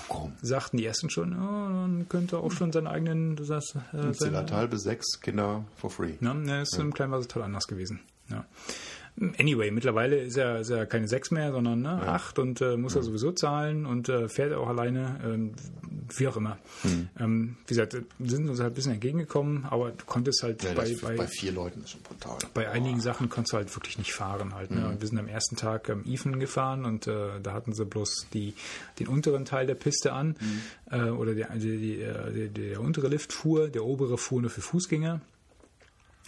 [0.08, 0.32] komm.
[0.42, 3.80] sagten die ersten schon, ja, dann könnte er auch schon seinen eigenen, das, heißt, äh,
[3.92, 6.14] seine, Zillertal bis sechs Kinder for free.
[6.20, 8.00] Ne, ne, ist im Kleinwassertal anders gewesen.
[8.30, 8.44] Ja.
[9.38, 12.96] Anyway, mittlerweile ist er, ist er keine sechs mehr, sondern ne, acht und äh, muss
[12.96, 15.20] er sowieso zahlen und äh, fährt auch alleine.
[15.24, 15.52] Ähm,
[16.14, 16.58] wie auch immer.
[16.82, 17.08] Hm.
[17.18, 20.72] Ähm, wie gesagt, wir sind uns halt ein bisschen entgegengekommen, aber du konntest halt Ja,
[20.72, 22.38] bei, bei, bei vier Leuten ist schon brutal.
[22.54, 24.70] bei einigen Sachen konntest du halt wirklich nicht fahren halt.
[24.70, 24.88] Ne?
[24.88, 28.28] Und wir sind am ersten Tag ähm, Even gefahren und äh, da hatten sie bloß
[28.32, 28.54] die,
[28.98, 30.36] den unteren Teil der Piste an
[30.90, 34.50] äh, oder der, die, die, äh, der, der untere Lift fuhr, der obere fuhr nur
[34.50, 35.20] für Fußgänger.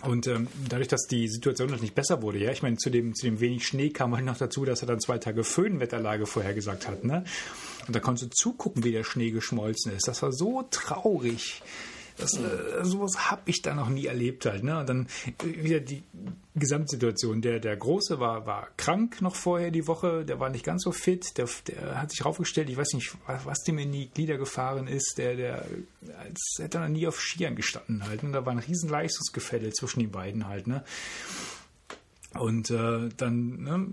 [0.03, 3.15] Und ähm, dadurch, dass die Situation noch nicht besser wurde, ja, ich meine, zu dem,
[3.15, 6.87] zu dem wenig Schnee kam halt noch dazu, dass er dann zwei Tage Föhnwetterlage vorhergesagt
[6.87, 7.25] hat, ne?
[7.87, 10.07] Und da konntest du zugucken, wie der Schnee geschmolzen ist.
[10.07, 11.63] Das war so traurig.
[12.19, 14.65] Das, äh, sowas habe ich da noch nie erlebt halt.
[14.65, 14.79] Ne?
[14.79, 16.03] Und dann äh, wieder die
[16.57, 17.41] Gesamtsituation.
[17.41, 20.93] Der, der Große war, war krank noch vorher die Woche, der war nicht ganz so
[20.93, 24.89] fit, der, der hat sich raufgestellt, ich weiß nicht, was, dem in die Glieder gefahren
[24.89, 25.65] ist, der, der
[26.19, 28.23] als hätte er noch nie auf Skiern gestanden halt.
[28.23, 30.67] Und da war ein riesen Leistungsgefälle zwischen den beiden halt.
[30.67, 30.85] Ne?
[32.35, 33.87] Und äh, dann ne,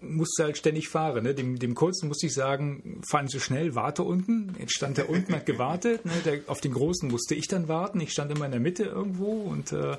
[0.00, 1.24] musste halt ständig fahren.
[1.24, 1.34] Ne?
[1.34, 4.54] Dem, dem Kurzen musste ich sagen, fahr nicht so schnell, warte unten.
[4.58, 6.04] Jetzt stand der unten, hat gewartet.
[6.04, 6.12] Ne?
[6.24, 8.00] Der, auf den Großen musste ich dann warten.
[8.00, 9.96] Ich stand immer in der Mitte irgendwo und äh,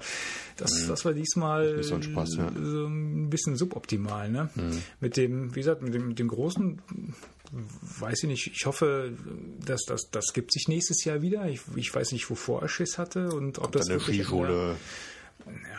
[0.57, 2.51] das, das war diesmal Nicht so ein Spaß, ja.
[2.53, 4.29] so ein bisschen suboptimal.
[4.29, 4.49] Ne?
[4.99, 6.81] Mit dem, wie gesagt, mit dem, mit dem Großen
[7.99, 9.13] weiß ich nicht, ich hoffe,
[9.65, 11.47] dass das, das gibt sich nächstes Jahr wieder.
[11.47, 14.75] Ich, ich weiß nicht, wovor er Schiss hatte und ob das Dann eine Skischule.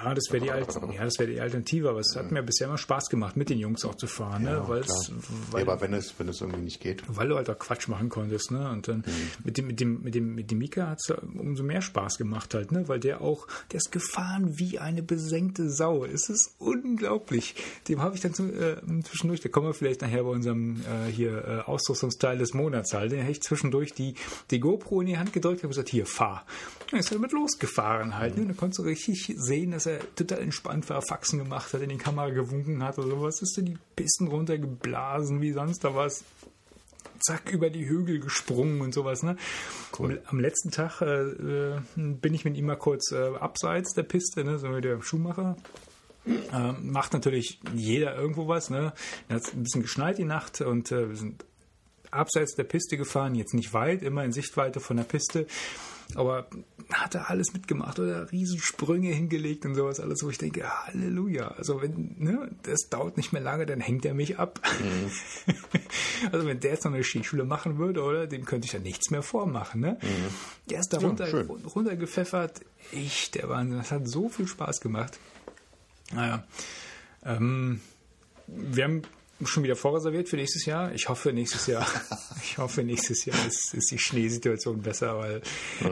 [0.02, 2.68] Ja, das wäre die, Alt ja, das wär die Alternative, aber es hat mir bisher
[2.68, 4.62] immer Spaß gemacht, mit den Jungs auch zu fahren, ne?
[4.66, 5.12] Weil's,
[5.50, 7.02] weil, ja, aber wenn es, wenn es irgendwie nicht geht.
[7.06, 8.70] weil du halt auch Quatsch machen konntest, ne?
[8.70, 9.04] Und dann
[9.44, 12.54] mit dem, mit dem, mit dem, mit dem Mika hat es umso mehr Spaß gemacht
[12.54, 12.88] halt, ne?
[12.88, 16.04] Weil der auch, der ist gefahren wie eine besenkte Sau.
[16.04, 17.54] Es ist unglaublich.
[17.88, 21.10] Dem habe ich dann zum, äh, zwischendurch, da kommen wir vielleicht nachher bei unserem äh,
[21.10, 23.12] hier äh, Ausrüstungsteil des Monats halt.
[23.12, 24.14] Den habe ich zwischendurch die,
[24.50, 26.44] die GoPro in die Hand gedrückt und gesagt, hier, fahr.
[26.90, 28.36] Dann ist er damit losgefahren halt.
[28.36, 28.42] Ne?
[28.42, 31.88] Und dann konntest du richtig sehen, dass er total entspannt war, Faxen gemacht hat, in
[31.88, 33.42] die Kamera gewunken hat oder sowas.
[33.42, 36.24] Ist denn die Pisten runtergeblasen wie sonst da was
[37.20, 39.22] zack über die Hügel gesprungen und sowas.
[39.22, 39.36] Ne?
[39.98, 44.02] Am, am letzten Tag äh, äh, bin ich mit ihm mal kurz äh, abseits der
[44.02, 44.58] Piste, ne?
[44.58, 45.56] so wie der Schuhmacher.
[46.26, 48.70] Ähm, macht natürlich jeder irgendwo was.
[48.70, 48.92] Ne?
[49.28, 51.44] Da hat ein bisschen geschneit die Nacht und äh, wir sind
[52.10, 55.46] abseits der Piste gefahren, jetzt nicht weit, immer in Sichtweite von der Piste.
[56.16, 56.48] Aber
[56.90, 61.48] hat er alles mitgemacht oder Riesensprünge hingelegt und sowas alles, wo ich denke, Halleluja.
[61.48, 64.60] Also wenn, ne, das dauert nicht mehr lange, dann hängt er mich ab.
[66.32, 69.10] also wenn der jetzt noch eine Skischule machen würde, oder, dem könnte ich ja nichts
[69.10, 69.80] mehr vormachen.
[69.80, 69.98] Ne?
[70.68, 71.46] Der ist da runter, schön.
[71.46, 72.60] runtergepfeffert.
[72.92, 73.78] Ich, der Wahnsinn.
[73.78, 75.18] Das hat so viel Spaß gemacht.
[76.12, 76.44] Naja.
[77.24, 77.80] Ähm,
[78.46, 79.02] wir haben
[79.46, 80.92] schon wieder vorreserviert für nächstes Jahr.
[80.94, 81.86] Ich hoffe nächstes Jahr,
[82.42, 85.42] ich hoffe nächstes Jahr ist, ist die Schneesituation besser, weil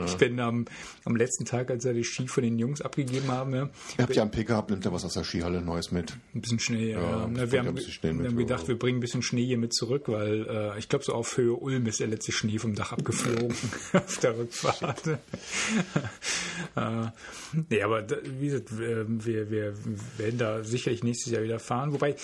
[0.05, 0.65] ich bin am,
[1.05, 4.15] am letzten Tag, als wir die Ski von den Jungs abgegeben haben, ne, Ihr habt
[4.15, 6.13] ja einen Pick gehabt, nimmt ihr was aus der Skihalle Neues mit.
[6.33, 6.91] ein bisschen Schnee.
[6.91, 7.29] Ja, Ja, ja.
[7.31, 10.03] Na, wir haben, Schnee wir haben gedacht, wir bringen ein bisschen Schnee hier mit zurück,
[10.07, 13.55] weil äh, ich glaube, so auf Höhe Ulm ist der letzte Schnee vom Dach abgeflogen
[13.93, 15.07] auf der Rückfahrt.
[15.07, 15.17] äh,
[17.69, 18.05] nee, aber
[18.39, 19.73] wie gesagt, wir, wir
[20.17, 21.93] werden da sicherlich nächstes Jahr wieder fahren.
[21.93, 22.15] Wobei,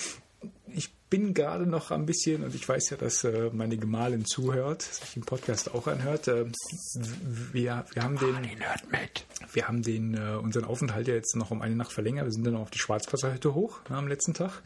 [0.74, 4.82] ich bin gerade noch ein bisschen, und ich weiß ja, dass äh, meine Gemahlin zuhört,
[4.82, 6.28] sich den Podcast auch anhört.
[6.28, 6.46] Äh,
[7.54, 8.36] wir, wir haben den.
[8.60, 9.26] hört mit.
[9.54, 12.26] Wir haben den, äh, unseren Aufenthalt ja jetzt noch um eine Nacht verlängert.
[12.26, 14.62] Wir sind dann auf die Schwarzwasserhütte hoch ne, am letzten Tag.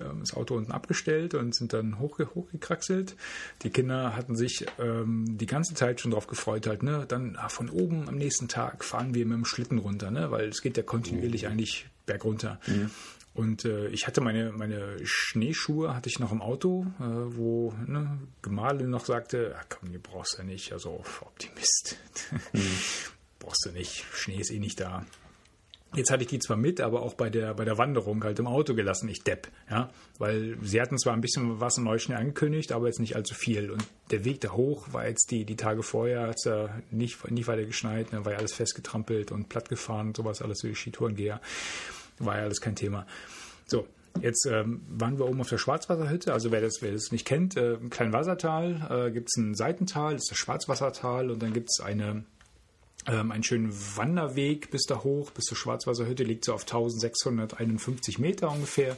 [0.00, 3.14] Ähm, das Auto unten abgestellt und sind dann hochge hochgekraxelt.
[3.62, 6.82] Die Kinder hatten sich ähm, die ganze Zeit schon drauf gefreut halt.
[6.82, 7.04] Ne?
[7.06, 10.30] Dann ah, von oben am nächsten Tag fahren wir mit dem Schlitten runter, ne?
[10.30, 12.60] weil es geht ja kontinuierlich eigentlich bergunter.
[13.36, 18.18] Und äh, ich hatte meine, meine Schneeschuhe hatte ich noch im Auto, äh, wo ne,
[18.40, 21.98] Gemahlin noch sagte, ah, komm, die brauchst du ja nicht, also Optimist.
[23.38, 25.04] brauchst du nicht, Schnee ist eh nicht da.
[25.94, 28.46] Jetzt hatte ich die zwar mit, aber auch bei der, bei der Wanderung halt im
[28.46, 29.48] Auto gelassen, ich Depp.
[29.70, 29.90] Ja?
[30.18, 33.70] Weil sie hatten zwar ein bisschen was im Neuschnee angekündigt, aber jetzt nicht allzu viel.
[33.70, 37.30] Und der Weg da hoch war jetzt die, die Tage vorher, hat es ja nicht,
[37.30, 40.74] nicht weiter geschneit, dann war ja alles festgetrampelt und plattgefahren und sowas, alles für die
[40.74, 41.40] Skitourengeher.
[42.18, 43.06] War ja alles kein Thema.
[43.66, 43.86] So,
[44.20, 46.32] jetzt ähm, waren wir oben auf der Schwarzwasserhütte.
[46.32, 49.54] Also wer das, wer das nicht kennt, äh, im kleinen Wassertal äh, gibt es ein
[49.54, 52.24] Seitental, das ist das Schwarzwassertal und dann gibt es eine
[53.06, 58.50] ähm, einen schönen Wanderweg bis da hoch, bis zur Schwarzwasserhütte, liegt so auf 1651 Meter
[58.50, 58.96] ungefähr.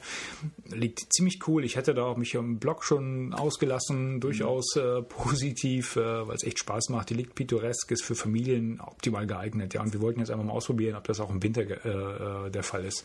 [0.67, 1.65] Liegt ziemlich cool.
[1.65, 6.45] Ich hatte da auch mich im Blog schon ausgelassen, durchaus äh, positiv, äh, weil es
[6.45, 7.11] echt Spaß macht.
[7.11, 9.75] Die liegt pittoresk, ist für Familien optimal geeignet.
[9.75, 12.51] Ja, und wir wollten jetzt einfach mal ausprobieren, ob das auch im Winter äh, äh,
[12.51, 13.05] der Fall ist.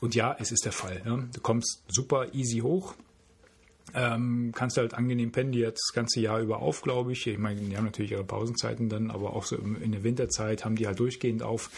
[0.00, 1.02] Und ja, es ist der Fall.
[1.04, 1.28] Ne?
[1.32, 2.94] Du kommst super easy hoch.
[3.92, 7.26] Ähm, kannst halt angenehm pennen, die jetzt das ganze Jahr über auf, glaube ich.
[7.26, 10.76] Ich meine, die haben natürlich ihre Pausenzeiten dann, aber auch so in der Winterzeit haben
[10.76, 11.70] die halt durchgehend auf,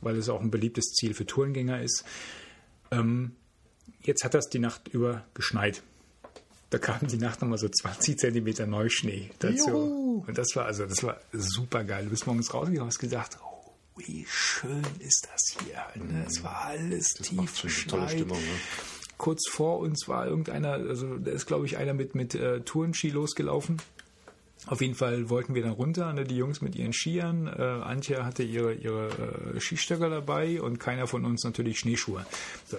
[0.00, 2.04] weil es auch ein beliebtes Ziel für Tourengänger ist.
[2.90, 3.36] Ähm,
[4.02, 5.82] jetzt hat das die Nacht über geschneit.
[6.70, 9.70] Da kam die Nacht nochmal so 20 Zentimeter Neuschnee dazu.
[9.70, 12.04] Uh, und das war also, das war super geil.
[12.04, 16.02] Du bist morgens rausgegangen und hast gedacht, oh, wie schön ist das hier.
[16.02, 16.24] Ne?
[16.26, 18.08] Es war alles Das tief macht eine tolle.
[18.08, 18.38] Stimmung.
[18.38, 18.60] Ne?
[19.18, 23.10] Kurz vor uns war irgendeiner, also da ist glaube ich einer mit, mit äh, Tourenski
[23.10, 23.78] losgelaufen.
[24.66, 27.46] Auf jeden Fall wollten wir dann runter, ne, die Jungs mit ihren Skiern.
[27.46, 32.26] Äh, Antje hatte ihre, ihre äh, Skistöcker dabei und keiner von uns natürlich Schneeschuhe.
[32.66, 32.76] So,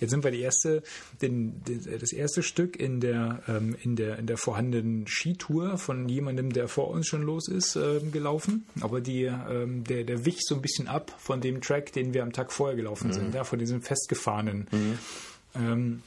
[0.00, 0.82] jetzt sind wir die erste,
[1.22, 6.08] den, den, das erste Stück in der, ähm, in, der, in der vorhandenen Skitour von
[6.08, 8.66] jemandem, der vor uns schon los ist, ähm, gelaufen.
[8.80, 12.24] Aber die, ähm, der, der wich so ein bisschen ab von dem Track, den wir
[12.24, 14.66] am Tag vorher gelaufen sind, ja, von diesem festgefahrenen.
[15.54, 16.02] Ähm,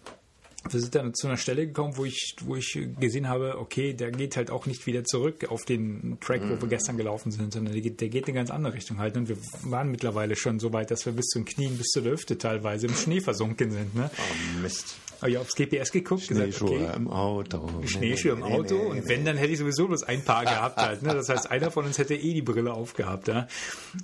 [0.69, 4.11] wir sind dann zu einer Stelle gekommen, wo ich, wo ich gesehen habe, okay, der
[4.11, 7.73] geht halt auch nicht wieder zurück auf den Track, wo wir gestern gelaufen sind, sondern
[7.73, 9.17] der geht, der geht in eine ganz andere Richtung halt.
[9.17, 12.05] Und wir waren mittlerweile schon so weit, dass wir bis zu den Knien, bis zur
[12.05, 13.93] Hüfte teilweise im Schnee versunken sind.
[13.93, 14.09] Ne?
[14.15, 14.95] Oh, Mist.
[15.23, 17.69] Habe ich aufs GPS geguckt, gesagt, Schneeschuhe okay, im Auto.
[17.85, 19.03] Schneeschuhe im Nee, nee, Auto nee, und nee.
[19.07, 21.01] wenn, dann hätte ich sowieso bloß ein Paar gehabt halt.
[21.01, 21.13] Ne?
[21.13, 23.29] Das heißt, einer von uns hätte eh die Brille aufgehabt.
[23.29, 23.47] Ja?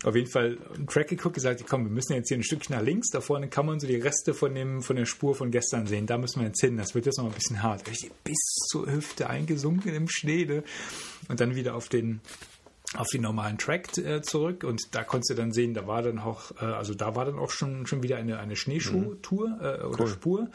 [0.06, 2.82] Auf jeden Fall einen Track geguckt, gesagt, komm, wir müssen jetzt hier ein Stückchen nach
[2.82, 5.88] links, da vorne kann man so die Reste von, dem, von der Spur von gestern
[5.88, 6.06] sehen.
[6.06, 7.86] Da müssen wir jetzt hin, das wird jetzt noch ein bisschen hart.
[7.92, 8.40] Ich bis
[8.70, 10.64] zur Hüfte eingesunken im Schnee ne?
[11.28, 12.22] und dann wieder auf den
[12.96, 16.18] auf den normalen Track äh, zurück und da konntest du dann sehen, da war dann
[16.18, 20.08] auch, äh, also da war dann auch schon, schon wieder eine, eine Schneeschuh-Tour äh, oder
[20.08, 20.50] Spur.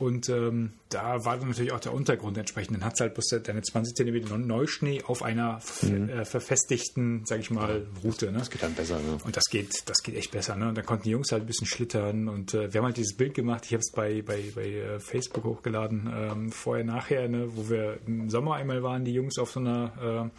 [0.00, 2.76] Und ähm, da war dann natürlich auch der Untergrund entsprechend.
[2.78, 7.38] Dann hat es halt bloß deine 20 Zentimeter Neuschnee auf einer f- äh, verfestigten, sag
[7.40, 8.32] ich mal, Route.
[8.32, 8.38] Ne?
[8.38, 8.98] Das geht dann besser.
[8.98, 9.18] Ne?
[9.24, 10.56] Und das geht, das geht echt besser.
[10.56, 10.68] Ne?
[10.70, 12.28] Und da konnten die Jungs halt ein bisschen schlittern.
[12.28, 13.64] Und äh, wir haben halt dieses Bild gemacht.
[13.66, 17.46] Ich habe es bei, bei, bei äh, Facebook hochgeladen, ähm, vorher, nachher, ne?
[17.54, 20.30] wo wir im Sommer einmal waren, die Jungs auf so einer, äh, an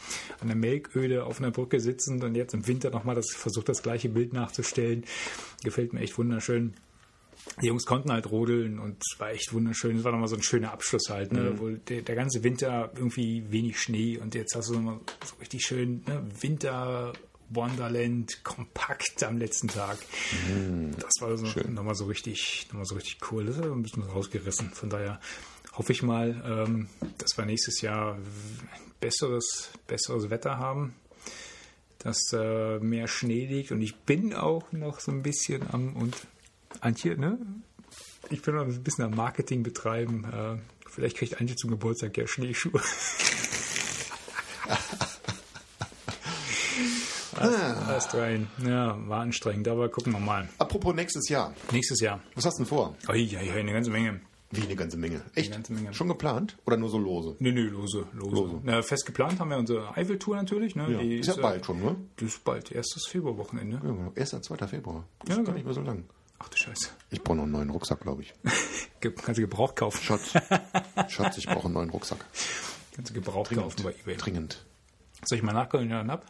[0.41, 4.09] einer Melköde auf einer Brücke sitzend und jetzt im Winter nochmal das, versucht, das gleiche
[4.09, 5.05] Bild nachzustellen.
[5.63, 6.73] Gefällt mir echt wunderschön.
[7.61, 9.97] Die Jungs konnten halt rodeln und es war echt wunderschön.
[9.97, 11.59] Es war nochmal so ein schöner Abschluss halt, ne?
[11.59, 15.63] Wo der, der ganze Winter irgendwie wenig Schnee und jetzt hast du nochmal so richtig
[15.63, 16.23] schön ne?
[16.39, 17.13] Winter
[17.49, 19.97] Wonderland kompakt am letzten Tag.
[20.97, 23.45] Das war so nochmal so richtig, nochmal so richtig cool.
[23.45, 24.69] Das ist ein bisschen rausgerissen.
[24.69, 25.19] Von daher
[25.73, 26.87] hoffe ich mal, ähm,
[27.17, 28.17] dass wir nächstes Jahr
[29.01, 30.93] besseres, besseres Wetter haben
[32.03, 36.15] dass äh, mehr Schnee liegt und ich bin auch noch so ein bisschen am und
[36.79, 37.37] Antje, ne?
[38.29, 40.23] Ich bin noch ein bisschen am Marketing betreiben.
[40.25, 40.57] Äh,
[40.89, 42.81] vielleicht kriegt Antje zum Geburtstag ja Schneeschuhe.
[47.89, 48.47] Erst rein.
[48.65, 50.47] Ja, war anstrengend, aber gucken wir mal.
[50.57, 51.53] Apropos nächstes Jahr.
[51.71, 52.21] Nächstes Jahr.
[52.35, 52.95] Was hast du denn vor?
[53.09, 54.19] Ui, ui, ui, eine ganze Menge.
[54.51, 55.21] Wie eine ganze Menge.
[55.33, 55.51] Echt?
[55.51, 55.93] ganze Menge.
[55.93, 56.57] Schon geplant?
[56.65, 57.35] Oder nur so lose?
[57.39, 58.35] Nö, nö, lose, lose.
[58.35, 58.59] Lose.
[58.63, 60.75] Na, fest geplant haben wir unsere Eifel-Tour natürlich.
[60.75, 60.91] Ne?
[60.91, 60.97] Ja.
[60.99, 61.95] Die Ist ja äh, bald schon, ne?
[62.19, 63.77] Die ist bald, erstes Februarwochenende.
[63.77, 64.11] Ja, genau.
[64.15, 64.29] 1.
[64.41, 64.67] 2.
[64.67, 65.05] Februar.
[65.19, 65.51] Das Ja, ist gar genau.
[65.55, 66.03] nicht mehr so lang.
[66.43, 66.89] Ach du Scheiße.
[67.11, 68.33] Ich brauche noch einen neuen Rucksack, glaube ich.
[68.99, 70.01] Kannst du Gebrauch kaufen.
[70.01, 70.33] Schatz,
[71.09, 72.25] Schatz, ich brauche einen neuen Rucksack.
[72.95, 74.17] Kannst du Gebrauch kaufen bei eBay.
[74.17, 74.65] Dringend.
[75.23, 76.25] Soll ich mal nachgucken, ja, ab?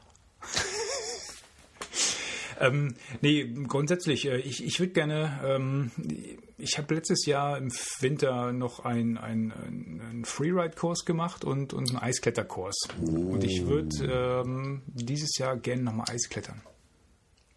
[2.59, 5.91] ähm, nee, grundsätzlich, äh, ich, ich würde gerne, ähm,
[6.57, 7.71] ich habe letztes Jahr im
[8.01, 12.75] Winter noch einen ein, ein Freeride-Kurs gemacht und, und einen Eiskletterkurs.
[12.99, 16.61] Und ich würde ähm, dieses Jahr gerne nochmal Eisklettern.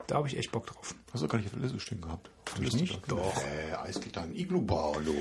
[0.07, 0.95] Da habe ich echt Bock drauf.
[1.13, 2.31] Hast du gar nicht auf der Liste stehen gehabt?
[2.47, 2.95] Auf der Liste nicht?
[3.07, 3.15] da.
[3.17, 3.43] Doch.
[3.45, 5.15] Äh, Eisklettern, Iglu-Bau, du.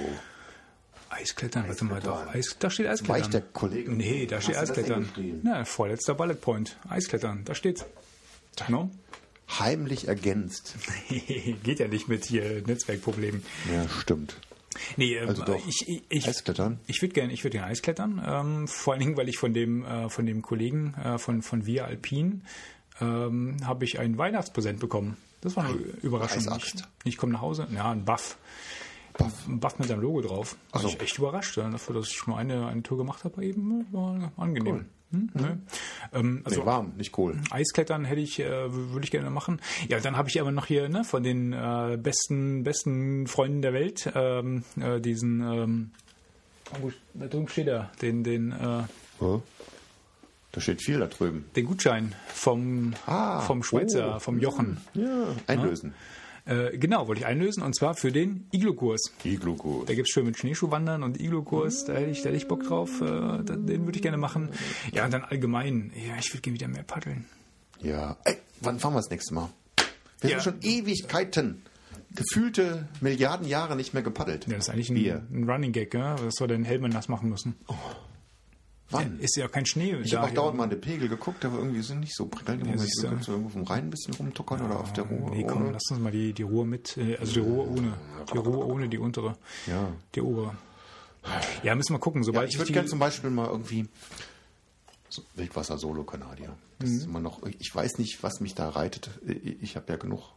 [1.10, 2.28] Eisklettern, warte mal doch.
[2.34, 3.16] Eis, da steht Eisklettern.
[3.22, 3.92] Weicht der Kollege?
[3.92, 5.10] Nee, da steht Hast das Eisklettern.
[5.44, 6.78] Na, vorletzter Bullet Point.
[6.90, 7.86] Eisklettern, da steht's.
[8.68, 8.90] No?
[9.60, 10.76] Heimlich ergänzt.
[11.64, 13.44] Geht ja nicht mit hier Netzwerkproblemen.
[13.72, 14.36] Ja, stimmt.
[14.98, 15.68] Nee, ähm, Also doch.
[15.68, 16.80] ich, ich, ich, Eisklettern?
[16.88, 18.24] ich würde gerne ich würd gerne Eisklettern.
[18.26, 21.68] Ähm, vor allen Dingen, weil ich von dem, äh, von dem Kollegen äh, von, von
[21.68, 22.44] Via Alpin
[23.02, 25.18] ähm, habe ich ein Weihnachtspräsent bekommen.
[25.42, 26.48] Das war eine Überraschung.
[26.58, 28.38] Ich, ich komme nach Hause, ja, ein Buff.
[29.20, 30.56] Ein Buff mit seinem Logo drauf.
[30.72, 30.88] War so.
[30.88, 31.58] ich echt überrascht.
[31.58, 34.86] Ja, dafür, dass ich schon mal eine, eine Tour gemacht habe, eben war angenehm.
[35.12, 35.60] Hm, ne?
[36.12, 37.40] ähm, also Nee, warm, nicht cool.
[37.52, 39.62] Eisklettern hätte ich, äh, würde ich gerne machen.
[39.88, 43.74] Ja, dann habe ich aber noch hier ne, von den äh, besten, besten Freunden der
[43.74, 45.92] Welt ähm, äh, diesen, ähm,
[47.14, 48.84] da drüben steht er, den, den, äh,
[49.22, 49.42] Ja.
[50.54, 51.46] Da steht viel da drüben.
[51.56, 54.20] den Gutschein vom, Ah, vom Schweizer, oh.
[54.20, 54.78] vom Jochen.
[54.94, 55.94] Ja, einlösen.
[56.46, 59.14] Äh, genau, wollte ich einlösen und zwar für den Iglu-Kurs.
[59.24, 59.90] Iglu-Gut.
[59.90, 62.64] Da gibt es schön mit Schneeschuhwandern und Iglu-Kurs, da hätte ich, da hätte ich Bock
[62.64, 64.50] drauf, äh, den würde ich gerne machen.
[64.92, 67.26] Ja, und dann allgemein, ja, ich würde gerne wieder mehr paddeln.
[67.82, 68.18] Ja.
[68.26, 69.50] Ey, wann fahren wir das nächste Mal?
[70.22, 70.36] Wir Ja.
[70.38, 71.64] haben schon Ewigkeiten,
[72.14, 74.46] gefühlte Milliarden Jahre nicht mehr gepaddelt.
[74.48, 75.24] Ja, das ist eigentlich Wir.
[75.32, 76.16] ein, ein Running Gag, ja?
[76.24, 77.56] Was soll denn Helmen nass machen müssen?
[78.94, 79.20] Wann?
[79.20, 79.96] Ist ja kein Schnee.
[80.04, 82.64] ich habe auch dauernd mal den Pegel geguckt, aber irgendwie sind nicht so prickelnd.
[82.64, 83.08] Du.
[83.08, 85.32] kannst du irgendwo vom Rhein ein bisschen rumtuckern oder auf der Ruhr.
[85.32, 85.72] Nee, komm, ohne.
[85.72, 87.94] lass uns mal die, die Ruhe mit, äh, also die Ruhe ohne.
[88.34, 89.38] Die Ruhe ohne die untere.
[89.68, 89.90] Ja.
[90.16, 90.56] Die obere.
[91.64, 93.88] Ja, müssen wir gucken, Ja, sobald ich ich würde gerne zum Beispiel mal irgendwie
[95.10, 96.56] So, Wildwasser-Solo-Kanadier.
[96.80, 99.10] Das ist immer noch, ich weiß nicht, was mich da reitet.
[99.62, 100.34] Ich habe ja genug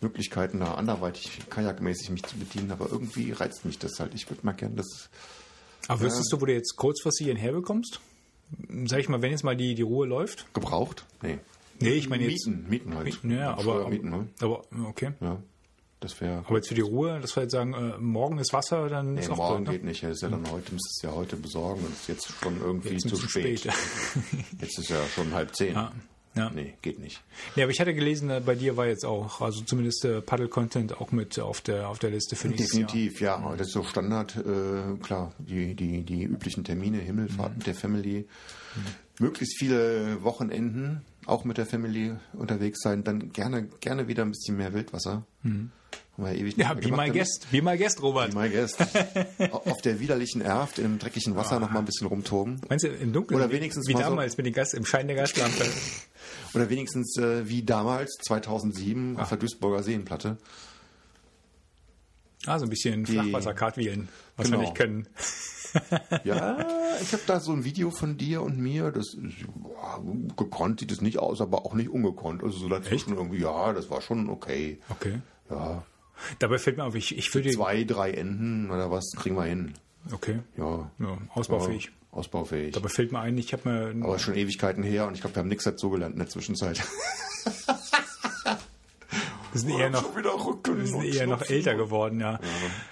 [0.00, 4.14] Möglichkeiten, da anderweitig kajakmäßig mich zu bedienen, aber irgendwie reizt mich das halt.
[4.14, 5.08] Ich würde mal gerne das.
[5.88, 8.00] Aber wüsstest du, wo du jetzt kurzfristig ihn herbekommst?
[8.86, 10.52] Sag ich mal, wenn jetzt mal die, die Ruhe läuft?
[10.54, 11.04] Gebraucht?
[11.22, 11.38] Nee.
[11.80, 12.46] Nee, ich meine jetzt.
[12.46, 13.04] Mieten, Mieten halt.
[13.04, 14.28] Mieten, ja, aber, Steuermieten, ne?
[14.40, 15.12] aber okay.
[15.20, 15.38] Ja.
[16.00, 16.44] Das wäre.
[16.46, 19.20] Aber jetzt für die Ruhe, dass wir jetzt sagen, äh, morgen ist Wasser, dann Nee,
[19.20, 19.78] ist auch morgen blöd, ne?
[19.78, 20.02] geht nicht.
[20.02, 22.90] Das ist ja dann heute, müsste es ja heute besorgen und ist jetzt schon irgendwie
[22.90, 23.64] Jetzt zu bisschen spät.
[24.60, 25.74] Jetzt ist ja schon halb zehn.
[25.74, 25.92] ja.
[26.36, 26.50] Ja.
[26.54, 27.22] Nee, geht nicht.
[27.54, 31.00] ja, aber ich hatte gelesen, äh, bei dir war jetzt auch, also zumindest äh, Paddle-Content
[31.00, 32.86] auch mit auf der auf der Liste für nächstes Jahr.
[32.86, 33.54] Definitiv, ja.
[33.56, 38.26] Das ist so Standard, äh, klar, die, die, die üblichen Termine, Himmelfahrten der Family,
[39.18, 44.58] möglichst viele Wochenenden auch mit der Family unterwegs sein, dann gerne, gerne wieder ein bisschen
[44.58, 45.24] mehr Wildwasser.
[46.16, 48.32] Haben wir ja ewig Ja, be gemacht my guest, be my guest, Robert.
[48.34, 48.78] Be my guest.
[49.52, 52.60] Auf der widerlichen Erft, dem dreckigen Wasser noch mal ein bisschen rumtoben.
[52.68, 53.38] Meinst du im Dunkeln?
[53.40, 55.64] Oder wie- wenigstens wie so- damals mit den Gas, im Schein der Gaslampe.
[56.54, 60.38] Oder wenigstens äh, wie damals, 2007, auf der Duisburger Seenplatte.
[62.46, 64.62] ah, so ein bisschen Flachwasser-Kartwheelen, was wir Genau.
[64.62, 65.06] nicht können.
[66.24, 66.58] Ja,
[67.02, 68.90] ich habe da so ein Video von dir und mir.
[68.90, 70.00] Das ja,
[70.36, 72.42] gekonnt sieht es nicht aus, aber auch nicht ungekonnt.
[72.42, 74.78] Also so dazwischen irgendwie, ja, das war schon okay.
[74.88, 75.18] Okay.
[75.50, 75.84] Ja,
[76.38, 77.50] Dabei fällt mir auf, ich, ich würde.
[77.50, 79.74] zwei, drei Enden oder was kriegen wir hin.
[80.12, 80.38] Okay.
[80.56, 81.84] Ja, Ja, ausbaufähig.
[81.86, 82.72] Ja, ausbaufähig.
[82.74, 84.04] Dabei fällt mir ein, ich habe mir.
[84.04, 86.80] aber schon Ewigkeiten her und ich glaube, wir haben nichts dazu gelernt in der Zwischenzeit.
[89.52, 90.14] wir sind eher noch.
[90.14, 92.32] Wir sind eher noch älter geworden, ja.
[92.32, 92.40] Ja,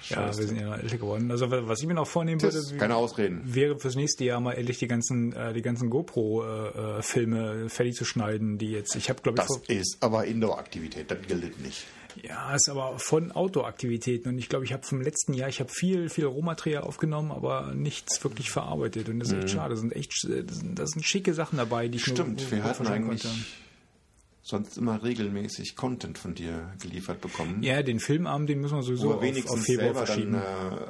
[0.02, 0.40] scheiße.
[0.40, 1.31] wir sind eher noch älter geworden.
[1.31, 3.40] Also was ich mir noch vornehmen würde, Das, keine Ausreden.
[3.44, 8.59] wäre fürs nächste Jahr mal endlich die ganzen, äh, die ganzen GoPro-Filme fertig zu schneiden,
[8.59, 8.94] die jetzt.
[8.97, 11.86] Ich habe glaube ich Das ist aber Indoor-Aktivität, das gilt nicht.
[12.23, 15.70] Ja, ist aber von Outdoor-Aktivitäten und ich glaube, ich habe vom letzten Jahr, ich habe
[15.70, 19.70] viel, viel Rohmaterial aufgenommen, aber nichts wirklich verarbeitet und das ist echt schade.
[19.70, 22.12] Das sind echt, das sind, das sind schicke Sachen dabei, die ich Mhm.
[22.12, 23.39] Stimmt, nur wir hatten eigentlich konnte.
[24.43, 27.62] sonst immer regelmäßig Content von dir geliefert bekommen.
[27.62, 30.32] Ja, den Filmabend, den müssen wir sowieso auf, wenigstens auf Februar verschieben.
[30.32, 30.43] dann
[30.78, 30.86] äh,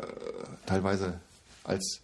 [0.66, 1.20] teilweise
[1.62, 2.00] als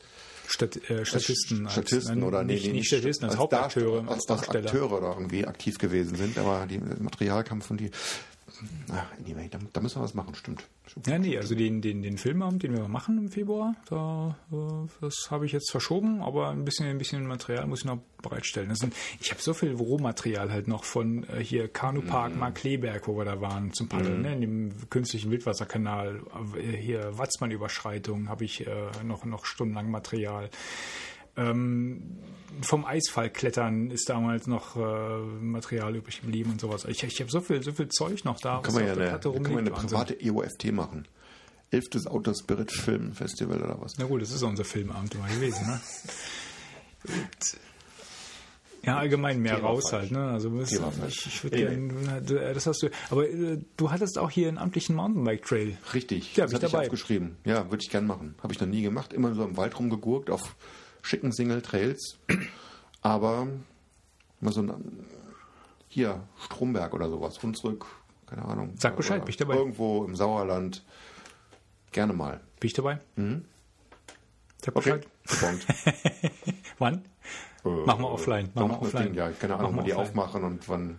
[0.46, 1.64] Stat, äh, Statisten.
[1.66, 4.64] als- Statisten nein, oder nee, nicht, nee, nicht Statisten, als, Hauptakteure, Darsteller- als Darsteller.
[4.66, 7.90] Akteure da irgendwie aktiv gewesen sind, aber die das Material kam von dir.
[8.92, 10.64] Ach, anyway, da, da müssen wir was machen, stimmt.
[11.06, 15.28] Ja, nee, also den, den, den Filmabend, den wir machen im Februar, da, äh, das
[15.30, 18.74] habe ich jetzt verschoben, aber ein bisschen, ein bisschen Material muss ich noch bereitstellen.
[18.74, 22.40] Sind, ich habe so viel Rohmaterial halt noch von äh, hier Kanupark Mhm.
[22.40, 26.20] Markleberg, wo wir da waren zum Paddeln, ne, in dem künstlichen Wildwasserkanal,
[26.56, 30.50] äh, hier Watzmann-Überschreitung habe ich äh, noch, noch stundenlang Material.
[31.40, 32.02] Ähm,
[32.62, 36.84] vom Eisfallklettern ist damals noch äh, Material übrig geblieben und sowas.
[36.84, 38.60] Ich, ich habe so viel, so viel Zeug noch da.
[38.62, 41.06] Kann man ja eine, kann man eine private EOFT machen.
[41.70, 43.96] Elftes Outer Spirit Film Festival oder was?
[43.96, 45.80] Na gut, das ist unser Filmabend immer gewesen, ne?
[48.82, 50.10] Ja, allgemein mehr Thema raus falsch.
[50.10, 50.30] halt, ne?
[50.30, 51.26] Also falsch.
[51.26, 52.22] ich, ich würde gerne,
[52.54, 55.76] das hast du, aber äh, du hattest auch hier einen amtlichen Mountainbike-Trail.
[55.92, 56.84] Richtig, Ja, das bin ich hatte ich dabei.
[56.86, 57.36] aufgeschrieben.
[57.44, 58.34] Ja, würde ich gern machen.
[58.42, 59.12] Habe ich noch nie gemacht.
[59.12, 60.56] Immer so im Wald rumgegurkt auf
[61.02, 62.18] schicken Single-Trails.
[63.02, 63.46] Aber
[64.40, 65.06] mal so ein,
[65.88, 67.86] hier, Stromberg oder sowas, Hunsrück,
[68.26, 68.74] keine Ahnung.
[68.78, 69.54] Sag Bescheid, bin ich dabei.
[69.56, 70.84] Irgendwo im Sauerland.
[71.92, 72.40] Gerne mal.
[72.60, 73.00] Bin ich dabei?
[73.16, 73.44] Mhm.
[74.62, 75.60] Sag Okay, Bescheid.
[75.60, 75.66] Punkt.
[76.78, 77.04] Wann?
[77.64, 78.50] Äh, Machen wir offline.
[78.54, 79.04] Machen wir offline.
[79.06, 80.08] Ding, ja, keine Ahnung, wann die offline.
[80.08, 80.98] aufmachen und wann.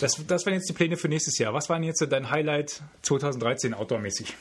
[0.00, 1.54] Das, das waren jetzt die Pläne für nächstes Jahr.
[1.54, 4.34] Was waren jetzt so dein Highlight 2013 outdoormäßig?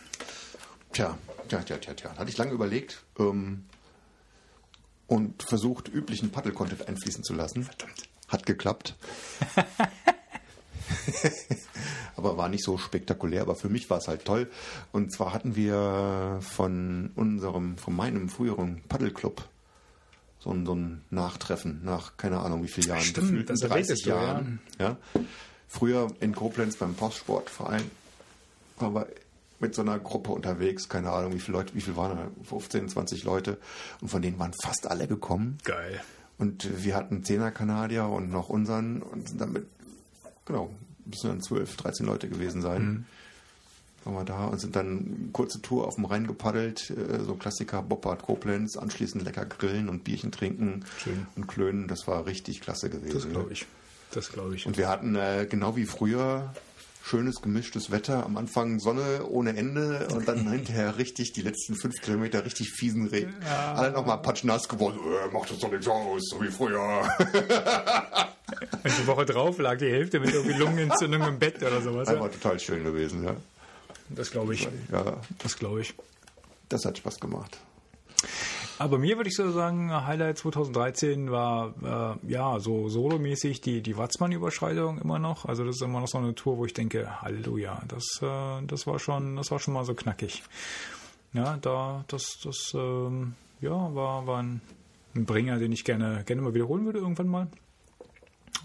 [0.92, 1.18] Tja,
[1.62, 2.18] tja, tja, tja, tja.
[2.18, 3.66] Hatte ich lange überlegt ähm,
[5.08, 7.64] und versucht, üblichen Paddle-Content einfließen zu lassen.
[7.64, 8.10] Verdammt.
[8.28, 8.96] Hat geklappt.
[12.16, 13.42] aber war nicht so spektakulär.
[13.42, 14.50] Aber für mich war es halt toll.
[14.92, 19.48] Und zwar hatten wir von unserem, von meinem früheren Paddelclub
[20.40, 23.02] so ein, so ein Nachtreffen nach keine Ahnung wie vielen Jahren.
[23.02, 24.60] Stimmt, gefühlten das erwähntest du, Jahren.
[24.80, 24.98] Ja.
[25.70, 27.90] Früher in Koblenz beim Postsportverein
[28.80, 29.08] wir
[29.64, 32.28] mit so einer Gruppe unterwegs, keine Ahnung, wie viele Leute, wie viel waren da?
[32.44, 33.58] 15, 20 Leute.
[34.02, 35.58] Und von denen waren fast alle gekommen.
[35.64, 36.02] Geil.
[36.38, 39.66] Und wir hatten 10er Kanadier und noch unseren und sind damit,
[40.46, 40.70] genau,
[41.06, 43.06] müssen dann 12, 13 Leute gewesen sein.
[44.04, 47.36] Waren wir da und sind dann eine kurze Tour auf dem Rhein gepaddelt, äh, so
[47.36, 51.26] Klassiker, Boppard, Koblenz, anschließend lecker grillen und Bierchen trinken Schön.
[51.38, 51.88] und klönen.
[51.88, 53.14] Das war richtig klasse gewesen.
[53.14, 53.66] Das glaube ich.
[54.12, 54.68] Das glaube ich.
[54.68, 56.54] Und wir hatten äh, genau wie früher
[57.06, 58.26] schönes gemischtes Wetter.
[58.26, 63.08] Am Anfang Sonne ohne Ende und dann hinterher richtig die letzten fünf Kilometer richtig fiesen
[63.08, 63.34] Regen.
[63.76, 64.98] Alle nochmal patschnass geworden.
[65.00, 67.04] Äh, macht das doch nichts aus, so wie früher.
[68.84, 72.08] Und die Woche drauf lag die Hälfte mit irgendwie Lungenentzündung im Bett oder sowas.
[72.08, 72.22] Das Ja.
[72.22, 73.36] war total schön gewesen, ja.
[74.10, 74.68] Das glaube ich.
[74.92, 75.94] Ja, Das glaube ich.
[76.70, 77.58] das hat Spaß gemacht.
[78.80, 81.74] Aber mir würde ich so sagen, Highlight 2013 war
[82.26, 85.46] äh, ja so solomäßig die, die Watzmann-Überschreitung immer noch.
[85.46, 88.88] Also das ist immer noch so eine Tour, wo ich denke, Halleluja, das, äh, das
[88.88, 90.44] war schon, das war schon mal so knackig.
[91.34, 94.62] Ja, da, das, das, ähm, ja, war, war ein,
[95.16, 97.48] ein Bringer, den ich gerne, gerne mal wiederholen würde irgendwann mal.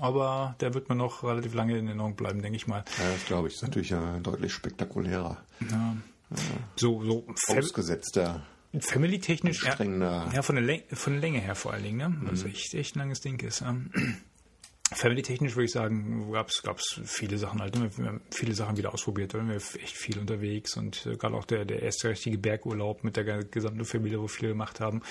[0.01, 2.85] Aber der wird mir noch relativ lange in Erinnerung bleiben, denke ich mal.
[2.99, 3.55] Ja, das glaube ich.
[3.55, 5.39] Das ist natürlich äh, deutlich spektakulärer.
[5.71, 5.97] Ja.
[6.77, 8.43] So, so Fam Ausgesetzter,
[8.79, 10.31] Family-technisch, ja, strengender.
[10.35, 12.17] ja von, der Länge, von der Länge her vor allen Dingen, ne?
[12.31, 13.63] Was echt, echt ein langes Ding ist.
[13.63, 13.91] Ähm,
[14.91, 17.77] Family-technisch würde ich sagen, gab es viele Sachen halt.
[17.79, 17.91] ne?
[17.99, 21.35] Wir haben viele Sachen wieder ausprobiert, da waren wir echt viel unterwegs und äh, gerade
[21.35, 25.03] auch der, der erste richtige Bergurlaub mit der ge- gesamten Familie, wo viele gemacht haben.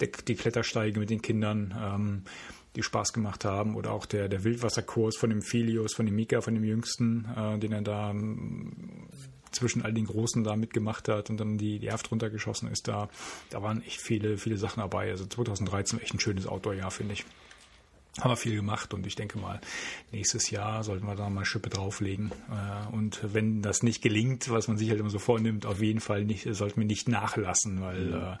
[0.00, 2.22] Der, die Klettersteige mit den Kindern, ähm,
[2.76, 6.42] die Spaß gemacht haben oder auch der, der Wildwasserkurs von dem Filius, von dem Mika,
[6.42, 9.08] von dem Jüngsten, äh, den er da ähm,
[9.50, 13.08] zwischen all den Großen da mitgemacht hat und dann die, die Erft runtergeschossen ist da.
[13.50, 15.10] Da waren echt viele, viele Sachen dabei.
[15.10, 17.24] Also 2013 war echt ein schönes Outdoor-Jahr, finde ich.
[18.20, 19.60] Haben wir viel gemacht und ich denke mal,
[20.10, 22.30] nächstes Jahr sollten wir da mal Schippe drauflegen.
[22.50, 26.00] Äh, Und wenn das nicht gelingt, was man sich halt immer so vornimmt, auf jeden
[26.00, 28.36] Fall nicht, sollten wir nicht nachlassen, weil äh,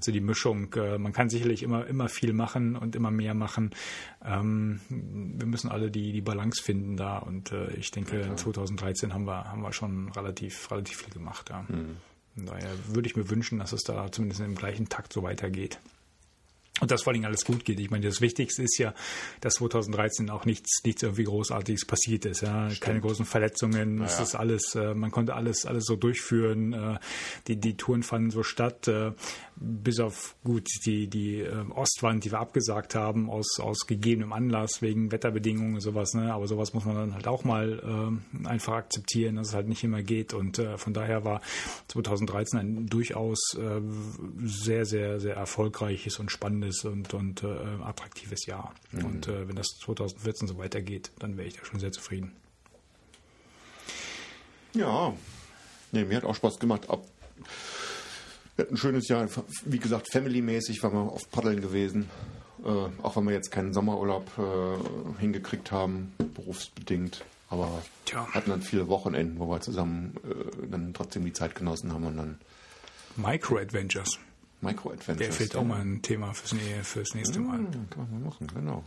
[0.00, 3.70] so die Mischung, äh, man kann sicherlich immer, immer viel machen und immer mehr machen.
[4.24, 9.24] Ähm, Wir müssen alle die, die Balance finden da und ich denke, in 2013 haben
[9.26, 11.50] wir, haben wir schon relativ, relativ viel gemacht.
[11.50, 11.64] Ja.
[11.66, 15.78] Von daher würde ich mir wünschen, dass es da zumindest im gleichen Takt so weitergeht.
[16.80, 17.80] Und dass vor allem alles gut geht.
[17.80, 18.92] Ich meine, das Wichtigste ist ja,
[19.40, 22.42] dass 2013 auch nichts, nichts irgendwie Großartiges passiert ist.
[22.42, 24.02] Ja, keine großen Verletzungen.
[24.02, 26.74] Es ist alles, äh, man konnte alles, alles so durchführen.
[26.74, 26.98] Äh,
[27.46, 29.12] die, die Touren fanden so statt, äh,
[29.56, 34.82] bis auf gut die, die äh, Ostwand, die wir abgesagt haben aus, aus gegebenem Anlass
[34.82, 36.12] wegen Wetterbedingungen und sowas.
[36.12, 36.34] Ne?
[36.34, 39.82] Aber sowas muss man dann halt auch mal äh, einfach akzeptieren, dass es halt nicht
[39.82, 40.34] immer geht.
[40.34, 41.40] Und äh, von daher war
[41.88, 43.56] 2013 ein durchaus
[44.44, 47.46] sehr, sehr, sehr erfolgreiches und spannendes und, und äh,
[47.82, 48.74] attraktives Jahr.
[48.92, 52.32] Und äh, wenn das 2014 so weitergeht, dann wäre ich da schon sehr zufrieden.
[54.74, 55.14] Ja,
[55.92, 56.90] nee, mir hat auch Spaß gemacht.
[56.90, 57.06] Ab,
[58.56, 59.28] wir hatten ein schönes Jahr,
[59.64, 62.10] wie gesagt, family-mäßig waren wir oft paddeln gewesen.
[62.64, 62.68] Äh,
[63.02, 67.24] auch wenn wir jetzt keinen Sommerurlaub äh, hingekriegt haben, berufsbedingt.
[67.48, 68.26] Aber Tja.
[68.32, 72.16] hatten dann viele Wochenenden, wo wir zusammen äh, dann trotzdem die Zeit genossen haben und
[72.16, 72.38] dann
[73.16, 74.18] Micro-Adventures.
[74.66, 75.18] Micro-Adventures.
[75.18, 75.60] Der fehlt ja.
[75.60, 77.60] auch mal ein Thema fürs, fürs nächste Mal.
[77.60, 78.84] Ja, kann man mal machen, genau.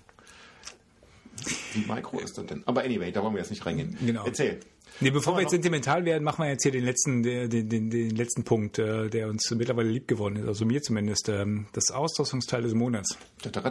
[1.73, 2.63] Wie Micro ist das denn?
[2.65, 3.97] Aber anyway, da wollen wir jetzt nicht reingehen.
[4.05, 4.25] Genau.
[4.25, 4.59] Erzähl.
[5.01, 8.15] Nee, bevor wir jetzt sentimental werden, machen wir jetzt hier den letzten, den, den, den
[8.15, 12.63] letzten Punkt, äh, der uns mittlerweile lieb geworden ist, also mir zumindest, ähm, das Ausrüstungsteil
[12.63, 13.17] des Monats.
[13.43, 13.69] Genau.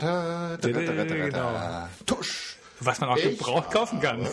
[2.07, 2.57] Tusch!
[2.81, 4.27] Was man auch ich gebraucht kaufen kann.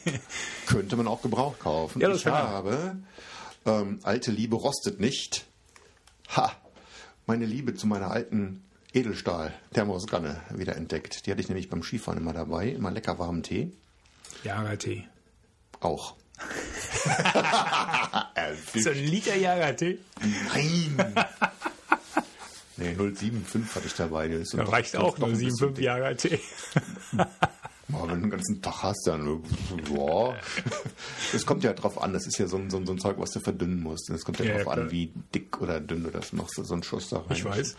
[0.66, 2.00] könnte man auch gebraucht kaufen.
[2.00, 2.96] Ja, das ich habe
[3.66, 5.46] ähm, Alte Liebe rostet nicht.
[6.36, 6.52] Ha!
[7.30, 11.24] Meine Liebe zu meiner alten Edelstahl-Thermoskanne wieder entdeckt.
[11.24, 12.70] Die hatte ich nämlich beim Skifahren immer dabei.
[12.70, 13.70] Immer lecker warmen Tee.
[14.42, 15.06] Jagertee.
[15.78, 16.16] Auch.
[18.74, 19.98] So ein Liter Jagertee.
[20.52, 20.96] Nein!
[22.78, 24.26] nee, 075 hatte ich dabei.
[24.26, 25.84] Das reicht auch doch ein bisschen 075 dick.
[25.84, 26.40] Jagertee.
[27.92, 29.42] Aber wenn du den ganzen Tag hast, dann,
[29.94, 30.34] ja.
[31.32, 32.12] Das kommt ja drauf an.
[32.12, 34.10] Das ist ja so ein, so ein, so ein Zeug, was du verdünnen musst.
[34.10, 34.78] Und es kommt ja, Ja, drauf klar.
[34.78, 36.54] an, wie dick oder dünn du das machst.
[36.54, 37.26] So ein Schuss da rein.
[37.30, 37.76] Ich weiß.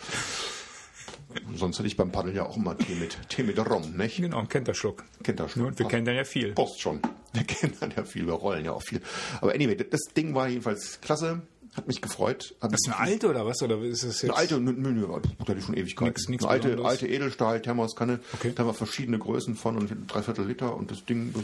[1.55, 4.17] Sonst hätte ich beim Paddeln ja auch immer Tee mit, Tee mit Rum, nicht?
[4.17, 5.03] Genau, ein Kenterschluck.
[5.47, 5.65] Schon.
[5.65, 6.53] Und wir kennen dann ja viel.
[6.53, 6.99] Post schon.
[7.33, 9.01] Wir kennen dann ja viel, wir rollen ja auch viel.
[9.39, 11.41] Aber anyway, das Ding war jedenfalls klasse.
[11.75, 12.53] Hat mich gefreut.
[12.59, 13.61] Hat Das ist eine alte oder was?
[13.61, 14.31] Oder ist es jetzt?
[14.31, 15.07] Eine alte, nö, nö, nö,
[15.39, 16.07] das hatte ich schon Ewigkeit.
[16.09, 18.19] Nix- nix eine alte, alte Edelstahl-Thermoskanne.
[18.33, 18.51] Okay.
[18.53, 21.43] Da haben wir verschiedene Größen von und dreiviertel Liter und das Ding, das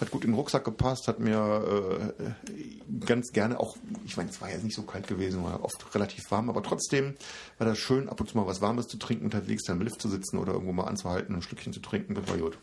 [0.00, 4.40] hat gut in den Rucksack gepasst, hat mir äh, ganz gerne auch, ich meine, es
[4.40, 7.14] war ja nicht so kalt gewesen, war oft relativ warm, aber trotzdem
[7.58, 10.00] war das schön, ab und zu mal was Warmes zu trinken, unterwegs dann im Lift
[10.00, 12.58] zu sitzen oder irgendwo mal anzuhalten, ein Stückchen zu trinken, das war gut.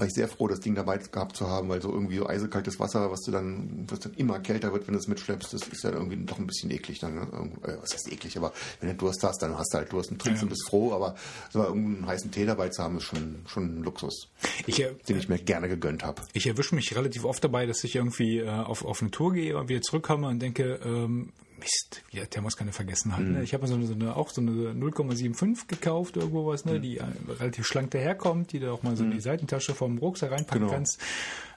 [0.00, 2.80] War ich sehr froh, das Ding dabei gehabt zu haben, weil so irgendwie so eisekaltes
[2.80, 5.84] Wasser, was du dann, was dann immer kälter wird, wenn du es mitschleppst, das ist
[5.84, 7.14] ja irgendwie doch ein bisschen eklig dann.
[7.16, 7.22] Ne?
[7.64, 8.36] Äh, was heißt eklig?
[8.38, 10.46] Aber wenn du Durst hast, dann hast du halt Durst und trinkst Ja.
[10.46, 10.92] und bist froh.
[10.92, 11.14] Aber
[11.50, 14.28] so irgendeinen heißen Tee dabei zu haben, ist schon, schon ein Luxus,
[14.66, 16.22] Ich, den ich mir gerne gegönnt habe.
[16.32, 19.56] ich erwische mich relativ oft dabei, dass ich irgendwie äh, auf, auf eine Tour gehe
[19.58, 23.20] und wieder zurückkomme und denke, ähm, Mist, wie der Thermoskanne vergessen hat.
[23.22, 23.42] Ne?
[23.44, 26.80] Ich habe so eine, so eine, auch so eine 0,75 gekauft, irgendwo was, ne?
[26.80, 27.04] die äh,
[27.38, 30.72] relativ schlank daherkommt, die du auch mal so in die Seitentasche vom Rucksack reinpacken Genau.
[30.72, 30.98] kannst.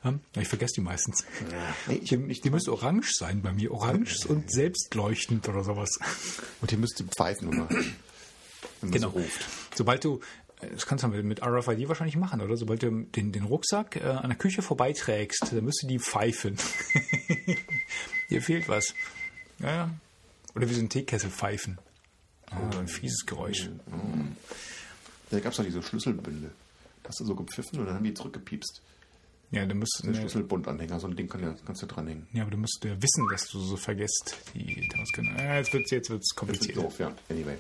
[0.05, 1.25] Ähm, ich vergesse die meistens.
[1.87, 3.71] Nee, ich, Die, die müsste orange sein bei mir.
[3.71, 5.97] Orange und selbstleuchtend oder sowas.
[6.61, 7.67] und hier müsste pfeifen immer,
[8.81, 9.11] Genau.
[9.11, 9.23] so.
[9.75, 10.19] Sobald du,
[10.61, 12.57] äh, das kannst du mit mit RFID wahrscheinlich machen, oder?
[12.57, 16.57] Sobald du den, den Rucksack äh, an der Küche vorbeiträgst, dann müsste die pfeifen.
[18.29, 18.93] Dir fehlt was.
[19.63, 19.89] Ja, ja.
[20.55, 21.79] Oder wie so ein Teekessel pfeifen.
[22.51, 23.69] Oh, ein fieses Geräusch.
[25.31, 26.51] Da gab es doch diese Schlüsselbünde.
[27.07, 28.81] Hast du so gepfiffen und dann haben die zurückgepiepst.
[29.51, 32.27] Ja, du musst, Der ne, Schlüsselbundanhänger, so ein Ding kann ja, kannst du dranhängen.
[32.33, 34.35] ja, aber du musst ja wissen, dass du so vergisst.
[34.53, 34.89] Die,
[35.37, 36.77] ja, jetzt wird es jetzt wird's Das ist kompliziert.
[36.77, 37.13] doof, ja.
[37.29, 37.57] Anyway.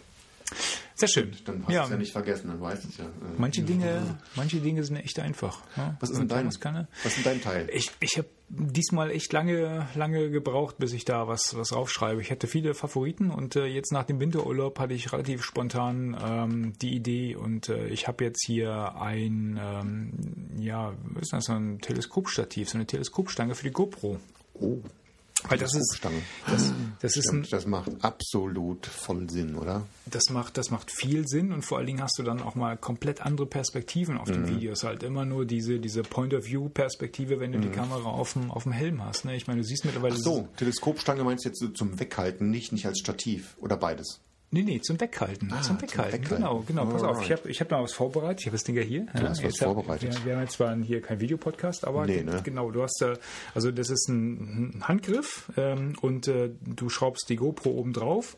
[0.95, 1.31] Sehr schön.
[1.45, 3.05] Dann hast du ja, es ja nicht vergessen, dann weißt du es ja.
[3.05, 3.07] Äh,
[3.37, 5.61] manche Dinge, manche Dinge sind echt einfach.
[5.75, 5.97] Ne?
[5.99, 7.69] Was ist denn dein, was ist denn dein Teil?
[7.73, 12.21] Ich, ich habe diesmal echt lange, lange gebraucht, bis ich da was, was raufschreibe.
[12.21, 16.73] Ich hatte viele Favoriten und äh, jetzt nach dem Winterurlaub hatte ich relativ spontan ähm,
[16.79, 20.11] die Idee und äh, ich habe jetzt hier ein, ähm,
[20.59, 24.19] ja, was ist das, so ein Teleskopstativ, so eine Teleskopstange für die GoPro.
[24.53, 24.77] Oh,
[25.49, 25.99] Weil das ist,
[26.47, 29.83] das, das ist ein, das macht absolut voll Sinn, oder?
[30.05, 32.77] das macht, das macht viel Sinn und vor allen Dingen hast du dann auch mal
[32.77, 34.33] komplett andere Perspektiven auf Mhm.
[34.33, 34.83] den Videos.
[34.83, 39.03] Halt immer nur diese, diese Point-of-View-Perspektive, wenn du die Kamera auf dem, auf dem Helm
[39.03, 39.25] hast.
[39.25, 39.35] Ne?
[39.35, 40.13] Ich meine, du siehst mittlerweile.
[40.13, 40.19] Mhm.
[40.21, 44.19] Ach so, Teleskopstange meinst du jetzt so zum Weghalten, nicht, nicht als Stativ oder beides?
[44.53, 45.51] Nee, nee, zum Weghalten.
[45.51, 46.23] Ah, zum Weghalten.
[46.29, 46.85] Genau, genau.
[46.85, 48.41] Pass auf, ich habe ich hab da was vorbereitet.
[48.41, 49.07] Ich habe das Ding ja hier.
[49.07, 50.13] Du hast was jetzt hab- vorbereitet.
[50.19, 52.39] Wir, wir haben jetzt zwar hier kein Videopodcast, aber Nee, ne?
[52.43, 53.15] genau, du hast äh,
[53.55, 58.37] also das ist ein, ein Handgriff ähm, und äh, du schraubst die GoPro oben drauf.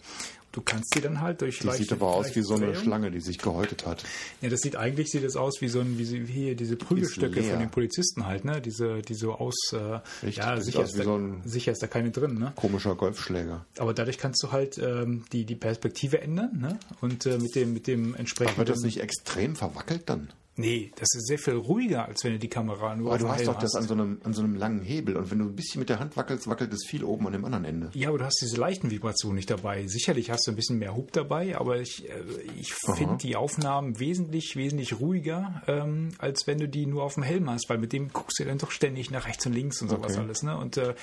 [0.56, 3.20] Du kannst die dann halt durch Die sieht aber aus wie so eine Schlange, die
[3.20, 4.06] sich gehäutet hat.
[4.42, 7.44] Ja, das sieht eigentlich sieht das aus wie so ein wie, sie- hier diese Prügelstöcke
[7.44, 8.62] von den Polizisten halt, ne?
[8.62, 10.00] Diese die so aus äh,
[10.30, 12.54] ja, sicher ist, wie da, so ein- sicher ist da keine drin, ne?
[12.56, 13.66] Komischer Golfschläger.
[13.80, 16.80] Aber dadurch kannst du halt ähm, die die Perspektive ändern, ne?
[17.02, 20.30] Und äh, mit dem mit dem entsprechenden Wird das nicht extrem verwackelt dann?
[20.58, 23.28] Nee, das ist sehr viel ruhiger, als wenn du die Kamera nur Aber auf du
[23.28, 23.76] hast doch das hast.
[23.76, 26.00] an so, einem, an so einem langen Hebel und wenn du ein bisschen mit der
[26.00, 27.90] Hand wackelst, wackelt es viel oben an dem anderen Ende.
[27.94, 29.86] ja, aber du hast diese leichten Vibrationen nicht dabei.
[29.88, 32.14] Sicherlich hast du ein bisschen mehr Hub dabei, aber ich, äh,
[32.58, 37.24] ich finde die Aufnahmen wesentlich, wesentlich ruhiger, ähm, als wenn du die nur auf dem
[37.24, 39.90] Helm hast, weil mit dem guckst du dann doch ständig nach rechts und links und
[39.90, 40.22] sowas Okay.
[40.22, 40.42] alles.
[40.44, 40.58] Ne?
[40.58, 40.94] Und äh,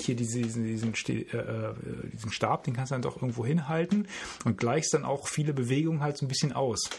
[0.00, 1.74] hier diese, diesen, diesen, äh, äh,
[2.12, 4.08] diesen Stab, den kannst du dann doch irgendwo hinhalten
[4.44, 6.90] und gleichst dann auch viele Bewegungen halt so ein bisschen aus.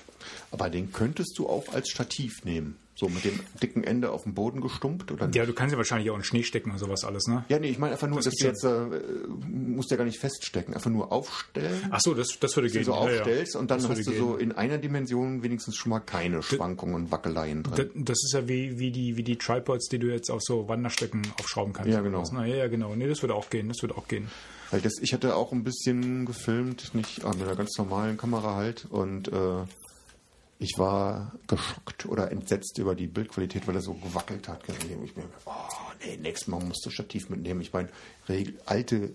[0.51, 2.77] Aber den könntest du auch als Stativ nehmen.
[2.95, 5.35] So mit dem dicken Ende auf dem Boden gestumpt oder nicht?
[5.35, 7.43] Ja, du kannst ja wahrscheinlich auch in Schnee stecken und sowas alles, ne?
[7.49, 9.01] Ja, nee, ich meine einfach nur, Das dass du jetzt, äh,
[9.49, 12.83] musst ja gar nicht feststecken, einfach nur aufstellen, Ach so, das, das würde gehen.
[12.83, 13.17] so Ja, ja.
[13.21, 14.19] aufstellst und dann Das hast du gehen.
[14.19, 17.89] so in einer Dimension wenigstens schon mal keine Schwankungen und Wackeleien drin.
[17.95, 21.23] Das, ist ja wie, wie, die, wie die Tripods, die du jetzt auf so Wanderstöcken
[21.39, 21.91] aufschrauben kannst.
[21.91, 22.21] Ja, genau.
[22.31, 22.47] ne?
[22.47, 22.95] Ja, ja, genau.
[22.95, 23.69] Nee, das würde auch gehen.
[23.69, 24.27] Das würde auch gehen.
[24.69, 28.55] Weil das, ich hatte auch ein bisschen gefilmt, nicht ah, mit einer ganz normalen Kamera
[28.55, 29.63] halt und äh,
[30.59, 34.61] ich war geschockt oder entsetzt über die Bildqualität, weil er so gewackelt hat.
[34.69, 35.51] Ich mir, oh
[36.05, 37.61] nee, nächstes Mal musst du Stativ mitnehmen.
[37.61, 37.89] Ich meine,
[38.65, 39.13] alte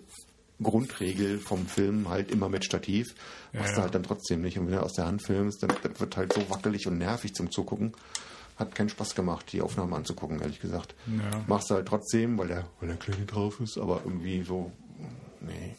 [0.62, 3.15] Grundregel vom Film halt immer mit Stativ.
[3.52, 3.77] Machst ja.
[3.77, 4.59] du halt dann trotzdem nicht.
[4.59, 7.35] Und wenn du aus der Hand filmst, dann das wird halt so wackelig und nervig
[7.35, 7.93] zum Zugucken.
[8.56, 10.94] Hat keinen Spaß gemacht, die Aufnahmen anzugucken, ehrlich gesagt.
[11.06, 11.44] Ja.
[11.47, 14.73] Machst du halt trotzdem, weil der, weil der Kleine drauf ist, aber irgendwie so,
[15.40, 15.77] nee.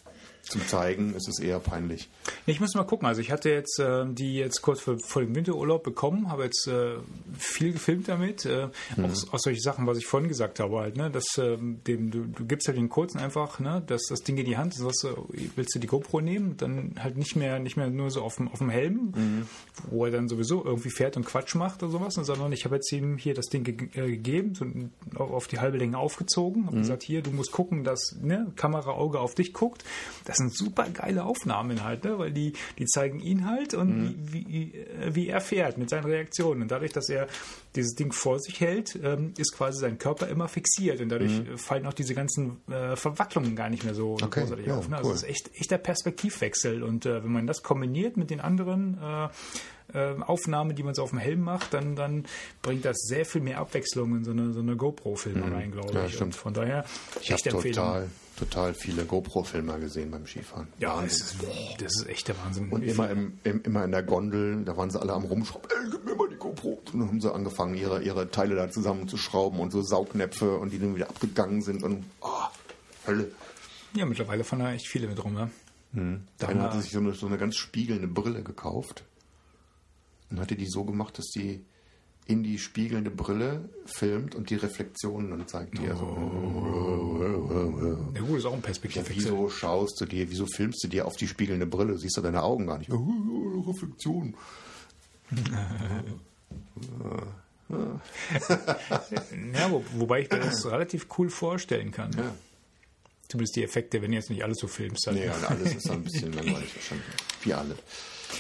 [0.50, 2.10] Zum Zeigen ist es eher peinlich.
[2.46, 3.08] Ich muss mal gucken.
[3.08, 6.68] Also ich hatte jetzt äh, die jetzt kurz vor, vor dem Winterurlaub bekommen, habe jetzt
[6.68, 6.96] äh,
[7.38, 8.46] viel gefilmt damit.
[8.46, 8.68] Äh,
[8.98, 9.06] Mhm.
[9.06, 11.10] auch, auch solche Sachen, was ich vorhin gesagt habe halt, ne?
[11.12, 14.46] Dass ähm, dem, du, du gibst halt den kurzen einfach, ne, das, das Ding in
[14.46, 17.90] die Hand, sagst du, willst du die GoPro nehmen, dann halt nicht mehr, nicht mehr
[17.90, 19.48] nur so auf dem, auf dem Helm, Mhm.
[19.90, 22.92] wo er dann sowieso irgendwie fährt und Quatsch macht oder sowas, sondern ich habe jetzt
[22.92, 24.66] ihm hier das Ding ge äh, gegeben, so
[25.22, 26.68] auf die halbe Länge aufgezogen, Mhm.
[26.68, 29.84] habe gesagt, hier, du musst gucken, dass ne, Kamera Auge auf dich guckt.
[30.26, 32.18] Das sind super geile Aufnahmen halt, ne?
[32.18, 34.16] weil die, die zeigen ihn halt und Mhm.
[34.34, 36.64] wie, wie, äh, wie er fährt mit seinen Reaktionen.
[36.64, 37.28] Und dadurch, dass er
[37.76, 41.58] dieses Ding vor sich hält, ähm, ist quasi sein Körper immer fixiert und dadurch äh,
[41.58, 44.24] fallen auch diese ganzen äh, Verwacklungen gar nicht mehr so Mhm.
[44.24, 44.90] Okay, großartig ja, auf.
[44.90, 44.98] Ne?
[44.98, 45.16] Also cool.
[45.16, 46.82] es ist echt, echt der Perspektivwechsel.
[46.84, 49.28] Und wenn man das kombiniert mit den anderen äh,
[49.94, 52.26] äh, Aufnahmen, die man so auf dem Helm macht, dann, dann
[52.62, 55.98] bringt das sehr viel mehr Abwechslung in so eine, so eine GoPro-Filme rein, glaube Mhm.
[55.98, 56.14] Ja, ich.
[56.16, 56.34] stimmt.
[56.36, 56.86] Und von daher
[57.22, 57.74] Ich echt Empfehlung.
[57.86, 58.08] total,
[58.40, 60.68] total viele GoPro-Filmer gesehen beim Skifahren.
[60.80, 61.36] Ja, es ist,
[61.80, 62.70] das ist echt der Wahnsinn.
[62.70, 65.70] Und immer, im, im, immer in der Gondel, da waren sie alle am Rumschrauben.
[65.70, 66.82] Ey, gib mir mal die GoPro.
[66.86, 70.80] Und dann haben sie angefangen, ihre, ihre Teile da zusammenzuschrauben und so Saugnäpfe und die
[70.80, 72.28] dann wieder abgegangen sind und oh,
[73.06, 73.32] Hölle.
[73.94, 75.50] Ja, mittlerweile fahren da echt viele mit rum, ne?
[75.92, 79.04] Da haben Einer hatte sich so eine, so eine ganz spiegelnde Brille gekauft
[80.30, 81.66] und hatte die so gemacht, dass die
[82.30, 85.88] in die spiegelnde Brille filmt und die Reflexionen dann zeigt die.
[85.90, 86.06] Also,
[88.14, 89.16] Ja gut, ist auch ein ja, Perspektivwechsel.
[89.16, 91.98] wieso schaust du dir, wieso filmst du dir auf die spiegelnde Brille?
[91.98, 92.92] Siehst du deine Augen gar nicht.
[93.68, 94.36] Reflexion.
[99.54, 102.12] Ja, wo, wobei ich mir das relativ cool vorstellen kann.
[102.18, 102.34] Ja.
[103.28, 105.06] Zumindest die Effekte, wenn du jetzt nicht alles so filmst.
[105.06, 105.18] Halt.
[105.18, 107.06] Nee, alles ist ein bisschen langweilig wahrscheinlich.
[107.44, 107.76] Wie alle.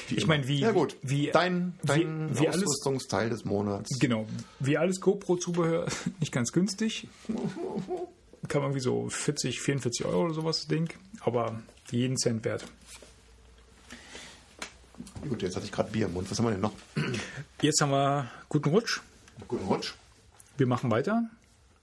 [0.07, 0.95] Wie Ich meine, wie- Ja, gut.
[1.01, 3.97] wie- dein dein wie- wie alles- Ausrüstungsteil des Monats.
[3.99, 4.27] Genau.
[4.59, 5.87] Wie alles GoPro-Zubehör,
[6.19, 7.07] nicht ganz günstig.
[7.27, 10.89] Kann man irgendwie so 40, 44 Euro oder sowas, Ding.
[11.21, 11.61] Aber
[11.91, 12.65] Jeden Cent wert.
[15.27, 16.29] Gut, jetzt hatte ich gerade Bier im Mund.
[16.29, 16.73] Was haben wir denn noch?
[17.61, 19.01] Jetzt haben wir guten Rutsch.
[19.47, 19.93] Guten Rutsch.
[20.57, 21.23] Wir machen weiter.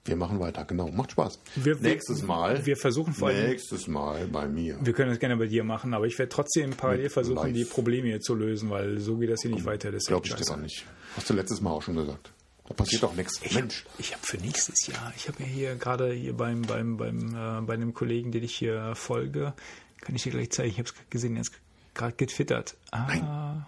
[0.07, 0.87] Wir machen weiter, genau.
[0.89, 1.39] Macht Spaß.
[1.55, 2.65] Wir- Nächstes Mal.
[2.65, 4.77] Wir versuchen vor allem, Nächstes Mal bei mir.
[4.81, 7.53] wir können das gerne bei dir machen, aber ich werde trotzdem parallel versuchen, live.
[7.53, 9.91] die Probleme hier zu lösen, weil so geht das hier nicht weiter.
[9.91, 10.85] Das ist Glaube ich dir doch nicht.
[11.15, 12.31] Hast du letztes Mal auch schon gesagt.
[12.67, 13.39] Da passiert doch nichts.
[13.53, 13.85] Mensch.
[13.97, 17.61] Ich habe für nächstes Jahr, ich habe mir hier gerade hier beim, beim, beim, äh,
[17.61, 19.53] bei einem Kollegen, den ich hier folge,
[20.01, 21.53] kann ich dir gleich zeigen, ich habe es gesehen, er ist
[21.93, 22.75] gerade getwittert.
[22.91, 23.67] Ah,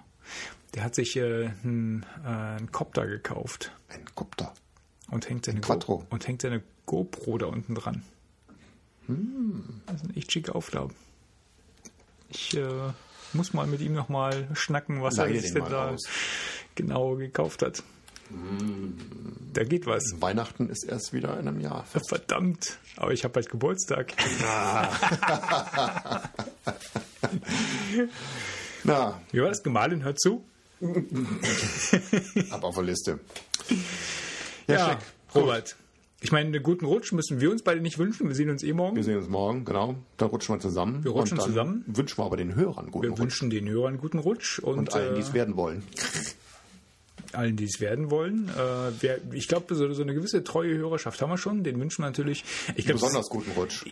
[0.75, 4.53] der hat sich äh, einen, äh, einen Copter gekauft Ein Kopter.
[5.11, 5.97] Und hängt seine, Quattro.
[5.97, 8.03] Go und hängt seine GoPro da unten dran.
[9.07, 9.81] Hm.
[9.85, 10.93] Das ist eine echt schicke Aufgabe.
[12.29, 12.91] Ich äh,
[13.33, 16.03] muss mal mit ihm nochmal schnacken, was Leih er sich den denn da aus.
[16.75, 17.83] genau gekauft hat.
[19.53, 20.03] Da geht was.
[20.19, 21.85] Weihnachten ist erst wieder in einem Jahr.
[22.07, 24.13] Verdammt, aber ich habe bald Geburtstag.
[28.83, 29.63] Na, Wie war das?
[29.63, 30.45] Gemahlin hört zu?
[32.51, 33.19] ab auf der Liste.
[34.73, 34.99] Ja, schick.
[35.35, 35.75] Robert.
[36.21, 38.27] Ich meine, einen guten Rutsch müssen wir uns beide nicht wünschen.
[38.27, 38.95] Wir sehen uns eh morgen.
[38.97, 39.95] Wir sehen uns morgen, genau.
[40.17, 41.01] Dann rutschen wir zusammen.
[41.03, 41.83] Wir rutschen zusammen.
[41.87, 43.19] Wünschen wir aber den Hörern guten Wir Rutsch.
[43.21, 45.83] wünschen den Hörern guten Rutsch und, Und allen, die äh, es werden wollen.
[47.31, 48.49] allen, die es werden wollen.
[48.57, 51.63] Äh, ich glaube, so, eine gewisse treue Hörerschaft haben wir schon.
[51.63, 52.43] Den wünschen wir natürlich.
[52.75, 53.85] Ich glaube, Besonders guten Rutsch.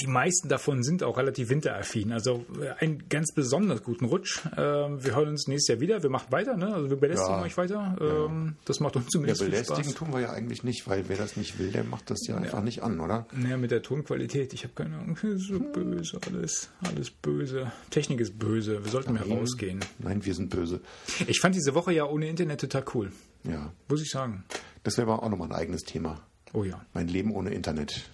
[0.00, 2.12] Die meisten davon sind auch relativ winteraffin.
[2.12, 4.40] Also äh, einen ganz besonders guten Rutsch.
[4.56, 6.02] Ähm, wir hören uns nächstes Jahr wieder.
[6.02, 6.74] Wir machen weiter, ne?
[6.74, 7.42] Also wir belästigen Ja.
[7.42, 7.96] euch weiter.
[8.00, 9.94] Ähm, Das macht uns Ja, zumindest viel belästigen Spaß.
[9.94, 12.62] tun wir ja eigentlich nicht, weil wer das nicht will, der macht das ja einfach
[12.62, 13.26] nicht an, oder?
[13.32, 14.52] Naja, mit der Tonqualität.
[14.54, 15.16] Ich habe keine Ahnung.
[15.36, 16.70] So böse alles.
[16.82, 17.70] Alles böse.
[17.90, 18.82] Technik ist böse.
[18.84, 19.80] Wir sollten mehr rausgehen.
[19.98, 20.80] Nein, wir sind böse.
[21.26, 23.12] Ich fand diese Woche ja ohne Internet total cool.
[23.44, 23.72] Ja.
[23.88, 24.44] Muss ich sagen.
[24.84, 26.20] Das wäre aber auch nochmal ein eigenes Thema.
[26.54, 26.84] Oh ja.
[26.94, 28.10] Mein Leben ohne Internet.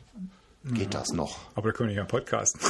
[0.64, 1.38] Geht das noch?
[1.54, 2.60] Aber da können wir nicht am Podcasten.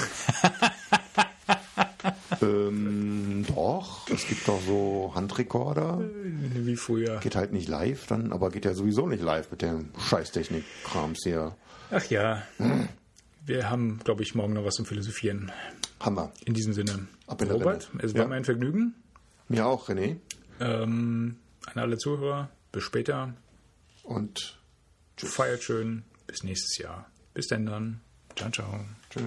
[2.42, 6.00] ähm, doch, es gibt doch so Handrekorder.
[6.00, 7.18] Wie früher.
[7.20, 11.56] Geht halt nicht live dann, aber geht ja sowieso nicht live mit der Scheißtechnik-Krams hier.
[11.90, 12.42] Ach ja.
[13.44, 15.50] Wir haben, glaube ich, morgen noch was zum Philosophieren.
[16.00, 16.32] Hammer.
[16.44, 17.08] In diesem Sinne.
[17.26, 18.02] Ab in Robert, Rinne.
[18.04, 18.28] es war Ja.
[18.28, 18.94] mir ein Vergnügen.
[19.48, 20.16] Mir auch, René.
[20.60, 21.36] Ähm,
[21.66, 23.34] an alle Zuhörer, bis später.
[24.02, 24.58] Und
[25.16, 26.04] Feiert schön.
[26.28, 27.06] Bis nächstes Jahr.
[27.38, 28.00] Bis denn dann.
[28.34, 28.84] Ciao, ciao.
[29.10, 29.22] tschüss.